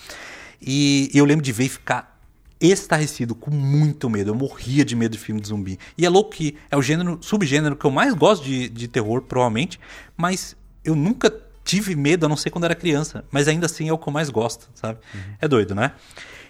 [0.60, 2.20] E eu lembro de ver e ficar
[2.60, 4.32] estarrecido, com muito medo.
[4.32, 5.78] Eu morria de medo de filme de zumbi.
[5.96, 9.22] E é louco que é o gênero, subgênero que eu mais gosto de, de terror,
[9.22, 9.80] provavelmente.
[10.18, 11.32] Mas eu nunca
[11.64, 13.24] tive medo, a não ser quando era criança.
[13.30, 14.98] Mas ainda assim é o que eu mais gosto, sabe?
[15.40, 15.92] É doido, né?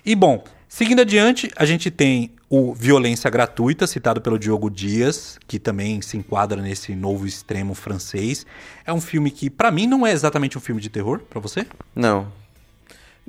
[0.05, 5.57] E bom, seguindo adiante, a gente tem o Violência Gratuita, citado pelo Diogo Dias, que
[5.57, 8.45] também se enquadra nesse novo extremo francês.
[8.85, 11.65] É um filme que, pra mim, não é exatamente um filme de terror, pra você?
[11.95, 12.31] Não.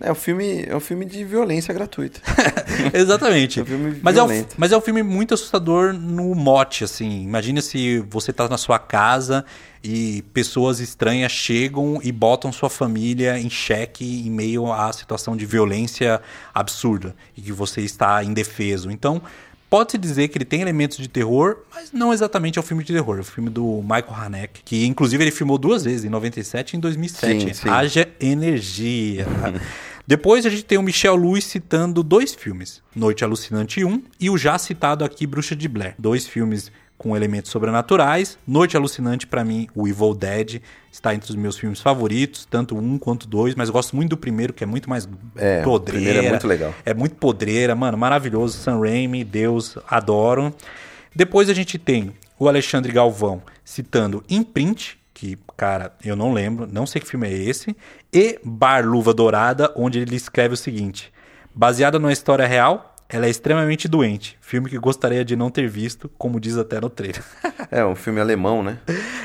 [0.00, 2.20] É um filme, é um filme de violência gratuita.
[2.92, 3.60] Exatamente.
[3.60, 7.22] É um filme mas, é um, mas é um filme muito assustador no mote, assim.
[7.22, 9.44] Imagina se você tá na sua casa
[9.84, 15.46] e pessoas estranhas chegam e botam sua família em xeque em meio à situação de
[15.46, 16.20] violência
[16.52, 18.90] absurda e que você está indefeso.
[18.90, 19.22] Então,
[19.74, 22.92] pode-se dizer que ele tem elementos de terror, mas não exatamente é um filme de
[22.92, 23.16] terror.
[23.16, 26.76] É um filme do Michael Haneke, que inclusive ele filmou duas vezes, em 97 e
[26.76, 27.40] em 2007.
[27.40, 27.68] Sim, sim.
[27.68, 29.26] Haja energia.
[30.06, 34.38] Depois a gente tem o Michel Lewis citando dois filmes, Noite Alucinante 1 e o
[34.38, 35.96] já citado aqui Bruxa de Blair.
[35.98, 38.38] Dois filmes com elementos sobrenaturais.
[38.46, 40.60] Noite Alucinante, pra mim, o Evil Dead,
[40.90, 44.52] está entre os meus filmes favoritos, tanto um quanto dois, mas gosto muito do primeiro,
[44.52, 46.04] que é muito mais É, o podreira.
[46.04, 46.74] primeiro é muito legal.
[46.84, 48.56] É muito podreira, mano, maravilhoso.
[48.58, 50.54] Sam Raimi, Deus, adoro.
[51.14, 56.86] Depois a gente tem o Alexandre Galvão citando Imprint, que, cara, eu não lembro, não
[56.86, 57.76] sei que filme é esse,
[58.12, 61.12] e Bar Luva Dourada, onde ele escreve o seguinte:
[61.54, 64.36] baseada numa história real, ela é extremamente doente.
[64.40, 67.22] Filme que gostaria de não ter visto, como diz até no trailer.
[67.70, 68.78] É um filme alemão, né?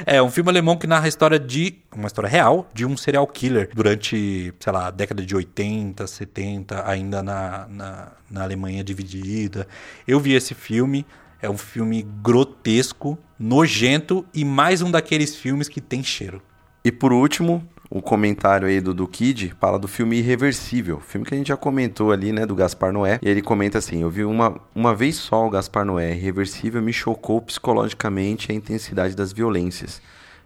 [0.06, 1.76] É um filme alemão que narra a história de.
[1.95, 6.88] Uma história real de um serial killer durante, sei lá, a década de 80, 70,
[6.88, 9.68] ainda na, na, na Alemanha dividida.
[10.07, 11.06] Eu vi esse filme.
[11.41, 16.41] É um filme grotesco, nojento e mais um daqueles filmes que tem cheiro.
[16.84, 21.34] E por último, o comentário aí do, do Kid fala do filme Irreversível, filme que
[21.34, 23.20] a gente já comentou ali, né, do Gaspar Noé.
[23.22, 26.11] E ele comenta assim: Eu vi uma, uma vez só o Gaspar Noé.
[26.11, 30.02] Irreversível me chocou psicologicamente a intensidade das violências.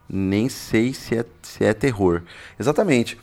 [0.08, 2.22] Nem sei se é, se é terror.
[2.60, 3.18] Exatamente.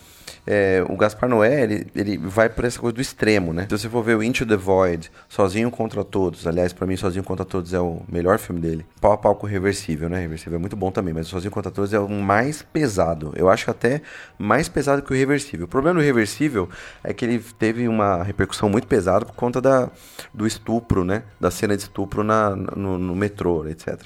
[0.47, 3.67] É, o Gaspar Noé, ele, ele vai por essa coisa do extremo, né?
[3.69, 7.25] Se você for ver o Into the Void, Sozinho Contra Todos, aliás, pra mim Sozinho
[7.25, 8.85] Contra Todos é o melhor filme dele.
[9.01, 10.21] Pau a pau com Reversível, né?
[10.21, 13.33] Reversível é muito bom também, mas Sozinho Contra Todos é o mais pesado.
[13.37, 14.03] Eu acho até
[14.39, 15.67] mais pesado que o Reversível.
[15.67, 16.69] O problema do Reversível
[17.05, 19.91] é que ele teve uma repercussão muito pesada por conta da,
[20.33, 21.23] do estupro, né?
[21.39, 24.01] Da cena de estupro na, no, no metrô, etc.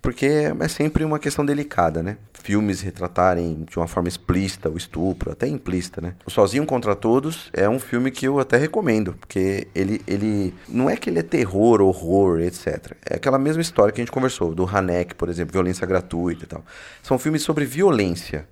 [0.00, 0.26] Porque
[0.58, 2.16] é sempre uma questão delicada, né?
[2.32, 6.14] Filmes retratarem de uma forma explícita o estupro, até implícita, né?
[6.26, 10.88] O Sozinho Contra Todos é um filme que eu até recomendo, porque ele, ele não
[10.88, 12.92] é que ele é terror, horror, etc.
[13.04, 16.46] É aquela mesma história que a gente conversou, do Hanek, por exemplo, violência gratuita e
[16.46, 16.64] tal.
[17.02, 18.46] São filmes sobre violência.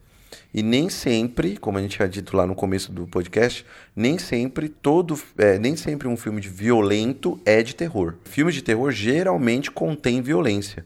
[0.52, 3.64] E nem sempre, como a gente tinha dito lá no começo do podcast,
[3.94, 8.14] nem sempre todo, é, nem sempre um filme de violento é de terror.
[8.24, 10.85] Filmes de terror geralmente contêm violência,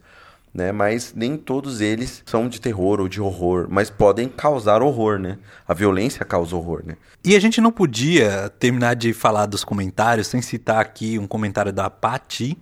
[0.53, 0.73] né?
[0.73, 5.39] Mas nem todos eles são de terror ou de horror, mas podem causar horror, né?
[5.67, 6.97] A violência causa horror, né?
[7.25, 11.73] E a gente não podia terminar de falar dos comentários sem citar aqui um comentário
[11.73, 12.59] da Patti,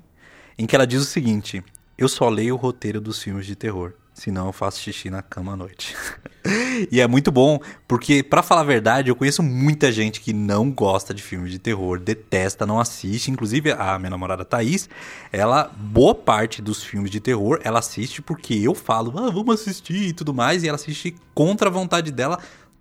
[0.59, 1.65] em que ela diz o seguinte:
[1.97, 5.53] Eu só leio o roteiro dos filmes de terror, senão eu faço xixi na cama
[5.53, 5.95] à noite.
[6.91, 10.71] e é muito bom, porque para falar a verdade, eu conheço muita gente que não
[10.71, 14.89] gosta de filmes de terror, detesta, não assiste, inclusive a minha namorada Thaís,
[15.33, 20.09] ela boa parte dos filmes de terror, ela assiste porque eu falo: "Ah, vamos assistir"
[20.09, 22.39] e tudo mais, e ela assiste contra a vontade dela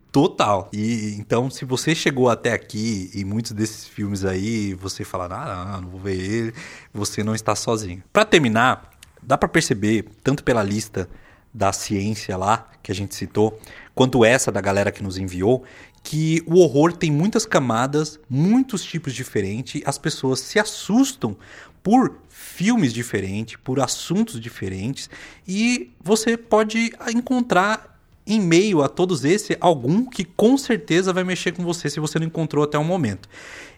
[0.09, 0.69] Total.
[0.73, 5.73] E então, se você chegou até aqui e muitos desses filmes aí, você fala, ah,
[5.73, 6.53] não, não vou ver ele,
[6.93, 8.01] você não está sozinho.
[8.11, 8.89] Para terminar,
[9.21, 11.09] dá para perceber, tanto pela lista
[11.57, 13.59] da ciência lá, que a gente citou,
[13.95, 15.63] quanto essa da galera que nos enviou,
[16.03, 21.35] que o horror tem muitas camadas, muitos tipos diferentes, as pessoas se assustam
[21.81, 25.09] por filmes diferentes, por assuntos diferentes,
[25.47, 31.53] e você pode encontrar em meio a todos esses, algum que com certeza vai mexer
[31.53, 33.27] com você se você não encontrou até o momento.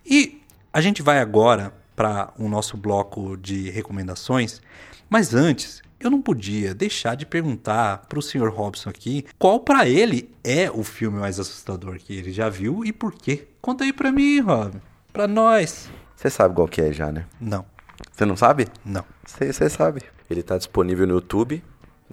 [0.05, 0.41] E
[0.73, 4.61] a gente vai agora para o nosso bloco de recomendações,
[5.09, 8.49] mas antes eu não podia deixar de perguntar para o Sr.
[8.49, 12.91] Robson aqui qual para ele é o filme mais assustador que ele já viu e
[12.93, 13.47] por quê.
[13.61, 14.75] Conta aí para mim, Rob,
[15.11, 15.89] para nós.
[16.15, 17.25] Você sabe qual que é já, né?
[17.39, 17.65] Não,
[18.11, 18.67] Você não sabe?
[18.85, 19.03] não.
[19.25, 20.01] Você sabe.
[20.29, 21.63] Ele tá disponível no YouTube,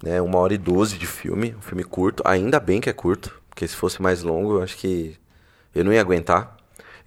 [0.03, 0.21] né?
[0.21, 2.23] Uma hora e doze de filme, um filme curto.
[2.25, 5.17] Ainda bem que é curto, porque se fosse mais longo, eu acho que
[5.75, 6.57] eu não ia aguentar.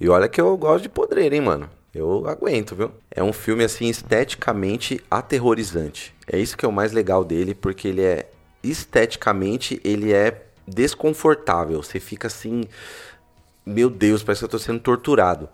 [0.00, 1.68] E olha que eu gosto de podreira, hein, mano?
[1.94, 2.92] Eu aguento, viu?
[3.10, 6.14] É um filme, assim, esteticamente aterrorizante.
[6.30, 8.30] É isso que é o mais legal dele, porque ele é...
[8.62, 11.82] Esteticamente, ele é desconfortável.
[11.82, 12.64] Você fica assim...
[13.66, 15.48] Meu Deus, parece que eu tô sendo torturado.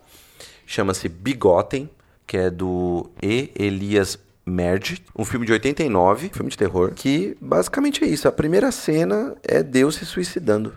[0.67, 1.89] Chama-se Bigotten,
[2.27, 3.51] que é do E.
[3.55, 4.19] Elias
[4.49, 8.29] Merge, um filme de 89, filme de terror, que basicamente é isso.
[8.29, 10.73] A primeira cena é Deus se suicidando.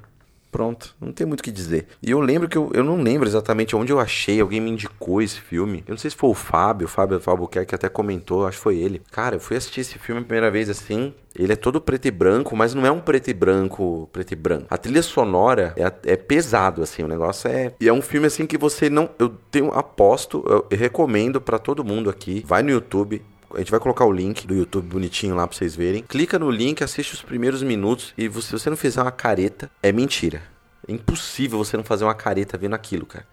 [0.52, 1.88] Pronto, não tem muito o que dizer.
[2.02, 5.22] E eu lembro que eu, eu não lembro exatamente onde eu achei, alguém me indicou
[5.22, 5.84] esse filme.
[5.88, 8.78] Eu não sei se foi o Fábio, o Fábio Albuquerque até comentou, acho que foi
[8.78, 9.02] ele.
[9.12, 11.14] Cara, eu fui assistir esse filme a primeira vez assim.
[11.36, 14.36] Ele é todo preto e branco, mas não é um preto e branco, preto e
[14.36, 14.66] branco.
[14.70, 17.74] A trilha sonora é, é pesado, assim, o negócio é.
[17.80, 19.10] E é um filme assim que você não.
[19.20, 22.44] Eu tenho aposto, eu, recomendo pra todo mundo aqui.
[22.46, 23.22] Vai no YouTube,
[23.54, 26.04] a gente vai colocar o link do YouTube bonitinho lá pra vocês verem.
[26.04, 29.92] Clica no link, assiste os primeiros minutos e se você não fizer uma careta, é
[29.92, 30.42] mentira.
[30.88, 33.26] É impossível você não fazer uma careta vendo aquilo, cara.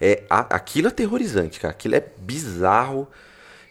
[0.00, 1.72] É, a- aquilo é aterrorizante, cara.
[1.72, 3.08] Aquilo é bizarro.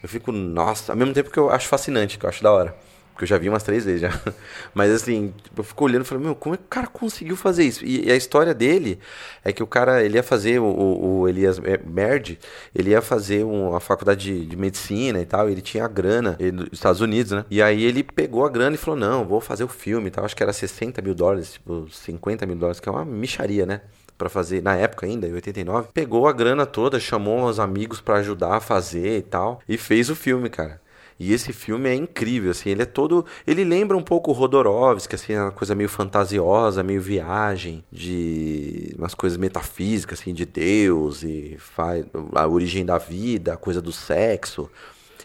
[0.01, 2.75] Eu fico, nossa, ao mesmo tempo que eu acho fascinante, que eu acho da hora.
[3.13, 4.09] Porque eu já vi umas três vezes já.
[4.73, 7.37] Mas assim, tipo, eu fico olhando e falo, meu, como é que o cara conseguiu
[7.37, 7.85] fazer isso?
[7.85, 8.99] E, e a história dele
[9.43, 12.39] é que o cara, ele ia fazer, o, o, o Elias Merd,
[12.73, 16.69] ele ia fazer uma faculdade de, de medicina e tal, ele tinha a grana, nos
[16.71, 17.45] Estados Unidos, né?
[17.51, 20.25] E aí ele pegou a grana e falou, não, vou fazer o filme e tal.
[20.25, 23.81] Acho que era 60 mil dólares, tipo, 50 mil dólares, que é uma micharia, né?
[24.17, 25.89] Pra fazer, na época ainda, em 89.
[25.93, 30.09] Pegou a grana toda, chamou os amigos pra ajudar a fazer e tal, e fez
[30.09, 30.82] o filme, cara.
[31.19, 33.25] E esse filme é incrível, assim, ele é todo.
[33.45, 38.95] Ele lembra um pouco o Rodorovsky, assim, é uma coisa meio fantasiosa, meio viagem, de
[38.97, 43.91] umas coisas metafísicas, assim, de Deus, e faz a origem da vida, a coisa do
[43.91, 44.69] sexo.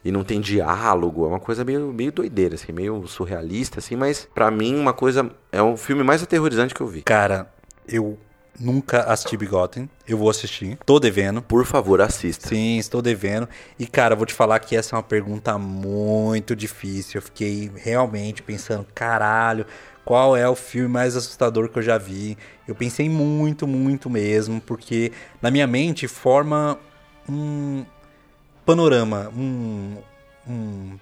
[0.05, 4.29] E não tem diálogo, é uma coisa meio, meio doideira, assim, meio surrealista, assim, mas
[4.33, 5.31] pra mim uma coisa.
[5.51, 7.03] É o filme mais aterrorizante que eu vi.
[7.03, 7.53] Cara,
[7.87, 8.17] eu
[8.59, 9.89] nunca assisti Bigotten.
[10.07, 10.79] Eu vou assistir.
[10.85, 11.41] Tô devendo.
[11.43, 12.49] Por favor, assista.
[12.49, 13.49] Sim, estou devendo.
[13.79, 17.19] E, cara, vou te falar que essa é uma pergunta muito difícil.
[17.19, 19.67] Eu fiquei realmente pensando, caralho,
[20.05, 22.37] qual é o filme mais assustador que eu já vi?
[22.67, 26.79] Eu pensei muito, muito mesmo, porque na minha mente forma
[27.29, 27.85] um
[28.65, 29.97] panorama, um,
[30.49, 30.99] um,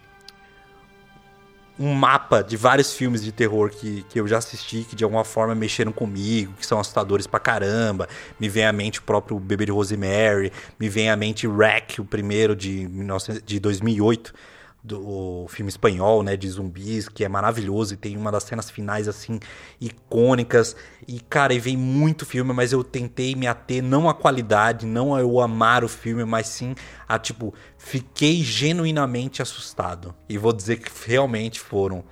[1.78, 5.24] um mapa de vários filmes de terror que, que eu já assisti, que de alguma
[5.24, 8.08] forma mexeram comigo, que são assustadores pra caramba.
[8.40, 12.04] Me vem à mente o próprio Bebê de Rosemary, me vem à mente Wreck, o
[12.04, 14.32] primeiro de, 1900 de 2008,
[14.86, 19.08] do filme espanhol, né, de zumbis, que é maravilhoso e tem uma das cenas finais
[19.08, 19.40] assim
[19.80, 20.76] icônicas.
[21.06, 25.14] E cara, e vem muito filme, mas eu tentei me ater não à qualidade, não
[25.14, 26.74] a eu amar o filme, mas sim
[27.08, 30.14] a tipo, fiquei genuinamente assustado.
[30.28, 32.04] E vou dizer que realmente foram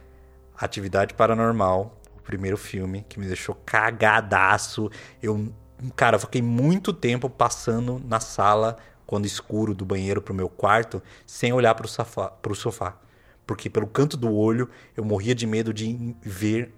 [0.57, 4.91] Atividade Paranormal, o primeiro filme que me deixou cagadaço.
[5.23, 5.53] Eu,
[5.95, 8.77] cara, fiquei muito tempo passando na sala
[9.07, 12.97] quando escuro do banheiro pro meu quarto, sem olhar sofá, pro sofá.
[13.47, 16.73] Porque pelo canto do olho eu morria de medo de ver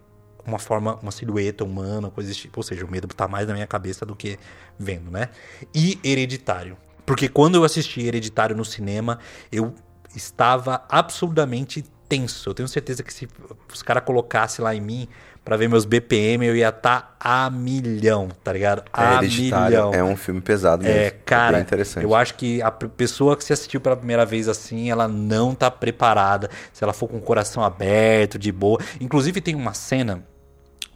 [0.46, 2.58] uma forma, uma silhueta humana, coisa desse tipo.
[2.58, 4.38] Ou seja, o medo tá mais na minha cabeça do que
[4.78, 5.28] vendo, né?
[5.74, 6.76] E Hereditário.
[7.04, 9.18] Porque quando eu assisti Hereditário no cinema,
[9.50, 9.74] eu
[10.14, 12.48] estava absurdamente tenso.
[12.48, 13.28] Eu tenho certeza que se
[13.72, 15.08] os caras colocassem lá em mim
[15.46, 18.82] pra ver meus BPM, eu ia estar a milhão, tá ligado?
[18.92, 19.94] A Hereditário milhão.
[19.94, 20.98] é um filme pesado mesmo.
[20.98, 22.02] É, cara, bem interessante.
[22.02, 25.70] eu acho que a pessoa que se assistiu pela primeira vez assim, ela não tá
[25.70, 26.50] preparada.
[26.72, 28.80] Se ela for com o coração aberto, de boa.
[29.00, 30.26] Inclusive tem uma cena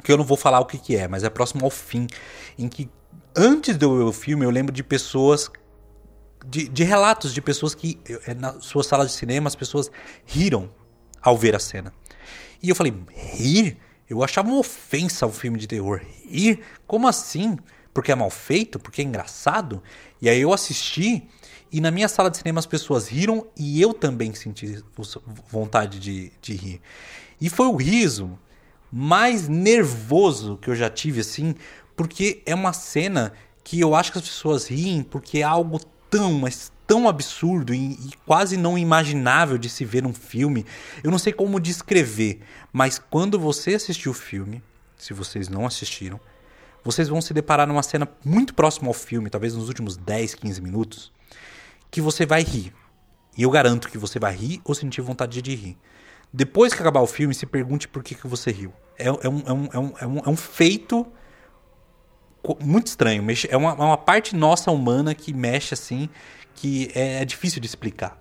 [0.03, 2.09] que eu não vou falar o que, que é, mas é próximo ao fim,
[2.59, 2.91] em que
[3.37, 5.49] antes de eu ver o filme, eu lembro de pessoas
[6.45, 9.93] de, de relatos de pessoas que eh, na sua sala de cinema as pessoas
[10.27, 10.69] riram
[11.23, 11.93] ao ver a cena.
[12.61, 13.79] E eu falei, rir?
[14.11, 16.03] Eu achava uma ofensa ao filme de terror.
[16.29, 16.61] Rir?
[16.85, 17.57] Como assim?
[17.95, 18.81] Porque é mal feito?
[18.81, 19.81] Porque é engraçado?
[20.21, 21.29] E aí eu assisti
[21.73, 24.83] e na minha sala de cinema as pessoas riram e eu também senti
[25.49, 26.81] vontade de, de rir.
[27.41, 28.37] E foi o riso
[28.91, 31.55] mais nervoso que eu já tive, assim,
[31.95, 33.33] porque é uma cena
[33.63, 35.81] que eu acho que as pessoas riem porque é algo
[36.11, 40.67] tão, mas tão absurdo e, e quase não imaginável de se ver num filme.
[41.05, 42.41] Eu não sei como descrever,
[42.73, 44.61] mas quando você assistir o filme,
[44.97, 46.19] se vocês não assistiram,
[46.83, 50.61] vocês vão se deparar numa cena muito próxima ao filme, talvez nos últimos 10, 15
[50.61, 51.13] minutos,
[51.93, 52.73] que você vai rir.
[53.39, 55.79] E eu garanto que você vai rir ou sentir vontade de rir.
[56.33, 58.73] Depois que acabar o filme, se pergunte por que, que você riu.
[58.99, 61.07] É, é um, é, um, é, um, é, um, é um feito
[62.61, 63.25] muito estranho.
[63.49, 66.09] É uma, é uma parte nossa humana que mexe assim,
[66.61, 68.21] que é, é difícil de explicar.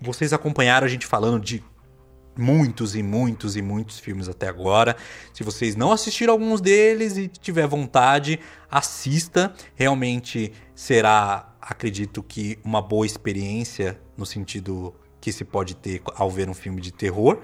[0.00, 1.64] Vocês acompanharam a gente falando de
[2.38, 4.96] muitos e muitos e muitos filmes até agora.
[5.34, 8.38] Se vocês não assistiram alguns deles e tiver vontade,
[8.70, 9.52] assista.
[9.74, 16.48] Realmente será, acredito que, uma boa experiência no sentido que se pode ter ao ver
[16.48, 17.40] um filme de terror.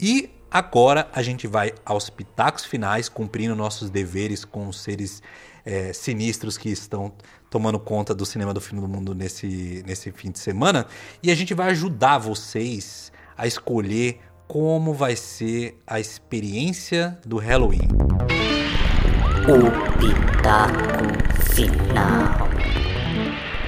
[0.00, 5.22] E agora a gente vai aos pitacos finais, cumprindo nossos deveres com os seres
[5.64, 7.12] é, sinistros que estão
[7.48, 10.86] tomando conta do cinema do fim do mundo nesse, nesse fim de semana.
[11.22, 17.88] E a gente vai ajudar vocês a escolher como vai ser a experiência do Halloween.
[19.46, 22.50] O Pitaco Final.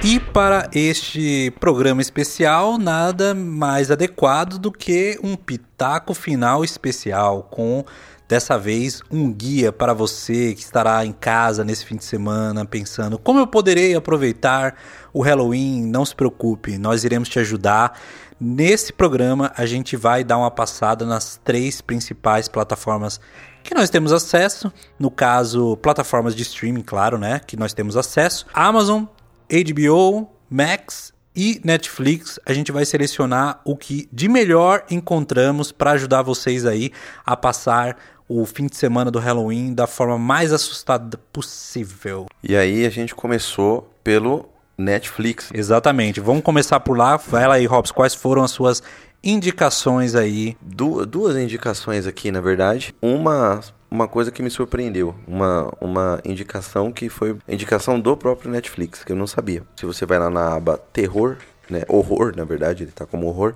[0.05, 7.85] E para este programa especial, nada mais adequado do que um pitaco final especial com
[8.27, 13.17] dessa vez um guia para você que estará em casa nesse fim de semana pensando
[13.17, 14.75] como eu poderei aproveitar
[15.13, 15.85] o Halloween.
[15.85, 17.99] Não se preocupe, nós iremos te ajudar.
[18.39, 23.19] Nesse programa a gente vai dar uma passada nas três principais plataformas
[23.63, 28.45] que nós temos acesso, no caso, plataformas de streaming, claro, né, que nós temos acesso.
[28.53, 29.05] Amazon,
[29.49, 36.21] HBO, Max e Netflix, a gente vai selecionar o que de melhor encontramos para ajudar
[36.21, 36.91] vocês aí
[37.25, 37.97] a passar
[38.27, 42.25] o fim de semana do Halloween da forma mais assustada possível.
[42.43, 45.49] E aí a gente começou pelo Netflix.
[45.53, 46.19] Exatamente.
[46.19, 47.17] Vamos começar por lá.
[47.17, 48.81] Vai lá aí, Robson, quais foram as suas
[49.23, 50.55] indicações aí?
[50.61, 52.93] Du- duas indicações aqui, na verdade.
[53.01, 53.61] Uma,
[53.93, 55.13] uma coisa que me surpreendeu.
[55.27, 59.61] Uma, uma indicação que foi indicação do próprio Netflix, que eu não sabia.
[59.75, 61.37] Se você vai lá na aba terror,
[61.69, 61.83] né?
[61.87, 63.53] Horror, na verdade, ele tá como horror.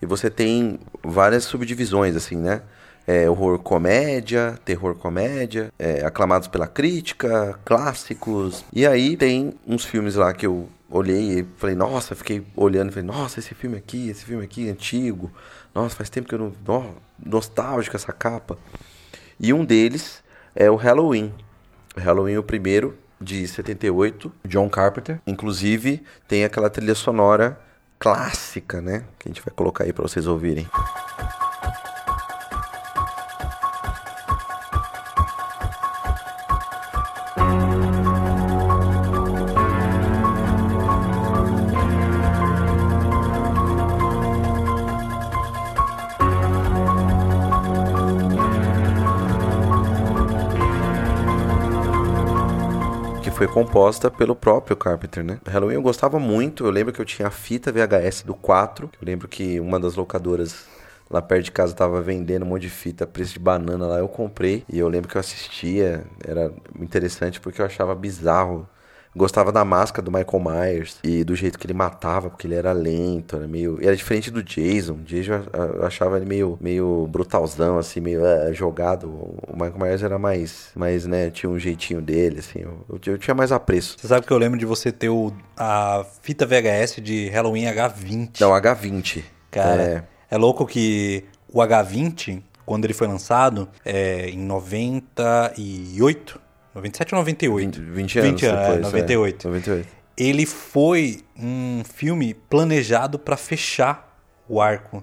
[0.00, 2.62] E você tem várias subdivisões, assim, né?
[3.06, 8.64] É, horror comédia, terror comédia, é, aclamados pela crítica, clássicos.
[8.72, 12.92] E aí tem uns filmes lá que eu olhei e falei, nossa, fiquei olhando e
[12.94, 15.30] falei, nossa, esse filme aqui, esse filme aqui antigo.
[15.74, 16.52] Nossa, faz tempo que eu não.
[16.66, 16.92] Nó,
[17.22, 18.56] nostálgico essa capa.
[19.42, 20.22] E um deles
[20.54, 21.32] é o Halloween.
[21.96, 25.18] Halloween, o primeiro, de 78, John Carpenter.
[25.26, 27.58] Inclusive, tem aquela trilha sonora
[27.98, 29.04] clássica, né?
[29.18, 30.68] Que a gente vai colocar aí pra vocês ouvirem.
[53.40, 55.40] Foi composta pelo próprio Carpenter, né?
[55.46, 59.06] Halloween eu gostava muito, eu lembro que eu tinha a fita VHS do 4, eu
[59.06, 60.66] lembro que uma das locadoras
[61.08, 64.08] lá perto de casa tava vendendo um monte de fita, preço de banana lá, eu
[64.08, 68.68] comprei e eu lembro que eu assistia, era interessante porque eu achava bizarro.
[69.14, 72.72] Gostava da máscara do Michael Myers e do jeito que ele matava, porque ele era
[72.72, 73.78] lento, era meio.
[73.82, 74.92] Era diferente do Jason.
[74.92, 79.08] O Jason eu achava ele meio, meio brutalzão, assim, meio eh, jogado.
[79.08, 81.30] O Michael Myers era mais, mais, né?
[81.30, 82.60] Tinha um jeitinho dele, assim.
[82.60, 83.96] Eu, eu, eu tinha mais apreço.
[83.98, 88.40] Você sabe que eu lembro de você ter o, a fita VHS de Halloween H20.
[88.40, 89.24] Não, H20.
[89.50, 96.40] Cara, É, é louco que o H20, quando ele foi lançado, é, em 98,
[96.74, 97.80] 97 ou 98?
[97.80, 98.82] 20, 20 anos 20 anos, é, depois.
[98.82, 99.48] 98.
[99.48, 99.88] 98.
[100.16, 104.18] Ele foi um filme planejado para fechar
[104.48, 105.02] o arco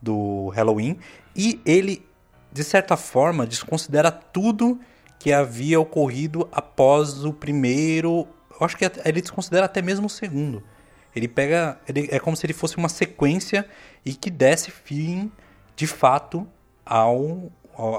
[0.00, 0.98] do Halloween
[1.36, 2.06] e ele,
[2.52, 4.80] de certa forma, desconsidera tudo
[5.18, 8.26] que havia ocorrido após o primeiro.
[8.60, 10.62] Eu acho que ele desconsidera até mesmo o segundo.
[11.14, 11.78] Ele pega.
[11.88, 13.66] Ele, é como se ele fosse uma sequência
[14.04, 15.30] e que desse fim,
[15.76, 16.46] de fato,
[16.84, 17.50] ao,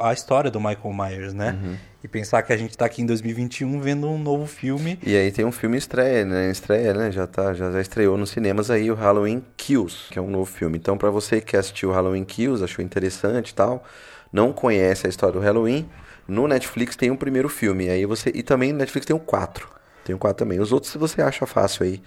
[0.02, 1.80] à história do Michael Myers, né?
[2.04, 5.00] E pensar que a gente tá aqui em 2021 vendo um novo filme.
[5.04, 6.52] E aí tem um filme estreia, né?
[6.52, 7.12] Estreia, né?
[7.12, 10.46] Já, tá, já, já estreou nos cinemas aí o Halloween Kills, que é um novo
[10.46, 10.78] filme.
[10.78, 13.84] Então, pra você que assistiu o Halloween Kills, achou interessante e tal,
[14.32, 15.90] não conhece a história do Halloween,
[16.28, 17.90] no Netflix tem o primeiro filme.
[17.90, 19.68] Aí você e também no Netflix tem o 4.
[20.04, 20.60] Tem o 4 também.
[20.60, 22.02] Os outros você acha fácil aí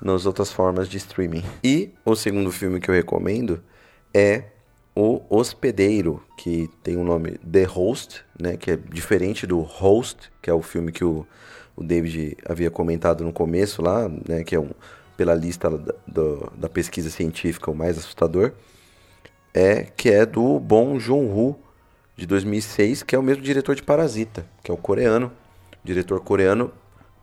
[0.00, 1.44] nas outras formas de streaming.
[1.62, 3.62] E o segundo filme que eu recomendo
[4.12, 4.44] é
[4.94, 10.50] o Hospedeiro, que tem o nome The Host, né, que é diferente do Host, que
[10.50, 11.26] é o filme que o,
[11.74, 14.70] o David havia comentado no começo lá, né, que é um,
[15.16, 18.52] pela lista da, do- da pesquisa científica o mais assustador,
[19.54, 21.56] é que é do Bong Joon-ho,
[22.16, 25.32] de 2006, que é o mesmo diretor de Parasita, que é o coreano,
[25.82, 26.70] diretor coreano,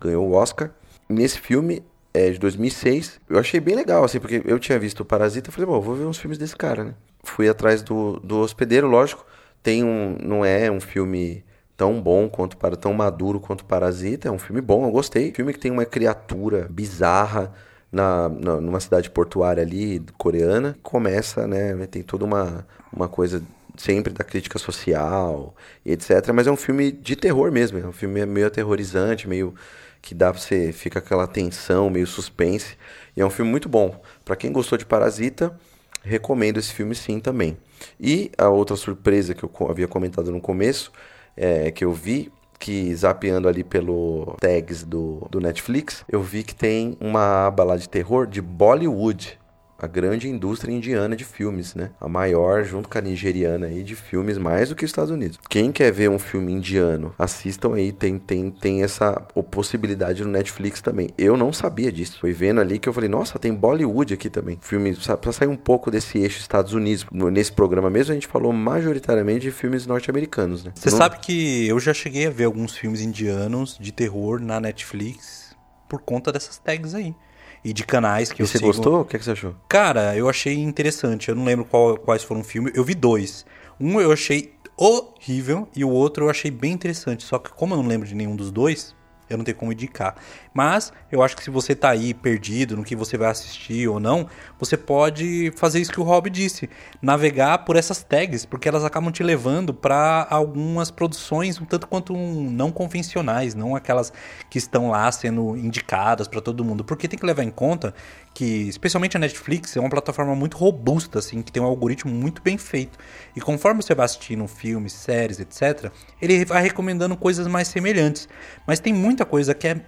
[0.02, 0.72] ganhou o Oscar.
[1.08, 1.84] Nesse filme
[2.14, 5.68] é de 2006, eu achei bem legal, assim, porque eu tinha visto o Parasita, falei,
[5.68, 6.94] bom, vou ver uns filmes desse cara, né?
[7.24, 9.26] Fui atrás do, do Hospedeiro, lógico,
[9.62, 11.44] tem um, não é um filme
[11.76, 15.32] tão bom quanto para tão maduro quanto Parasita, é um filme bom, eu gostei.
[15.34, 17.54] Filme que tem uma criatura bizarra
[17.92, 23.44] na, na- numa cidade portuária ali coreana, começa, né, tem toda uma uma coisa
[23.78, 25.56] sempre da crítica social
[25.86, 29.54] e etc, mas é um filme de terror mesmo, é um filme meio aterrorizante, meio
[30.02, 32.76] que dá pra você fica aquela tensão, meio suspense,
[33.16, 34.02] e é um filme muito bom.
[34.26, 35.58] Pra quem gostou de Parasita,
[36.04, 37.58] recomendo esse filme sim também.
[38.00, 40.92] E a outra surpresa que eu havia comentado no começo,
[41.36, 46.54] é, que eu vi, que zapeando ali pelo tags do, do Netflix, eu vi que
[46.54, 49.39] tem uma aba lá de terror de Bollywood.
[49.82, 51.92] A grande indústria indiana de filmes, né?
[52.02, 55.40] A maior, junto com a nigeriana aí, de filmes mais do que os Estados Unidos.
[55.50, 59.14] Quem quer ver um filme indiano, assistam aí, tem, tem, tem essa
[59.50, 61.10] possibilidade no Netflix também.
[61.18, 62.20] Eu não sabia disso.
[62.20, 64.58] Foi vendo ali que eu falei, nossa, tem Bollywood aqui também.
[64.62, 67.06] Filme, sa- pra sair um pouco desse eixo Estados Unidos.
[67.12, 70.72] Nesse programa mesmo, a gente falou majoritariamente de filmes norte-americanos, né?
[70.76, 74.60] Você Não- sabe que eu já cheguei a ver alguns filmes indianos de terror na
[74.60, 75.56] Netflix
[75.88, 77.16] por conta dessas tags aí.
[77.64, 78.68] E de canais que E eu você sigo.
[78.68, 79.02] gostou?
[79.02, 79.54] O que, é que você achou?
[79.68, 81.30] Cara, eu achei interessante.
[81.30, 82.74] Eu não lembro qual- quais foram os filmes.
[82.76, 83.46] Eu vi dois.
[83.80, 87.24] Um eu achei horrível e o outro eu achei bem interessante.
[87.24, 88.96] Só que como eu não lembro de nenhum dos dois,
[89.30, 90.16] eu não tenho como indicar.
[90.54, 94.00] Mas eu acho que se você tá aí perdido no que você vai assistir ou
[94.00, 94.28] não,
[94.58, 96.70] você pode fazer isso que o Rob disse,
[97.02, 102.16] navegar por essas tags, porque elas acabam te levando para algumas produções um tanto quanto
[102.16, 104.12] não convencionais, não aquelas
[104.50, 107.94] que estão lá sendo indicadas para todo mundo, porque tem que levar em conta
[108.34, 112.42] que, especialmente a Netflix, é uma plataforma muito robusta, assim, que tem um algoritmo muito
[112.42, 112.98] bem feito.
[113.36, 118.30] E conforme você vai assistindo filmes, séries, etc., ele vai recomendando coisas mais semelhantes.
[118.66, 119.82] Mas tem muita coisa que é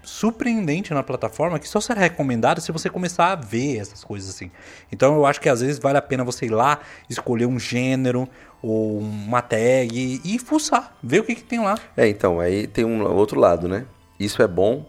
[0.51, 4.51] surpreendente na plataforma que só será recomendada se você começar a ver essas coisas assim.
[4.91, 6.79] Então eu acho que às vezes vale a pena você ir lá,
[7.09, 8.27] escolher um gênero
[8.61, 11.77] ou uma tag e, fuçar, ver o que, que tem lá.
[11.97, 13.85] É, então, aí tem um outro lado, né?
[14.19, 14.85] Isso é bom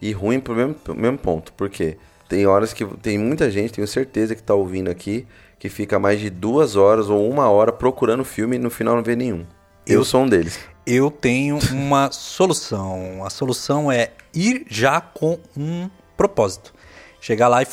[0.00, 1.52] e ruim pro mesmo, pro mesmo ponto.
[1.52, 1.96] Por quê?
[2.28, 5.26] Tem horas que tem muita gente, tenho certeza que tá ouvindo aqui,
[5.58, 9.02] que fica mais de duas horas ou uma hora procurando filme e no final não
[9.02, 9.44] vê nenhum.
[9.86, 10.58] Eu, Eu- sou um deles.
[10.84, 13.24] Eu tenho uma solução.
[13.24, 16.74] A solução é ir já com um propósito.
[17.20, 17.66] Chegar lá e,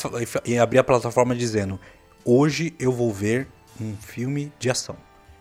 [0.46, 1.80] e e abrir a plataforma dizendo:
[2.24, 3.48] Hoje eu vou ver
[3.80, 4.96] um filme de ação.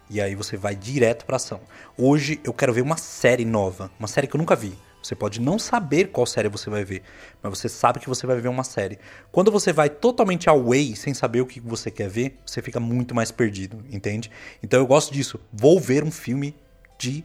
[0.09, 1.61] E aí você vai direto pra ação.
[1.97, 4.75] Hoje eu quero ver uma série nova, uma série que eu nunca vi.
[5.01, 7.03] Você pode não saber qual série você vai ver,
[7.41, 8.99] mas você sabe que você vai ver uma série.
[9.31, 13.15] Quando você vai totalmente away, sem saber o que você quer ver, você fica muito
[13.15, 14.29] mais perdido, entende?
[14.61, 15.39] Então eu gosto disso.
[15.53, 16.55] Vou ver um filme
[16.97, 17.23] de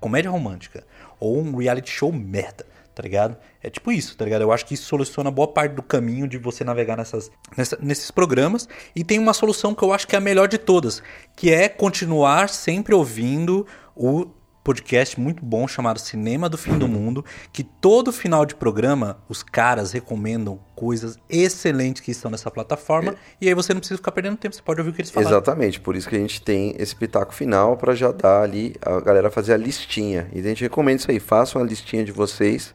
[0.00, 0.84] comédia romântica
[1.18, 3.36] ou um reality show merda, tá ligado?
[3.62, 4.40] É tipo isso, tá ligado?
[4.40, 8.10] Eu acho que isso soluciona boa parte do caminho de você navegar nessas, nessa- nesses
[8.10, 8.66] programas.
[8.96, 11.02] E tem uma solução que eu acho que é a melhor de todas,
[11.36, 14.26] que é continuar sempre ouvindo o
[14.64, 19.40] podcast muito bom chamado Cinema do Fim do Mundo, que todo final de programa os
[19.40, 24.36] caras recomendam coisas excelentes que estão nessa plataforma, e aí você não precisa ficar perdendo
[24.36, 25.30] tempo, você pode ouvir o que eles falaram.
[25.36, 28.98] Exatamente, por isso que a gente tem esse pitaco final para já dar ali a
[29.00, 30.28] galera fazer a listinha.
[30.32, 32.74] E a gente recomenda isso aí, façam a listinha de vocês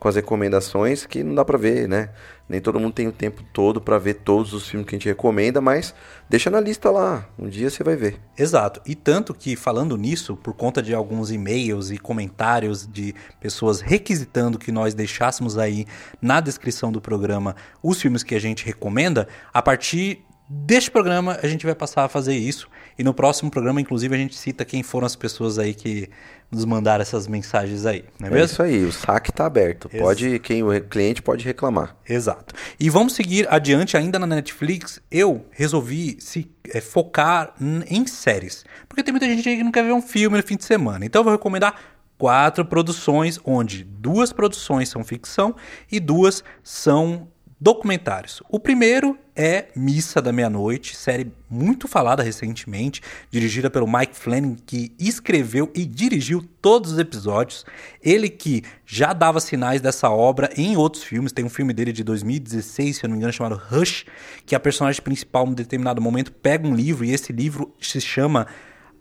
[0.00, 2.08] com as recomendações que não dá pra ver, né?
[2.48, 5.06] Nem todo mundo tem o tempo todo pra ver todos os filmes que a gente
[5.06, 5.94] recomenda, mas
[6.28, 7.28] deixa na lista lá.
[7.38, 8.18] Um dia você vai ver.
[8.36, 8.80] Exato.
[8.86, 14.58] E tanto que, falando nisso, por conta de alguns e-mails e comentários de pessoas requisitando
[14.58, 15.86] que nós deixássemos aí
[16.20, 21.46] na descrição do programa os filmes que a gente recomenda, a partir deste programa a
[21.46, 22.68] gente vai passar a fazer isso.
[23.00, 26.06] E no próximo programa, inclusive, a gente cita quem foram as pessoas aí que
[26.50, 28.44] nos mandaram essas mensagens aí, não é É mesmo?
[28.52, 29.88] isso aí, o saque tá aberto.
[29.90, 31.96] Ex- Pode, quem o cliente pode reclamar.
[32.06, 32.54] Exato.
[32.78, 35.00] E vamos seguir adiante ainda na Netflix.
[35.10, 37.54] Eu resolvi se é, focar
[37.88, 38.64] em séries.
[38.86, 41.02] Porque tem muita gente aí que não quer ver um filme no fim de semana.
[41.06, 41.74] Então eu vou recomendar
[42.18, 45.56] quatro produções, onde duas produções são ficção
[45.90, 47.28] e duas são
[47.60, 48.42] documentários.
[48.48, 54.92] O primeiro é Missa da Meia-Noite, série muito falada recentemente, dirigida pelo Mike Flanagan, que
[54.98, 57.66] escreveu e dirigiu todos os episódios.
[58.02, 61.32] Ele que já dava sinais dessa obra em outros filmes.
[61.32, 64.06] Tem um filme dele de 2016, se eu não me engano, chamado Rush,
[64.46, 68.46] que a personagem principal, em determinado momento, pega um livro e esse livro se chama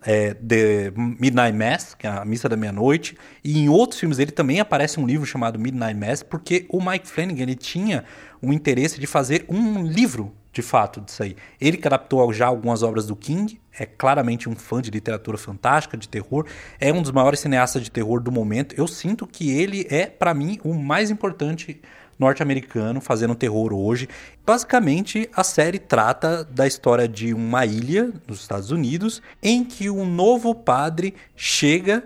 [0.02, 4.32] é, The Midnight Mass, que é a Missa da Meia-Noite, e em outros filmes dele
[4.32, 8.04] também aparece um livro chamado Midnight Mass, porque o Mike Flanagan ele tinha
[8.42, 11.36] um interesse de fazer um livro de fato disso aí.
[11.60, 15.96] Ele que adaptou já algumas obras do King, é claramente um fã de literatura fantástica,
[15.96, 16.46] de terror,
[16.80, 18.76] é um dos maiores cineastas de terror do momento.
[18.78, 21.80] Eu sinto que ele é, para mim, o mais importante
[22.18, 24.10] norte-americano fazendo terror hoje.
[24.46, 30.06] Basicamente, a série trata da história de uma ilha nos Estados Unidos em que um
[30.06, 32.04] novo padre chega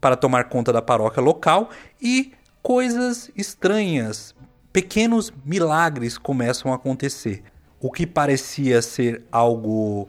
[0.00, 2.32] para tomar conta da paróquia local e
[2.62, 4.34] coisas estranhas,
[4.78, 7.42] pequenos milagres começam a acontecer.
[7.80, 10.08] O que parecia ser algo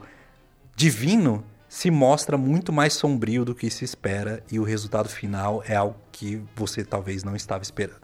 [0.75, 5.75] divino se mostra muito mais sombrio do que se espera e o resultado final é
[5.75, 8.01] algo que você talvez não estava esperando.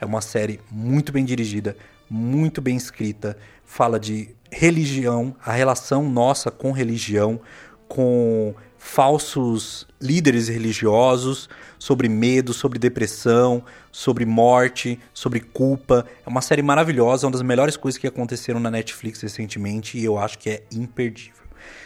[0.00, 1.76] É uma série muito bem dirigida,
[2.10, 7.40] muito bem escrita, fala de religião, a relação nossa com religião,
[7.86, 13.62] com falsos líderes religiosos, sobre medo, sobre depressão,
[13.98, 16.06] sobre morte, sobre culpa.
[16.24, 20.16] É uma série maravilhosa, uma das melhores coisas que aconteceram na Netflix recentemente e eu
[20.16, 21.42] acho que é imperdível.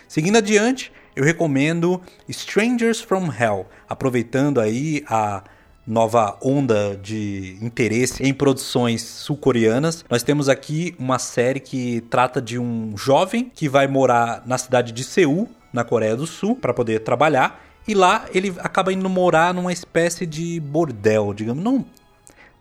[0.07, 5.43] Seguindo adiante, eu recomendo Strangers from Hell, aproveitando aí a
[5.87, 10.05] nova onda de interesse em produções sul-coreanas.
[10.11, 14.93] Nós temos aqui uma série que trata de um jovem que vai morar na cidade
[14.93, 19.55] de Seul, na Coreia do Sul, para poder trabalhar, e lá ele acaba indo morar
[19.55, 21.87] numa espécie de bordel, digamos, não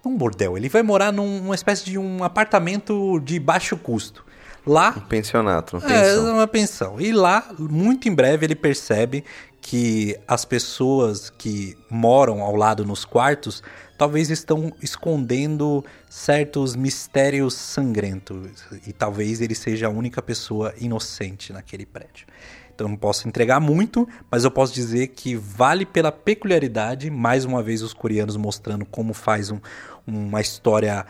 [0.03, 4.25] não um bordel, ele vai morar num- numa espécie de um apartamento de baixo custo.
[4.65, 6.33] Lá Pensionato, uma é, pensão.
[6.35, 7.01] uma pensão.
[7.01, 9.23] E lá, muito em breve, ele percebe
[9.59, 13.63] que as pessoas que moram ao lado nos quartos
[13.97, 18.49] talvez estão escondendo certos mistérios sangrentos.
[18.85, 22.27] E talvez ele seja a única pessoa inocente naquele prédio.
[22.73, 27.61] Então não posso entregar muito, mas eu posso dizer que vale pela peculiaridade, mais uma
[27.61, 29.59] vez os coreanos mostrando como faz um-
[30.05, 31.05] uma história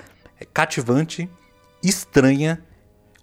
[0.54, 1.30] cativante,
[1.84, 2.64] estranha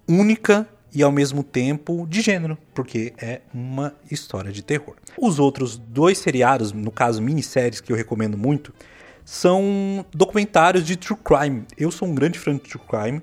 [0.07, 4.95] única e ao mesmo tempo de gênero, porque é uma história de terror.
[5.17, 8.73] Os outros dois seriados, no caso minisséries que eu recomendo muito,
[9.23, 11.63] são documentários de true crime.
[11.77, 13.21] Eu sou um grande fã de true crime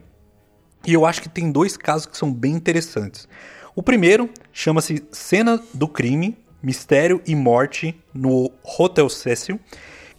[0.86, 3.28] e eu acho que tem dois casos que são bem interessantes.
[3.74, 9.60] O primeiro chama-se Cena do Crime, Mistério e Morte no Hotel Cecil,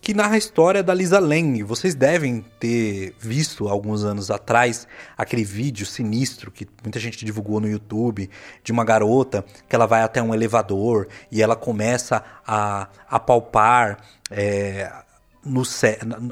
[0.01, 1.63] que narra a história da Lisa Lane.
[1.63, 4.87] Vocês devem ter visto alguns anos atrás
[5.17, 8.29] aquele vídeo sinistro que muita gente divulgou no YouTube
[8.63, 13.97] de uma garota que ela vai até um elevador e ela começa a, a palpar
[14.31, 14.89] é,
[15.43, 15.63] no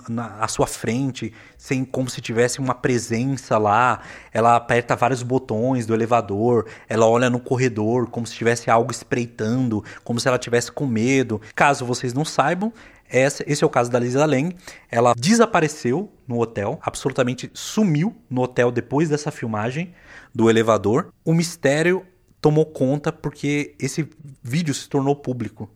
[0.10, 4.02] na, na- sua frente, sem como se tivesse uma presença lá.
[4.34, 9.84] Ela aperta vários botões do elevador, ela olha no corredor como se tivesse algo espreitando,
[10.04, 11.42] como se ela tivesse com medo.
[11.56, 12.72] Caso vocês não saibam,
[13.20, 14.56] esse é o caso da Lisa Lang.
[14.90, 19.94] Ela desapareceu no hotel, absolutamente sumiu no hotel depois dessa filmagem
[20.34, 21.14] do elevador.
[21.24, 22.06] O mistério
[22.42, 24.08] tomou conta porque esse
[24.44, 25.70] vídeo se tornou público.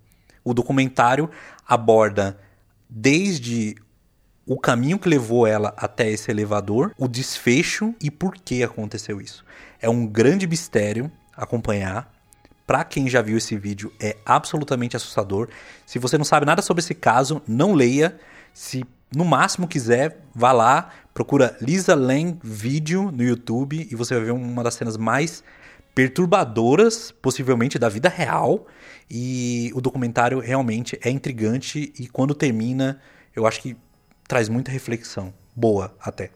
[0.43, 1.29] O documentário
[1.67, 2.39] aborda
[2.89, 3.75] desde
[4.45, 9.45] o caminho que levou ela até esse elevador, o desfecho e por que aconteceu isso.
[9.79, 12.11] É um grande mistério acompanhar.
[12.69, 15.49] Pra quem já viu esse vídeo, é absolutamente assustador.
[15.87, 18.15] Se você não sabe nada sobre esse caso, não leia.
[18.53, 24.25] Se no máximo quiser, vá lá, procura Lisa Lang vídeo no YouTube e você vai
[24.25, 25.43] ver uma das cenas mais
[25.95, 28.67] perturbadoras, possivelmente da vida real.
[29.09, 33.01] E o documentário realmente é intrigante e quando termina,
[33.35, 33.75] eu acho que
[34.27, 36.29] traz muita reflexão boa até.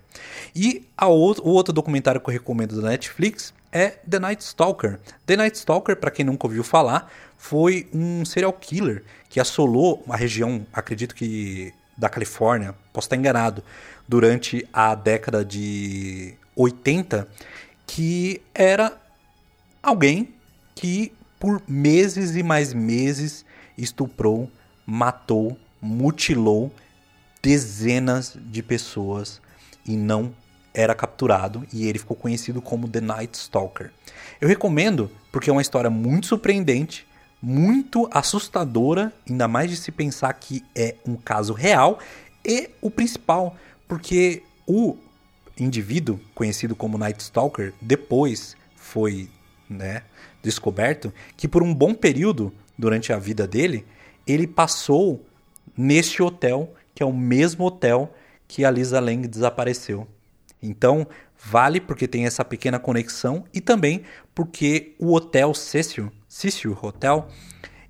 [0.55, 5.00] E a outro, o outro documentário que eu recomendo da Netflix é The Night Stalker.
[5.26, 10.16] The Night Stalker, para quem nunca ouviu falar, foi um serial killer que assolou uma
[10.16, 13.64] região, acredito que da Califórnia, posso estar enganado,
[14.08, 17.28] durante a década de 80,
[17.86, 18.98] que era
[19.82, 20.34] alguém
[20.76, 23.45] que por meses e mais meses
[23.78, 24.50] estuprou,
[24.86, 26.72] matou, mutilou
[27.41, 29.41] dezenas de pessoas
[29.86, 30.34] e não
[30.74, 33.91] era capturado e ele ficou conhecido como The Night Stalker.
[34.41, 37.08] Eu recomendo porque é uma história muito surpreendente,
[37.41, 42.00] muito assustadora, ainda mais de se pensar que é um caso real
[42.45, 43.56] e o principal,
[43.88, 44.98] porque o
[45.60, 49.30] indivíduo conhecido como Night Stalker depois foi,
[49.70, 50.04] né,
[50.41, 53.86] descoberto que por um bom período durante a vida dele,
[54.26, 55.26] ele passou
[55.76, 58.14] neste hotel, que é o mesmo hotel
[58.48, 60.08] que a Lisa Lang desapareceu.
[60.64, 61.06] Então,
[61.38, 64.03] vale porque tem essa pequena conexão e também
[64.34, 67.27] porque o Hotel Cecil, Cecil Hotel,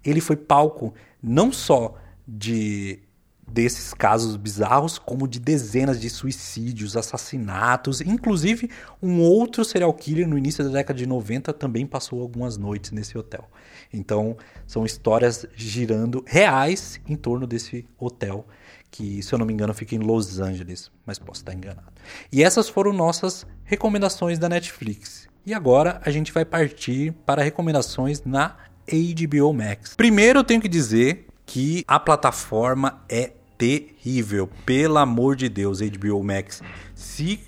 [0.04, 1.96] ele foi palco não só
[2.28, 3.00] de
[3.46, 8.70] desses casos bizarros, como de dezenas de suicídios, assassinatos, inclusive
[9.02, 13.16] um outro serial killer no início da década de 90 também passou algumas noites nesse
[13.16, 13.48] hotel.
[13.92, 14.36] Então,
[14.66, 18.48] são histórias girando reais em torno desse hotel
[18.94, 21.92] que, se eu não me engano, fica em Los Angeles, mas posso estar enganado.
[22.32, 25.28] E essas foram nossas recomendações da Netflix.
[25.44, 28.56] E agora a gente vai partir para recomendações na
[28.88, 29.96] HBO Max.
[29.96, 36.24] Primeiro eu tenho que dizer que a plataforma é terrível, pelo amor de Deus, HBO
[36.24, 36.62] Max.
[36.94, 37.40] Se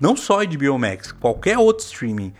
[0.00, 2.32] não só HBO Max, qualquer outro streaming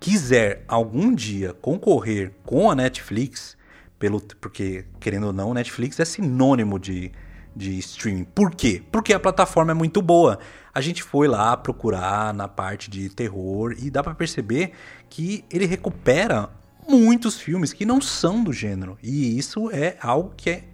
[0.00, 3.58] quiser algum dia concorrer com a Netflix,
[3.98, 7.12] pelo porque querendo ou não, Netflix é sinônimo de
[7.54, 8.24] de streaming.
[8.24, 8.82] Por quê?
[8.90, 10.38] Porque a plataforma é muito boa.
[10.72, 14.72] A gente foi lá procurar na parte de terror e dá para perceber
[15.08, 16.48] que ele recupera
[16.88, 18.96] muitos filmes que não são do gênero.
[19.02, 20.64] E isso é algo que é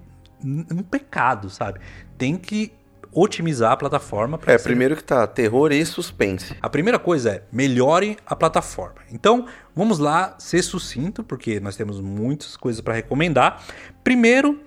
[0.44, 1.80] um pecado, sabe?
[2.18, 2.72] Tem que
[3.12, 4.38] otimizar a plataforma.
[4.46, 4.64] É, ser...
[4.64, 6.54] primeiro que tá terror e suspense.
[6.60, 9.00] A primeira coisa é melhore a plataforma.
[9.10, 13.62] Então, vamos lá ser sucinto, porque nós temos muitas coisas para recomendar.
[14.04, 14.60] Primeiro,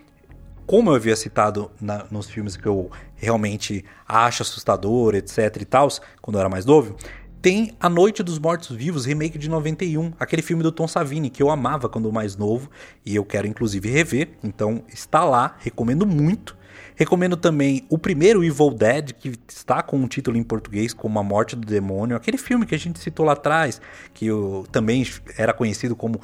[0.70, 5.88] como eu havia citado na, nos filmes que eu realmente acho assustador, etc e tal,
[6.22, 6.96] quando eu era mais novo,
[7.42, 11.42] tem A Noite dos Mortos Vivos, remake de 91, aquele filme do Tom Savini que
[11.42, 12.70] eu amava quando mais novo
[13.04, 16.56] e eu quero inclusive rever, então está lá, recomendo muito.
[16.96, 21.24] Recomendo também o primeiro Evil Dead, que está com um título em português como A
[21.24, 23.82] Morte do Demônio, aquele filme que a gente citou lá atrás,
[24.14, 25.04] que eu, também
[25.38, 26.20] era conhecido como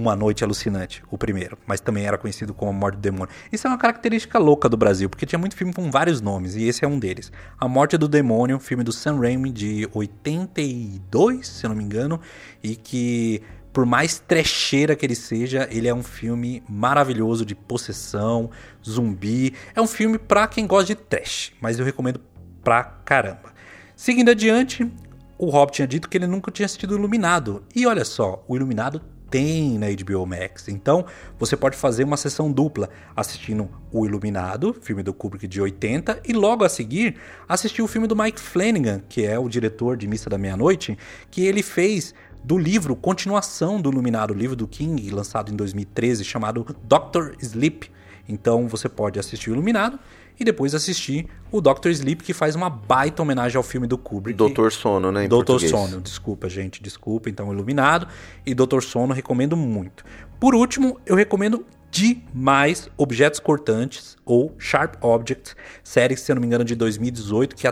[0.00, 3.28] uma Noite Alucinante, o primeiro, mas também era conhecido como A Morte do Demônio.
[3.52, 6.64] Isso é uma característica louca do Brasil, porque tinha muito filme com vários nomes, e
[6.64, 7.32] esse é um deles.
[7.58, 12.20] A Morte do Demônio, filme do Sam Raimi de 82, se eu não me engano,
[12.62, 13.42] e que
[13.72, 18.50] por mais trecheira que ele seja, ele é um filme maravilhoso de possessão,
[18.84, 19.54] zumbi.
[19.74, 22.20] É um filme pra quem gosta de trash, mas eu recomendo
[22.64, 23.52] pra caramba.
[23.94, 24.90] Seguindo adiante,
[25.38, 27.62] o Rob tinha dito que ele nunca tinha assistido Iluminado.
[27.74, 29.00] E olha só, o Iluminado
[29.30, 30.68] tem na HBO Max.
[30.68, 31.04] Então,
[31.38, 36.32] você pode fazer uma sessão dupla, assistindo O Iluminado, filme do Kubrick de 80, e
[36.32, 37.16] logo a seguir
[37.48, 40.96] assistir o filme do Mike Flanagan, que é o diretor de Missa da Meia-Noite,
[41.30, 46.64] que ele fez do livro, continuação do Iluminado, livro do King, lançado em 2013, chamado
[46.84, 47.90] Doctor Sleep.
[48.28, 49.98] Então, você pode assistir o Iluminado
[50.38, 54.36] e depois assistir o Doctor Sleep, que faz uma baita homenagem ao filme do Kubrick.
[54.36, 55.24] Doutor Sono, né?
[55.24, 57.28] Em Doutor Sono, desculpa, gente, desculpa.
[57.28, 58.06] Então, Iluminado
[58.46, 60.04] e Doutor Sono recomendo muito.
[60.38, 66.46] Por último, eu recomendo demais Objetos Cortantes ou Sharp Objects, série, se eu não me
[66.46, 67.66] engano, de 2018, que,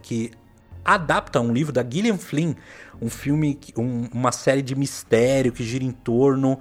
[0.00, 0.30] que
[0.84, 2.54] adapta um livro da Gillian Flynn,
[3.00, 6.58] um filme, um, uma série de mistério que gira em torno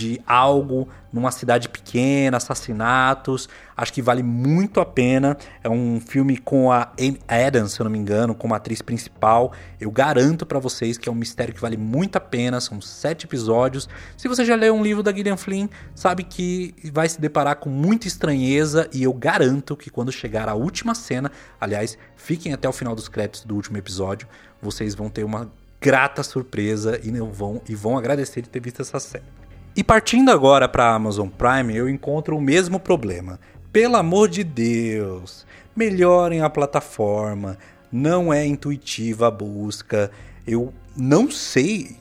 [0.00, 3.48] de algo numa cidade pequena, assassinatos.
[3.76, 5.36] Acho que vale muito a pena.
[5.62, 9.52] É um filme com a Amy Adams, se eu não me engano, como atriz principal.
[9.78, 12.60] Eu garanto para vocês que é um mistério que vale muito a pena.
[12.60, 13.88] São sete episódios.
[14.16, 17.68] Se você já leu um livro da Gillian Flynn, sabe que vai se deparar com
[17.68, 18.88] muita estranheza.
[18.92, 23.08] E eu garanto que quando chegar a última cena, aliás, fiquem até o final dos
[23.08, 24.26] créditos do último episódio,
[24.62, 28.80] vocês vão ter uma grata surpresa e não vão e vão agradecer de ter visto
[28.80, 29.39] essa série.
[29.80, 33.40] E partindo agora para a Amazon Prime, eu encontro o mesmo problema.
[33.72, 37.56] Pelo amor de Deus, melhorem a plataforma.
[37.90, 40.10] Não é intuitiva a busca.
[40.46, 41.96] Eu não sei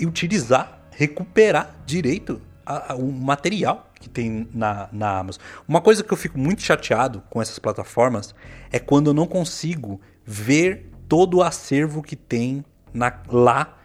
[0.00, 5.42] utilizar, recuperar direito a, a, o material que tem na, na Amazon.
[5.68, 8.34] Uma coisa que eu fico muito chateado com essas plataformas
[8.72, 12.64] é quando eu não consigo ver todo o acervo que tem
[12.94, 13.76] na, lá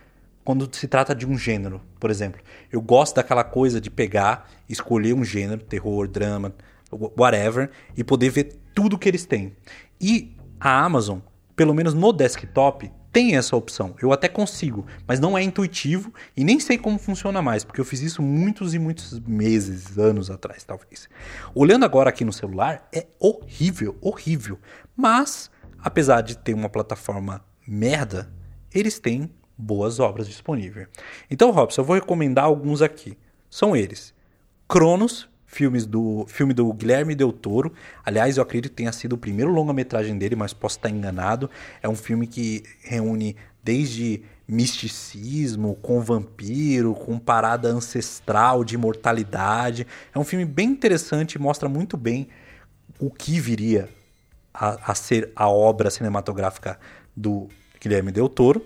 [0.43, 2.41] quando se trata de um gênero, por exemplo.
[2.71, 6.53] Eu gosto daquela coisa de pegar, escolher um gênero, terror, drama,
[7.17, 9.55] whatever, e poder ver tudo que eles têm.
[9.99, 11.19] E a Amazon,
[11.55, 13.93] pelo menos no desktop, tem essa opção.
[14.01, 17.85] Eu até consigo, mas não é intuitivo e nem sei como funciona mais, porque eu
[17.85, 21.09] fiz isso muitos e muitos meses, anos atrás, talvez.
[21.53, 24.57] Olhando agora aqui no celular, é horrível, horrível.
[24.95, 28.31] Mas, apesar de ter uma plataforma merda,
[28.73, 29.29] eles têm
[29.61, 30.87] boas obras disponíveis.
[31.29, 33.17] Então, Robson, eu vou recomendar alguns aqui.
[33.49, 34.13] São eles:
[34.67, 37.73] Cronos, filmes do filme do Guilherme Del Toro.
[38.05, 41.49] Aliás, eu acredito que tenha sido o primeiro longa-metragem dele, mas posso estar enganado.
[41.81, 49.85] É um filme que reúne desde misticismo, com vampiro, com parada ancestral de imortalidade.
[50.13, 52.27] É um filme bem interessante, mostra muito bem
[52.99, 53.89] o que viria
[54.53, 56.79] a, a ser a obra cinematográfica
[57.15, 57.47] do
[57.79, 58.65] Guilherme Del Toro.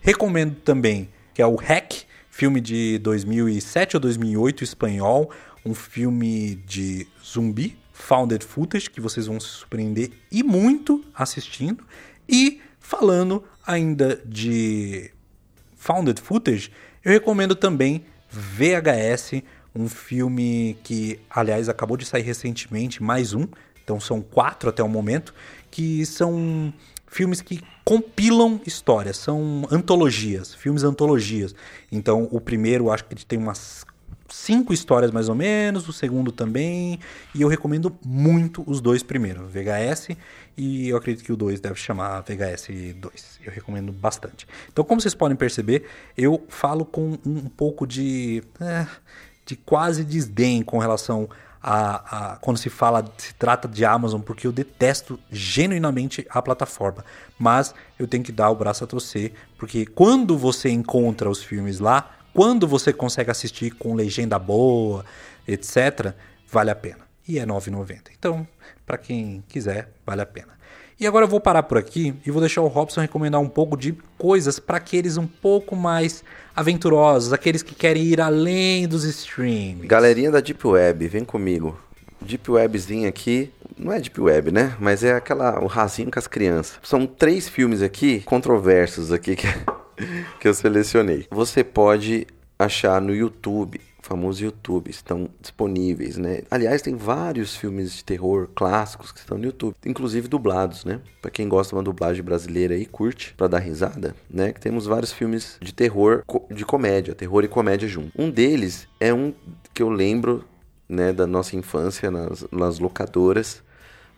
[0.00, 5.30] Recomendo também que é o Hack, filme de 2007 ou 2008 espanhol,
[5.64, 11.84] um filme de zumbi, founded footage, que vocês vão se surpreender e muito assistindo.
[12.28, 15.10] E falando ainda de
[15.76, 16.70] founded footage,
[17.04, 19.42] eu recomendo também VHS,
[19.74, 23.46] um filme que, aliás, acabou de sair recentemente, mais um,
[23.82, 25.34] então são quatro até o momento,
[25.70, 26.72] que são
[27.10, 31.54] filmes que compilam histórias, são antologias, filmes antologias.
[31.90, 33.84] Então, o primeiro acho que ele tem umas
[34.28, 37.00] cinco histórias mais ou menos, o segundo também,
[37.34, 40.10] e eu recomendo muito os dois primeiros, VHS
[40.56, 43.40] e eu acredito que o 2 deve chamar VHS 2.
[43.44, 44.46] Eu recomendo bastante.
[44.72, 45.84] Então, como vocês podem perceber,
[46.16, 48.86] eu falo com um pouco de é,
[49.44, 51.28] de quase desdém com relação
[51.62, 57.04] a, a, quando se fala, se trata de Amazon, porque eu detesto genuinamente a plataforma.
[57.38, 61.78] Mas eu tenho que dar o braço a torcer, porque quando você encontra os filmes
[61.78, 65.04] lá, quando você consegue assistir com legenda boa,
[65.46, 66.14] etc.,
[66.50, 67.08] vale a pena.
[67.26, 68.10] E é R$ 9,90.
[68.18, 68.46] Então,
[68.86, 70.59] para quem quiser, vale a pena.
[71.00, 73.74] E agora eu vou parar por aqui e vou deixar o Robson recomendar um pouco
[73.74, 76.22] de coisas para aqueles um pouco mais
[76.54, 79.86] aventurosos, aqueles que querem ir além dos streams.
[79.86, 81.80] Galerinha da Deep Web, vem comigo.
[82.20, 84.76] Deep Webzinho aqui, não é Deep Web, né?
[84.78, 86.78] Mas é aquela, o rasinho com as crianças.
[86.82, 89.46] São três filmes aqui, controversos aqui, que,
[90.38, 91.26] que eu selecionei.
[91.30, 92.26] Você pode
[92.58, 93.80] achar no YouTube
[94.10, 96.40] famoso YouTube, estão disponíveis, né?
[96.50, 101.00] Aliás, tem vários filmes de terror clássicos que estão no YouTube, inclusive dublados, né?
[101.22, 104.52] Para quem gosta de uma dublagem brasileira e curte para dar risada, né?
[104.52, 108.10] Que temos vários filmes de terror, de comédia, terror e comédia junto.
[108.20, 109.32] Um deles é um
[109.72, 110.44] que eu lembro,
[110.88, 113.62] né, da nossa infância nas, nas locadoras.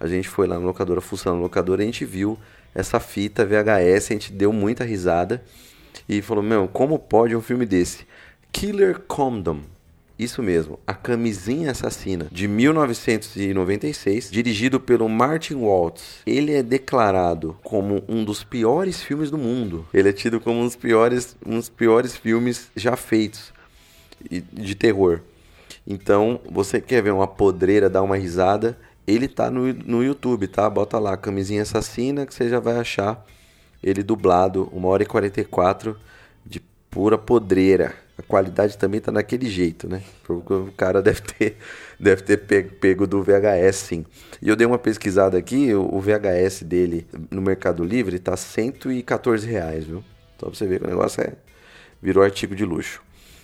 [0.01, 2.39] A gente foi lá na locadora, funcionando na locadora, a gente viu
[2.75, 5.45] essa fita VHS, a gente deu muita risada
[6.09, 8.07] e falou: Meu, como pode um filme desse?
[8.51, 9.61] Killer Condom.
[10.19, 16.21] Isso mesmo, A Camisinha Assassina, de 1996, dirigido pelo Martin Waltz.
[16.27, 19.87] Ele é declarado como um dos piores filmes do mundo.
[19.93, 23.53] Ele é tido como um dos piores, um dos piores filmes já feitos
[24.53, 25.21] de terror.
[25.87, 30.69] Então, você quer ver uma podreira, dar uma risada, ele tá no, no YouTube, tá?
[30.71, 33.27] Bota lá, Camisinha Assassina, que você já vai achar
[33.83, 35.97] ele dublado, 1 hora e 44
[36.47, 40.03] de pura podreira a qualidade também tá naquele jeito, né?
[40.29, 41.57] O cara deve ter,
[41.99, 44.05] deve ter pego, do VHS, sim.
[44.41, 49.85] E eu dei uma pesquisada aqui, o VHS dele no Mercado Livre tá 114 reais,
[49.85, 50.05] viu?
[50.39, 51.33] Só pra você ver que o negócio é,
[52.01, 53.03] virou artigo de luxo.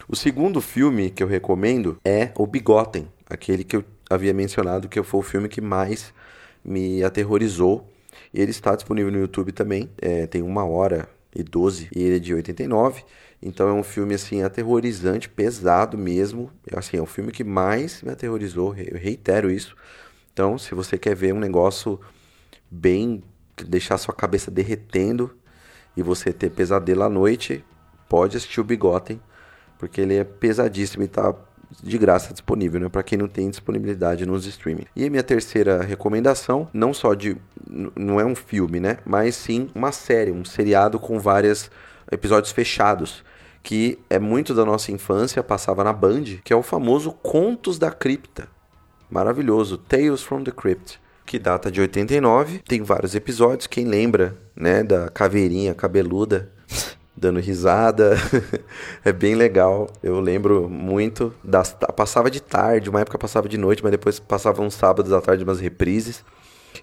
[0.08, 5.02] O segundo filme que eu recomendo é O Bigotem, aquele que eu havia mencionado que
[5.02, 6.12] foi o filme que mais
[6.64, 7.88] me aterrorizou.
[8.32, 12.18] Ele está disponível no YouTube também, é, tem uma hora e 12 e ele é
[12.18, 13.04] de 89.
[13.40, 16.50] Então é um filme assim aterrorizante, pesado mesmo.
[16.74, 19.76] Assim, é o filme que mais me aterrorizou, eu reitero isso.
[20.32, 22.00] Então, se você quer ver um negócio
[22.70, 23.22] bem
[23.64, 25.34] deixar sua cabeça derretendo
[25.96, 27.64] e você ter pesadelo à noite,
[28.08, 29.20] pode assistir o Bigotem,
[29.78, 31.34] porque ele é pesadíssimo e tá
[31.82, 34.86] de graça disponível, né, para quem não tem disponibilidade nos streaming.
[34.96, 37.36] E a minha terceira recomendação, não só de
[37.94, 41.70] não é um filme, né, mas sim uma série, um seriado com várias
[42.10, 43.22] episódios fechados,
[43.68, 47.90] que é muito da nossa infância, passava na Band, que é o famoso Contos da
[47.90, 48.48] Cripta.
[49.10, 54.82] Maravilhoso, Tales from the Crypt, que data de 89, tem vários episódios, quem lembra, né,
[54.82, 56.50] da caveirinha cabeluda
[57.14, 58.16] dando risada.
[59.04, 59.90] é bem legal.
[60.02, 64.62] Eu lembro muito das passava de tarde, uma época passava de noite, mas depois passava
[64.62, 66.24] uns sábados à tarde umas reprises.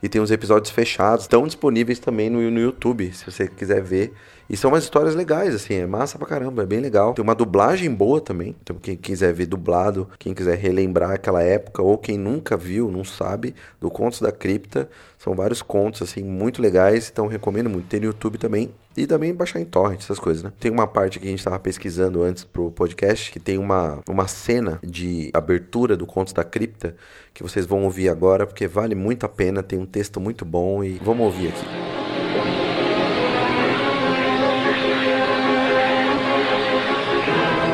[0.05, 4.13] E tem uns episódios fechados, estão disponíveis também no, no YouTube, se você quiser ver.
[4.47, 7.15] E são umas histórias legais, assim, é massa pra caramba, é bem legal.
[7.15, 8.55] Tem uma dublagem boa também.
[8.61, 13.03] Então, quem quiser ver dublado, quem quiser relembrar aquela época, ou quem nunca viu, não
[13.03, 14.87] sabe, do Contos da Cripta,
[15.17, 17.09] são vários contos, assim, muito legais.
[17.11, 17.87] Então, recomendo muito.
[17.87, 18.69] Tem no YouTube também.
[18.97, 20.53] E também baixar em torrent, essas coisas, né?
[20.57, 24.25] Tem uma parte que a gente tava pesquisando antes pro podcast, que tem uma, uma
[24.25, 26.95] cena de abertura do Contos da Cripta,
[27.33, 29.61] que vocês vão ouvir agora, porque vale muito a pena.
[29.61, 31.65] Tem um texto muito bom e vamos ouvir aqui.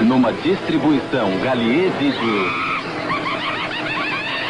[0.03, 2.71] Numa distribuição Galiese de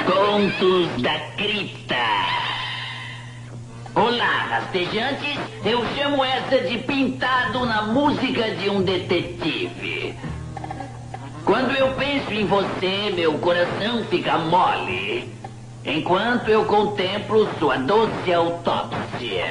[0.09, 1.95] Contos da Cripta.
[3.93, 5.37] Olá, rastejantes.
[5.65, 10.15] Eu chamo essa de pintado na música de um detetive.
[11.43, 15.29] Quando eu penso em você, meu coração fica mole.
[15.83, 19.45] Enquanto eu contemplo sua doce autópsia.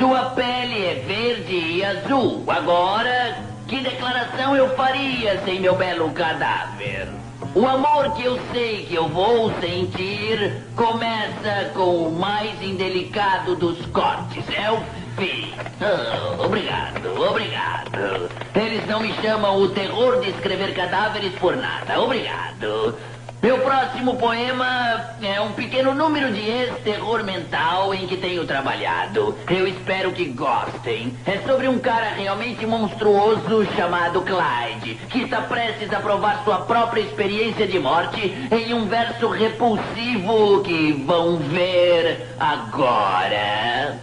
[0.00, 2.42] Sua pele é verde e azul.
[2.48, 3.38] Agora,
[3.68, 7.08] que declaração eu faria sem meu belo cadáver?
[7.54, 13.86] O amor que eu sei que eu vou sentir começa com o mais indelicado dos
[13.86, 14.44] cortes.
[14.56, 14.78] É o
[15.16, 15.54] fim.
[15.80, 18.28] Oh, obrigado, obrigado.
[18.56, 22.00] Eles não me chamam o terror de escrever cadáveres por nada.
[22.00, 22.96] Obrigado.
[23.44, 29.36] Meu próximo poema é um pequeno número de ex-terror mental em que tenho trabalhado.
[29.50, 31.14] Eu espero que gostem.
[31.26, 37.02] É sobre um cara realmente monstruoso chamado Clyde, que está prestes a provar sua própria
[37.02, 43.98] experiência de morte em um verso repulsivo que vão ver agora.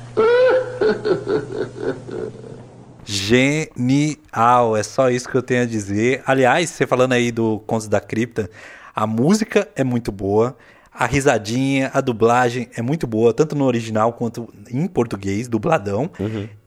[3.04, 6.22] Genial, é só isso que eu tenho a dizer.
[6.28, 8.48] Aliás, você falando aí do Contos da Cripta,
[8.94, 10.56] a música é muito boa,
[10.94, 16.10] a risadinha, a dublagem é muito boa, tanto no original quanto em português, dubladão.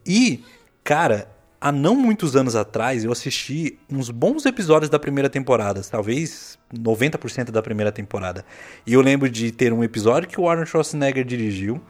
[0.05, 0.43] E,
[0.83, 1.27] cara,
[1.61, 7.51] há não muitos anos atrás eu assisti uns bons episódios da primeira temporada, talvez 90%
[7.51, 8.43] da primeira temporada.
[8.85, 11.81] E eu lembro de ter um episódio que o Arnold Schwarzenegger dirigiu,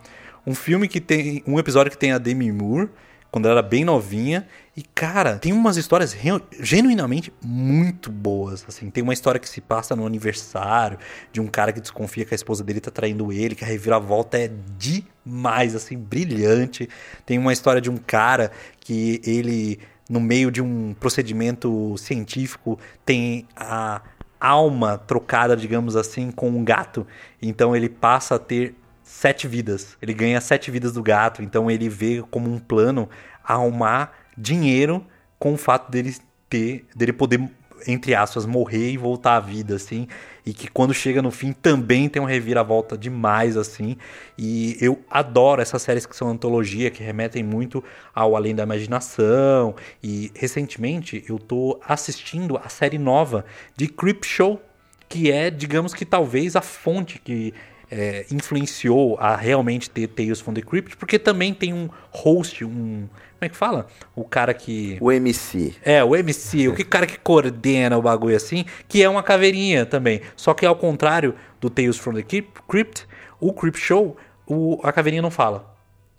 [0.45, 2.89] um filme que tem um episódio que tem a Demi Moore
[3.35, 4.47] quando ela era bem novinha.
[4.77, 6.15] E, cara, tem umas histórias
[6.57, 8.63] genuinamente muito boas.
[8.65, 10.97] Assim, tem uma história que se passa no aniversário
[11.33, 14.37] de um cara que desconfia que a esposa dele tá traindo ele, que a reviravolta
[14.37, 16.87] é demais, assim, brilhante.
[17.25, 19.79] Tem uma história de um cara que ele,
[20.09, 24.01] no meio de um procedimento científico, tem a
[24.39, 27.05] alma trocada, digamos assim, com um gato.
[27.41, 28.75] Então ele passa a ter
[29.15, 29.97] sete vidas.
[30.01, 31.41] Ele ganha sete vidas do gato.
[31.41, 33.09] Então ele vê como um plano
[33.43, 35.05] arrumar dinheiro
[35.39, 36.13] com o fato dele
[36.49, 37.49] ter, dele poder,
[37.87, 40.07] entre aspas, morrer e voltar à vida, assim.
[40.45, 43.95] E que quando chega no fim também tem uma reviravolta demais, assim.
[44.37, 47.81] E eu adoro essas séries que são antologia, que remetem muito
[48.13, 49.75] ao Além da Imaginação.
[50.03, 53.45] E recentemente eu tô assistindo a série nova
[53.77, 54.61] de Creep Show,
[55.07, 57.53] que é, digamos que talvez a fonte que
[57.89, 63.07] é, influenciou a realmente ter Tales from the Crypt, porque também tem um host, um.
[63.37, 63.87] Como é que fala?
[64.15, 64.97] O cara que.
[64.99, 65.75] O MC.
[65.83, 69.85] É, o MC, o que cara que coordena o bagulho assim, que é uma caveirinha
[69.85, 70.21] também.
[70.35, 73.05] Só que ao contrário do Tales from the Crypt,
[73.39, 74.17] o Crypt Show,
[74.47, 75.73] o, a caveirinha não fala.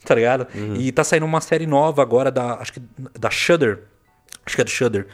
[0.05, 0.47] Tá ligado?
[0.79, 2.55] E tá saindo uma série nova agora da.
[2.55, 2.83] Acho que
[3.19, 3.81] da Shudder.
[4.45, 5.07] Acho que é do Shudder.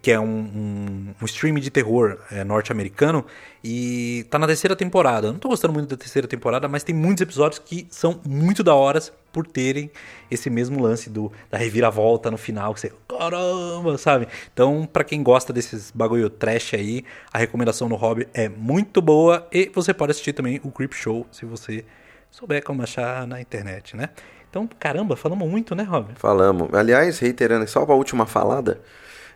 [0.00, 3.24] Que é um, um, um stream de terror é, norte-americano.
[3.62, 5.28] E tá na terceira temporada.
[5.28, 8.62] Eu não tô gostando muito da terceira temporada, mas tem muitos episódios que são muito
[8.62, 9.00] da hora
[9.32, 9.90] por terem
[10.30, 12.74] esse mesmo lance do, da reviravolta no final.
[12.74, 12.92] Que você.
[13.08, 14.28] Caramba, sabe?
[14.52, 19.46] Então, pra quem gosta desses bagulho trash aí, a recomendação no hobby é muito boa.
[19.52, 21.84] E você pode assistir também o Creep Show se você
[22.30, 24.08] souber como achar na internet, né?
[24.52, 26.12] Então, caramba, falamos muito, né, Rob?
[26.16, 26.68] Falamos.
[26.74, 28.82] Aliás, reiterando só a última falada,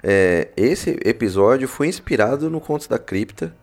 [0.03, 3.55] é, esse episódio foi inspirado no Contos da Cripta.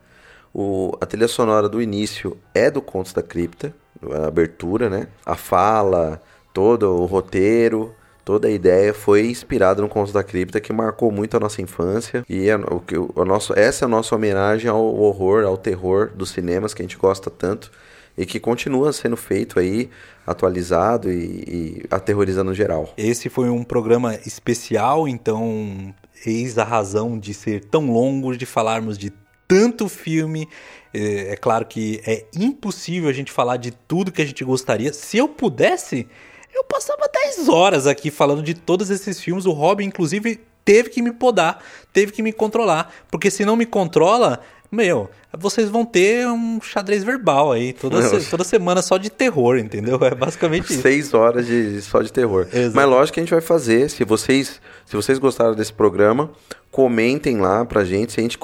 [0.53, 3.73] O, a trilha sonora do início é do Contos da Cripta,
[4.11, 5.07] a abertura, né?
[5.25, 6.21] A fala,
[6.53, 7.93] todo o roteiro,
[8.23, 12.23] toda a ideia foi inspirada no Contos da Cripta, que marcou muito a nossa infância.
[12.29, 16.29] E o, que- o nosso, essa é a nossa homenagem ao horror, ao terror dos
[16.29, 17.71] cinemas que a gente gosta tanto.
[18.15, 19.89] E que continua sendo feito aí,
[20.27, 21.15] atualizado e,
[21.47, 22.93] e aterrorizando geral.
[22.95, 25.91] Esse foi um programa especial, então
[26.25, 29.11] eis a razão de ser tão longo, de falarmos de
[29.47, 30.47] tanto filme.
[30.93, 34.93] É, é claro que é impossível a gente falar de tudo que a gente gostaria.
[34.93, 36.07] Se eu pudesse,
[36.53, 39.45] Eu passava 10 horas aqui falando de todos esses filmes.
[39.45, 42.93] O Rob, inclusive, teve que me podar, teve que me controlar.
[43.09, 44.39] Porque se não me controla,
[44.73, 49.57] meu, vocês vão ter um xadrez verbal aí toda, se- toda semana só de terror,
[49.57, 49.99] entendeu?
[50.03, 50.81] É basicamente isso.
[50.81, 52.47] Seis horas de, só de terror.
[52.51, 52.75] Exato.
[52.75, 53.89] Mas lógico que a gente vai fazer.
[53.89, 56.29] Se vocês, se vocês gostaram desse programa,
[56.71, 58.37] comentem lá pra gente se, a gente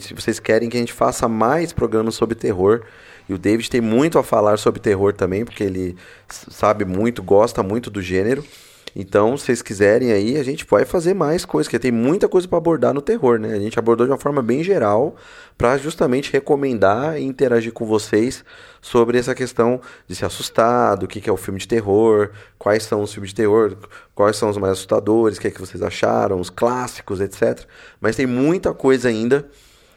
[0.00, 2.82] se vocês querem que a gente faça mais programas sobre terror.
[3.28, 5.96] E o David tem muito a falar sobre terror também, porque ele
[6.28, 8.44] sabe muito, gosta muito do gênero.
[8.94, 12.46] Então, se vocês quiserem aí, a gente vai fazer mais coisas, porque tem muita coisa
[12.46, 13.54] pra abordar no terror, né?
[13.54, 15.16] A gente abordou de uma forma bem geral
[15.56, 18.44] pra justamente recomendar e interagir com vocês
[18.82, 22.82] sobre essa questão de se assustar, do que que é o filme de terror, quais
[22.82, 23.76] são os filmes de terror,
[24.14, 27.64] quais são os mais assustadores, o que é que vocês acharam, os clássicos, etc.
[28.00, 29.48] Mas tem muita coisa ainda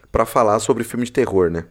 [0.10, 1.66] pra falar sobre filme de terror, né?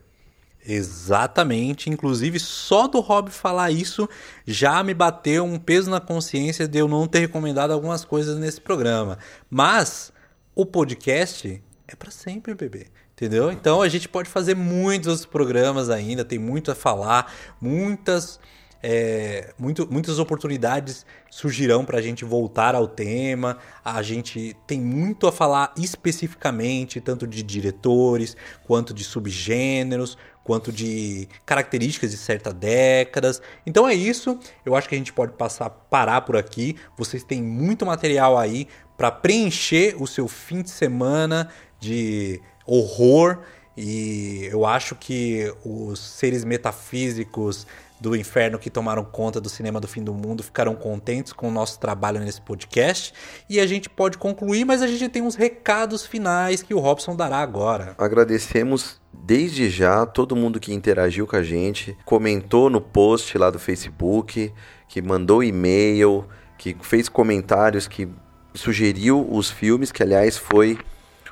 [0.66, 1.91] Exatamente.
[1.91, 4.09] Inclusive, só do Rob falar isso
[4.47, 8.61] já me bateu um peso na consciência de eu não ter recomendado algumas coisas nesse
[8.61, 9.19] programa.
[9.51, 10.12] Mas
[10.55, 12.86] o podcast é pra sempre, bebê.
[13.12, 13.53] Entendeu?
[13.53, 18.41] Então a gente pode fazer muitos programas ainda, tem muito a falar, muitas.
[18.86, 23.57] é, muito- muitas oportunidades surgirão para a gente voltar ao tema.
[23.82, 28.36] A gente tem muito a falar especificamente, tanto de diretores,
[28.66, 33.41] quanto de subgêneros, quanto de características de certas décadas.
[33.66, 34.39] Então é isso.
[34.65, 36.77] Eu acho que a gente pode passar parar por aqui.
[36.97, 41.49] Vocês têm muito material aí para preencher o seu fim de semana
[41.81, 43.39] de horror.
[43.77, 47.66] E eu acho que os seres metafísicos
[48.01, 51.51] do inferno que tomaram conta do cinema do fim do mundo ficaram contentes com o
[51.51, 53.15] nosso trabalho nesse podcast.
[53.49, 57.16] E a gente pode concluir, mas a gente tem uns recados finais que o Robson
[57.16, 57.95] dará agora.
[57.97, 63.59] Agradecemos desde já todo mundo que interagiu com a gente, comentou no post lá do
[63.59, 64.53] Facebook,
[64.89, 66.27] que mandou e-mail,
[66.59, 68.09] que fez comentários, que
[68.55, 70.79] sugeriu os filmes, que aliás foi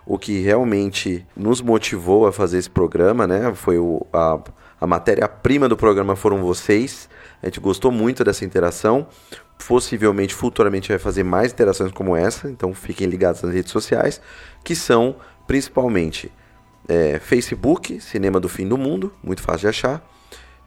[0.05, 3.53] o que realmente nos motivou a fazer esse programa, né?
[3.55, 4.41] Foi o, a,
[4.83, 7.09] a matéria-prima do programa foram vocês.
[7.41, 9.07] A gente gostou muito dessa interação.
[9.69, 12.51] Possivelmente, futuramente, vai fazer mais interações como essa.
[12.51, 14.21] Então, fiquem ligados nas redes sociais,
[14.65, 15.15] que são
[15.47, 16.33] principalmente
[16.89, 20.05] é, Facebook, Cinema do Fim do Mundo, muito fácil de achar.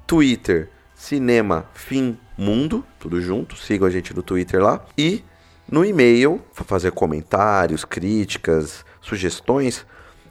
[0.08, 3.58] Twitter, Cinema Fim Mundo, tudo junto.
[3.58, 4.86] Sigam a gente no Twitter lá.
[4.98, 5.26] E
[5.70, 9.86] no e-mail, fazer comentários, críticas, sugestões,